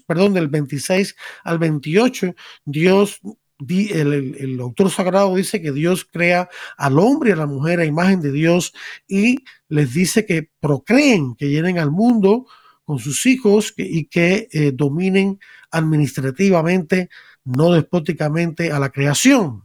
perdón, 0.06 0.34
del 0.34 0.50
26 0.50 1.16
al 1.46 1.58
28, 1.58 2.36
Dios, 2.66 3.22
el, 3.60 4.36
el, 4.38 4.60
autor 4.60 4.90
sagrado 4.90 5.36
dice 5.36 5.62
que 5.62 5.72
Dios 5.72 6.06
crea 6.06 6.50
al 6.78 7.00
hombre 7.00 7.30
y 7.30 7.34
a 7.34 7.38
la 7.38 7.46
mujer 7.46 7.80
a 7.80 7.86
imagen 7.86 8.22
de 8.22 8.32
Dios 8.32 8.74
y 9.08 9.44
les 9.70 9.94
dice 9.94 10.26
que 10.26 10.50
procreen, 10.60 11.36
que 11.36 11.50
llenen 11.50 11.80
al 11.80 11.92
mundo 11.92 12.46
con 12.84 13.00
sus 13.00 13.26
hijos 13.26 13.74
y 13.78 14.06
que 14.06 14.48
eh, 14.52 14.72
dominen 14.74 15.40
administrativamente, 15.72 17.10
no 17.44 17.72
despóticamente 17.72 18.72
a 18.72 18.80
la 18.80 18.92
creación. 18.92 19.64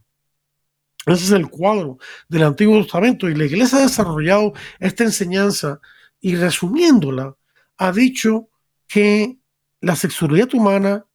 Ese 1.06 1.24
es 1.24 1.30
el 1.32 1.48
cuadro 1.48 1.98
del 2.28 2.44
Antiguo 2.44 2.80
Testamento 2.82 3.28
y 3.28 3.34
la 3.34 3.44
iglesia 3.44 3.78
ha 3.78 3.82
desarrollado 3.82 4.52
esta 4.78 5.04
enseñanza 5.04 5.80
y 6.20 6.36
resumiéndola, 6.36 7.36
ha 7.78 7.92
dicho 7.92 8.48
que 8.86 9.38
la 9.80 9.96
sexualidad 9.96 10.52
humana 10.54 11.06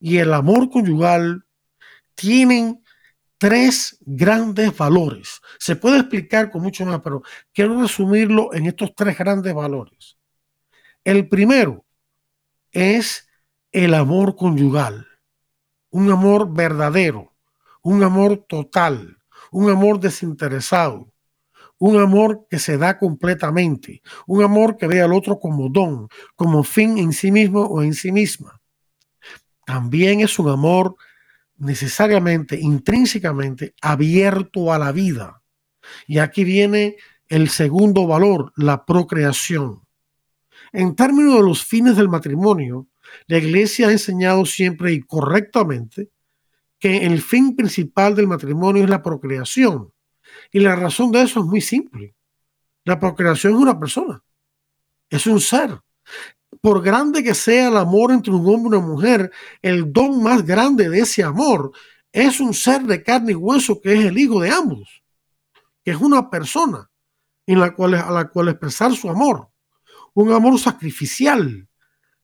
y 0.00 0.18
el 0.18 0.32
amor 0.32 0.70
conyugal 0.70 1.45
tienen 2.16 2.82
tres 3.38 3.98
grandes 4.00 4.76
valores. 4.76 5.40
Se 5.58 5.76
puede 5.76 5.98
explicar 5.98 6.50
con 6.50 6.62
mucho 6.62 6.84
más, 6.84 7.00
pero 7.00 7.22
quiero 7.52 7.80
resumirlo 7.80 8.52
en 8.52 8.66
estos 8.66 8.94
tres 8.94 9.16
grandes 9.16 9.54
valores. 9.54 10.16
El 11.04 11.28
primero 11.28 11.84
es 12.72 13.28
el 13.70 13.94
amor 13.94 14.34
conyugal, 14.36 15.06
un 15.90 16.10
amor 16.10 16.52
verdadero, 16.52 17.36
un 17.82 18.02
amor 18.02 18.44
total, 18.48 19.18
un 19.52 19.70
amor 19.70 20.00
desinteresado, 20.00 21.12
un 21.78 22.00
amor 22.00 22.46
que 22.48 22.58
se 22.58 22.78
da 22.78 22.98
completamente, 22.98 24.02
un 24.26 24.42
amor 24.42 24.76
que 24.76 24.86
ve 24.86 25.00
al 25.02 25.12
otro 25.12 25.38
como 25.38 25.68
don, 25.68 26.08
como 26.34 26.64
fin 26.64 26.98
en 26.98 27.12
sí 27.12 27.30
mismo 27.30 27.62
o 27.62 27.82
en 27.82 27.92
sí 27.94 28.12
misma. 28.12 28.60
También 29.66 30.20
es 30.20 30.38
un 30.38 30.48
amor 30.48 30.96
necesariamente, 31.58 32.58
intrínsecamente 32.60 33.74
abierto 33.80 34.72
a 34.72 34.78
la 34.78 34.92
vida. 34.92 35.42
Y 36.06 36.18
aquí 36.18 36.44
viene 36.44 36.96
el 37.28 37.48
segundo 37.48 38.06
valor, 38.06 38.52
la 38.56 38.84
procreación. 38.84 39.82
En 40.72 40.94
términos 40.94 41.36
de 41.36 41.42
los 41.42 41.64
fines 41.64 41.96
del 41.96 42.08
matrimonio, 42.08 42.88
la 43.26 43.38
Iglesia 43.38 43.88
ha 43.88 43.92
enseñado 43.92 44.44
siempre 44.44 44.92
y 44.92 45.00
correctamente 45.00 46.10
que 46.78 47.06
el 47.06 47.22
fin 47.22 47.56
principal 47.56 48.14
del 48.14 48.26
matrimonio 48.26 48.84
es 48.84 48.90
la 48.90 49.02
procreación. 49.02 49.92
Y 50.52 50.60
la 50.60 50.76
razón 50.76 51.12
de 51.12 51.22
eso 51.22 51.40
es 51.40 51.46
muy 51.46 51.60
simple. 51.60 52.14
La 52.84 52.98
procreación 52.98 53.54
es 53.54 53.58
una 53.58 53.78
persona, 53.78 54.22
es 55.08 55.26
un 55.26 55.40
ser. 55.40 55.80
Por 56.66 56.82
grande 56.82 57.22
que 57.22 57.32
sea 57.32 57.68
el 57.68 57.76
amor 57.76 58.10
entre 58.10 58.32
un 58.32 58.44
hombre 58.44 58.76
y 58.76 58.80
una 58.80 58.84
mujer, 58.84 59.30
el 59.62 59.92
don 59.92 60.20
más 60.20 60.44
grande 60.44 60.88
de 60.88 60.98
ese 60.98 61.22
amor 61.22 61.70
es 62.10 62.40
un 62.40 62.52
ser 62.52 62.82
de 62.82 63.04
carne 63.04 63.30
y 63.30 63.34
hueso 63.36 63.80
que 63.80 63.92
es 63.92 64.04
el 64.04 64.18
hijo 64.18 64.40
de 64.40 64.50
ambos, 64.50 65.04
que 65.84 65.92
es 65.92 65.96
una 65.96 66.28
persona 66.28 66.90
en 67.46 67.60
la 67.60 67.72
cual, 67.72 67.94
a 67.94 68.10
la 68.10 68.30
cual 68.30 68.48
expresar 68.48 68.92
su 68.96 69.08
amor, 69.08 69.48
un 70.12 70.32
amor 70.32 70.58
sacrificial. 70.58 71.68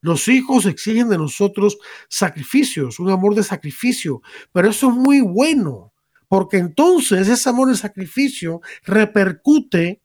Los 0.01 0.27
hijos 0.27 0.67
exigen 0.67 1.09
de 1.09 1.19
nosotros 1.19 1.79
sacrificios, 2.09 2.99
un 2.99 3.11
amor 3.11 3.37
de 3.37 3.45
sacrificio, 3.45 4.23
pero 4.51 4.69
eso 4.69 4.89
es 4.89 4.97
muy 4.97 5.21
bueno, 5.21 5.93
porque 6.27 6.57
entonces 6.57 7.29
ese 7.29 7.49
amor 7.49 7.69
de 7.69 7.77
sacrificio 7.77 8.61
repercute, 8.83 10.03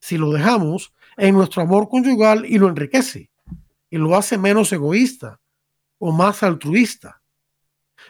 si 0.00 0.18
lo 0.18 0.32
dejamos, 0.32 0.92
en 1.16 1.36
nuestro 1.36 1.62
amor 1.62 1.88
conyugal 1.88 2.44
y 2.44 2.58
lo 2.58 2.66
enriquece 2.66 3.27
y 3.90 3.98
lo 3.98 4.16
hace 4.16 4.38
menos 4.38 4.72
egoísta 4.72 5.40
o 5.98 6.12
más 6.12 6.42
altruista. 6.42 7.22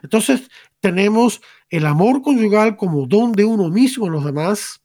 Entonces 0.02 0.48
tenemos 0.80 1.40
el 1.70 1.86
amor 1.86 2.22
conyugal 2.22 2.76
como 2.76 3.06
don 3.06 3.32
de 3.32 3.44
uno 3.44 3.68
mismo 3.70 4.06
en 4.06 4.12
los 4.12 4.24
demás, 4.24 4.82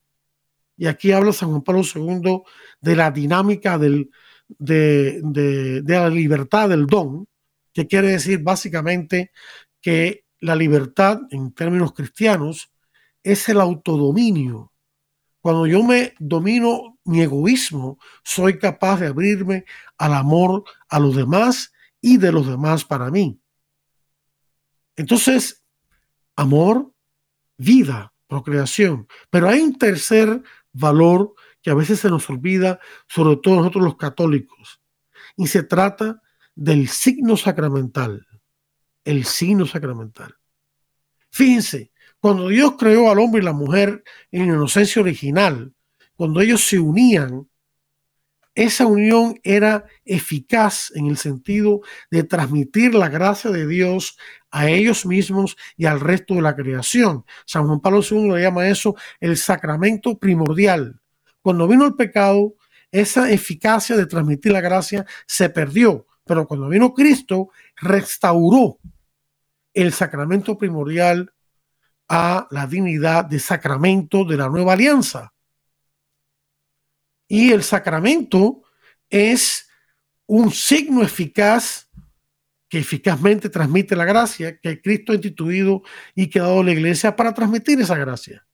y 0.75 0.87
aquí 0.87 1.11
habla 1.11 1.33
San 1.33 1.49
Juan 1.49 1.61
Pablo 1.61 1.83
II 1.83 2.41
de 2.81 2.95
la 2.95 3.11
dinámica 3.11 3.77
del, 3.77 4.09
de, 4.47 5.21
de, 5.23 5.83
la 5.85 6.09
libertad 6.09 6.69
del 6.69 6.87
don, 6.87 7.27
que 7.73 7.87
quiere 7.87 8.09
decir 8.09 8.39
básicamente 8.39 9.31
que 9.81 10.25
la 10.39 10.55
libertad 10.55 11.21
en 11.29 11.53
términos 11.53 11.93
cristianos 11.93 12.71
es 13.23 13.47
el 13.49 13.61
autodominio. 13.61 14.72
Cuando 15.43 15.67
yo 15.67 15.83
me 15.83 16.13
domino 16.19 16.97
mi 17.03 17.21
egoísmo, 17.21 17.99
soy 18.23 18.57
capaz 18.57 19.01
de 19.01 19.07
abrirme 19.07 19.65
al 19.97 20.13
amor 20.13 20.63
a 20.87 21.01
los 21.01 21.17
demás 21.17 21.73
y 21.99 22.15
de 22.15 22.31
los 22.31 22.47
demás 22.47 22.85
para 22.85 23.11
mí. 23.11 23.41
Entonces, 24.95 25.61
amor, 26.37 26.93
vida, 27.57 28.13
procreación. 28.27 29.05
Pero 29.29 29.49
hay 29.49 29.59
un 29.59 29.77
tercer 29.77 30.41
valor 30.71 31.33
que 31.61 31.71
a 31.71 31.75
veces 31.75 31.99
se 31.99 32.09
nos 32.09 32.29
olvida, 32.29 32.79
sobre 33.09 33.35
todo 33.35 33.57
nosotros 33.57 33.83
los 33.83 33.97
católicos. 33.97 34.81
Y 35.35 35.47
se 35.47 35.63
trata 35.63 36.21
del 36.55 36.87
signo 36.87 37.35
sacramental. 37.35 38.25
El 39.03 39.25
signo 39.25 39.65
sacramental. 39.65 40.37
Fíjense, 41.31 41.91
cuando 42.23 42.47
Dios 42.47 42.75
creó 42.79 43.11
al 43.11 43.19
hombre 43.19 43.41
y 43.41 43.45
la 43.45 43.51
mujer 43.51 44.01
en 44.31 44.45
inocencia 44.45 45.01
original, 45.01 45.73
cuando 46.15 46.39
ellos 46.39 46.65
se 46.65 46.79
unían, 46.79 47.49
esa 48.55 48.85
unión 48.85 49.37
era 49.43 49.83
eficaz 50.05 50.93
en 50.95 51.07
el 51.07 51.17
sentido 51.17 51.81
de 52.09 52.23
transmitir 52.23 52.95
la 52.95 53.09
gracia 53.09 53.51
de 53.51 53.67
Dios 53.67 54.17
a 54.51 54.69
ellos 54.69 55.05
mismos 55.05 55.57
y 55.75 55.85
al 55.85 55.99
resto 55.99 56.35
de 56.35 56.43
la 56.43 56.55
creación. 56.55 57.25
San 57.45 57.67
Juan 57.67 57.81
Pablo 57.81 57.99
II 58.09 58.29
le 58.29 58.41
llama 58.41 58.69
eso 58.69 58.95
el 59.19 59.35
sacramento 59.35 60.17
primordial. 60.17 61.01
Cuando 61.41 61.67
vino 61.67 61.85
el 61.85 61.95
pecado, 61.95 62.55
esa 62.89 63.29
eficacia 63.31 63.97
de 63.97 64.05
transmitir 64.05 64.53
la 64.53 64.61
gracia 64.61 65.05
se 65.27 65.49
perdió, 65.49 66.07
pero 66.23 66.47
cuando 66.47 66.69
vino 66.69 66.93
Cristo, 66.93 67.49
restauró 67.75 68.79
el 69.73 69.91
sacramento 69.91 70.57
primordial 70.57 71.32
a 72.07 72.47
la 72.51 72.67
dignidad 72.67 73.25
de 73.25 73.39
sacramento 73.39 74.25
de 74.25 74.37
la 74.37 74.49
nueva 74.49 74.73
alianza. 74.73 75.33
Y 77.27 77.51
el 77.51 77.63
sacramento 77.63 78.61
es 79.09 79.69
un 80.25 80.51
signo 80.51 81.01
eficaz 81.01 81.89
que 82.69 82.79
eficazmente 82.79 83.49
transmite 83.49 83.95
la 83.95 84.05
gracia 84.05 84.57
que 84.57 84.81
Cristo 84.81 85.11
ha 85.11 85.15
instituido 85.15 85.83
y 86.15 86.27
que 86.27 86.39
ha 86.39 86.43
dado 86.43 86.63
la 86.63 86.71
iglesia 86.71 87.15
para 87.15 87.33
transmitir 87.33 87.79
esa 87.79 87.95
gracia. 87.95 88.47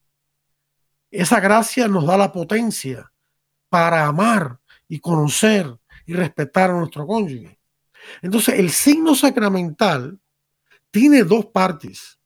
Esa 1.10 1.40
gracia 1.40 1.88
nos 1.88 2.06
da 2.06 2.18
la 2.18 2.32
potencia 2.32 3.12
para 3.70 4.06
amar 4.06 4.60
y 4.88 5.00
conocer 5.00 5.74
y 6.06 6.14
respetar 6.14 6.70
a 6.70 6.74
nuestro 6.74 7.08
cónyuge. 7.08 7.60
Entonces, 8.22 8.60
el 8.60 8.72
signo 8.72 9.16
sacramental 9.16 10.20
tiene 10.92 11.24
dos 11.24 11.46
partes. 11.48 12.19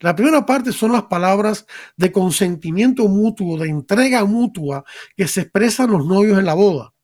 La 0.00 0.16
primera 0.16 0.46
parte 0.46 0.72
son 0.72 0.92
las 0.92 1.04
palabras 1.04 1.66
de 1.96 2.10
consentimiento 2.10 3.06
mutuo, 3.06 3.58
de 3.58 3.68
entrega 3.68 4.24
mutua 4.24 4.84
que 5.14 5.28
se 5.28 5.42
expresan 5.42 5.90
los 5.90 6.06
novios 6.06 6.38
en 6.38 6.46
la 6.46 6.54
boda. 6.54 6.94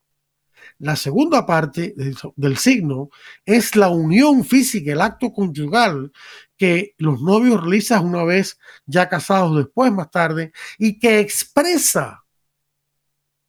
La 0.79 0.95
segunda 0.95 1.45
parte 1.45 1.95
del, 2.35 2.57
signo 2.57 3.09
es 3.45 3.75
la 3.75 3.89
unión 3.89 4.43
física, 4.43 4.91
el 4.91 5.01
acto 5.01 5.31
conyugal 5.31 6.11
que 6.55 6.95
los 6.97 7.21
novios 7.21 7.61
realizan 7.61 8.05
una 8.05 8.23
vez 8.23 8.59
ya 8.85 9.09
casados 9.09 9.57
después, 9.57 9.91
más 9.91 10.11
tarde, 10.11 10.51
y 10.77 10.99
que 10.99 11.19
expresa 11.19 12.23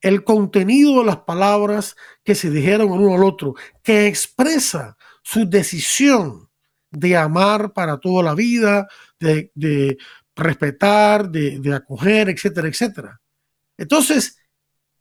el 0.00 0.24
contenido 0.24 1.00
de 1.00 1.06
las 1.06 1.18
palabras 1.18 1.96
que 2.22 2.34
se 2.34 2.50
dijeron 2.50 2.92
uno 2.92 3.14
al 3.14 3.24
otro, 3.24 3.54
que 3.82 4.06
expresa 4.06 4.96
su 5.22 5.48
decisión 5.48 6.48
de 6.90 7.16
amar 7.16 7.74
para 7.74 7.98
toda 7.98 8.22
la 8.22 8.34
vida, 8.34 8.88
de, 9.18 9.98
respetar, 10.34 11.28
de, 11.30 11.74
acoger, 11.74 12.28
etcétera, 12.28 12.68
etcétera. 12.68 13.20
Entonces, 13.76 14.38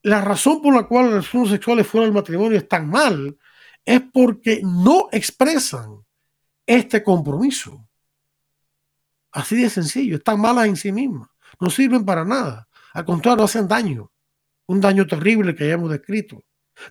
la 0.04 0.22
razón 0.22 0.62
por 0.62 0.76
la 0.76 0.88
cual 0.88 1.06
las 1.06 1.14
relaciones 1.14 1.50
sexuales 1.50 1.88
fuera 1.88 2.06
del 2.06 2.14
matrimonio 2.14 2.58
están 2.58 2.90
mal 2.90 3.38
es 3.86 4.02
porque 4.14 4.62
no 4.64 5.08
expresan 5.12 6.06
este 6.66 7.04
compromiso. 7.04 7.88
Así 9.32 9.62
de 9.62 9.70
sencillo, 9.70 10.18
están 10.18 10.42
malas 10.42 10.68
en 10.68 10.76
sí 10.76 10.92
mismas, 10.92 11.30
no 11.60 11.70
sirven 11.70 12.06
para 12.06 12.26
nada. 12.26 12.68
Al 12.94 13.06
contrario, 13.06 13.44
hacen 13.44 13.68
daño, 13.68 14.12
un 14.66 14.82
daño 14.82 15.06
terrible 15.06 15.56
que 15.56 15.66
hayamos 15.66 15.92
descrito. 15.92 16.44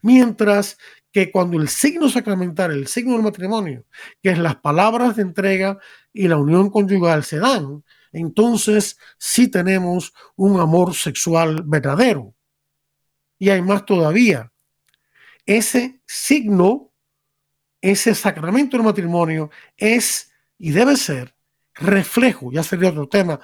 Mientras 0.03 0.78
que 1.12 1.30
cuando 1.30 1.59
el 1.59 1.68
signo 1.68 2.09
sacramental, 2.09 2.72
el 2.72 2.87
signo 2.87 3.14
del 3.14 3.22
matrimonio, 3.22 3.87
que 4.22 4.30
es 4.30 4.39
las 4.39 4.57
palabras 4.57 5.16
de 5.16 5.22
entrega 5.22 5.78
y 6.12 6.28
la 6.28 6.37
unión 6.37 6.70
conyugal 6.70 7.24
se 7.24 7.39
dan, 7.39 7.82
entonces 8.12 8.99
sí 9.18 9.49
tenemos 9.49 10.12
un 10.37 10.61
amor 10.61 10.95
sexual 10.95 11.62
verdadero. 11.64 12.34
Y 13.39 13.51
hay 13.51 13.62
más 13.62 13.84
todavía. 13.84 14.53
Ese 15.45 16.01
signo, 16.07 16.93
ese 17.80 18.14
sacramento 18.14 18.76
del 18.76 18.87
matrimonio 18.87 19.51
es 19.76 20.32
y 20.59 20.70
debe 20.70 20.97
ser 20.97 21.34
reflejo, 21.74 22.51
ya 22.51 22.62
sería 22.62 22.91
otro 22.91 23.09
tema, 23.09 23.41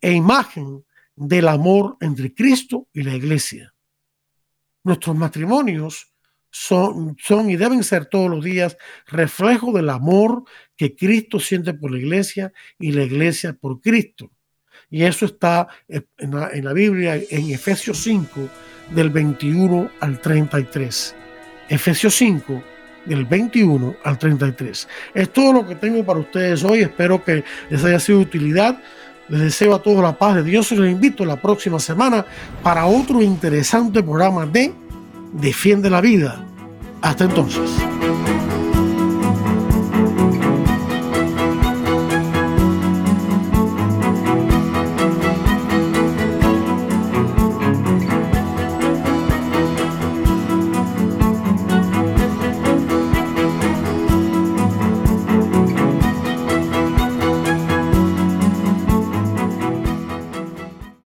e 0.00 0.12
imagen 0.12 0.84
del 1.14 1.48
amor 1.48 1.96
entre 2.00 2.34
Cristo 2.34 2.88
y 2.92 3.02
la 3.02 3.14
iglesia. 3.14 3.74
Nuestros 4.84 5.16
matrimonios 5.16 6.12
son, 6.50 7.16
son 7.18 7.50
y 7.50 7.56
deben 7.56 7.82
ser 7.82 8.06
todos 8.06 8.30
los 8.30 8.44
días 8.44 8.76
reflejo 9.06 9.72
del 9.72 9.88
amor 9.88 10.44
que 10.76 10.94
Cristo 10.94 11.40
siente 11.40 11.72
por 11.74 11.90
la 11.90 11.98
iglesia 11.98 12.52
y 12.78 12.92
la 12.92 13.04
iglesia 13.04 13.54
por 13.54 13.80
Cristo. 13.80 14.30
Y 14.90 15.04
eso 15.04 15.24
está 15.24 15.68
en 15.88 16.64
la, 16.64 16.72
Biblia, 16.74 17.16
en 17.30 17.50
Efesios 17.50 18.02
5, 18.02 18.48
del 18.94 19.08
21 19.08 19.90
al 20.00 20.20
33. 20.20 21.16
Efesios 21.70 22.14
5, 22.16 22.62
del 23.06 23.24
21 23.24 23.96
al 24.04 24.18
33. 24.18 24.88
Es 25.14 25.32
todo 25.32 25.54
lo 25.54 25.66
que 25.66 25.76
tengo 25.76 26.04
para 26.04 26.20
ustedes 26.20 26.62
hoy. 26.62 26.80
Espero 26.80 27.24
que 27.24 27.42
les 27.70 27.82
haya 27.84 27.98
sido 27.98 28.18
de 28.18 28.24
utilidad. 28.24 28.82
Les 29.32 29.40
deseo 29.40 29.74
a 29.74 29.80
todos 29.80 30.02
la 30.02 30.12
paz 30.12 30.34
de 30.34 30.42
Dios 30.42 30.70
y 30.72 30.76
les 30.76 30.92
invito 30.92 31.24
la 31.24 31.40
próxima 31.40 31.78
semana 31.78 32.26
para 32.62 32.84
otro 32.84 33.22
interesante 33.22 34.02
programa 34.02 34.44
de 34.44 34.74
Defiende 35.32 35.88
la 35.88 36.02
Vida. 36.02 36.44
Hasta 37.00 37.24
entonces. 37.24 37.70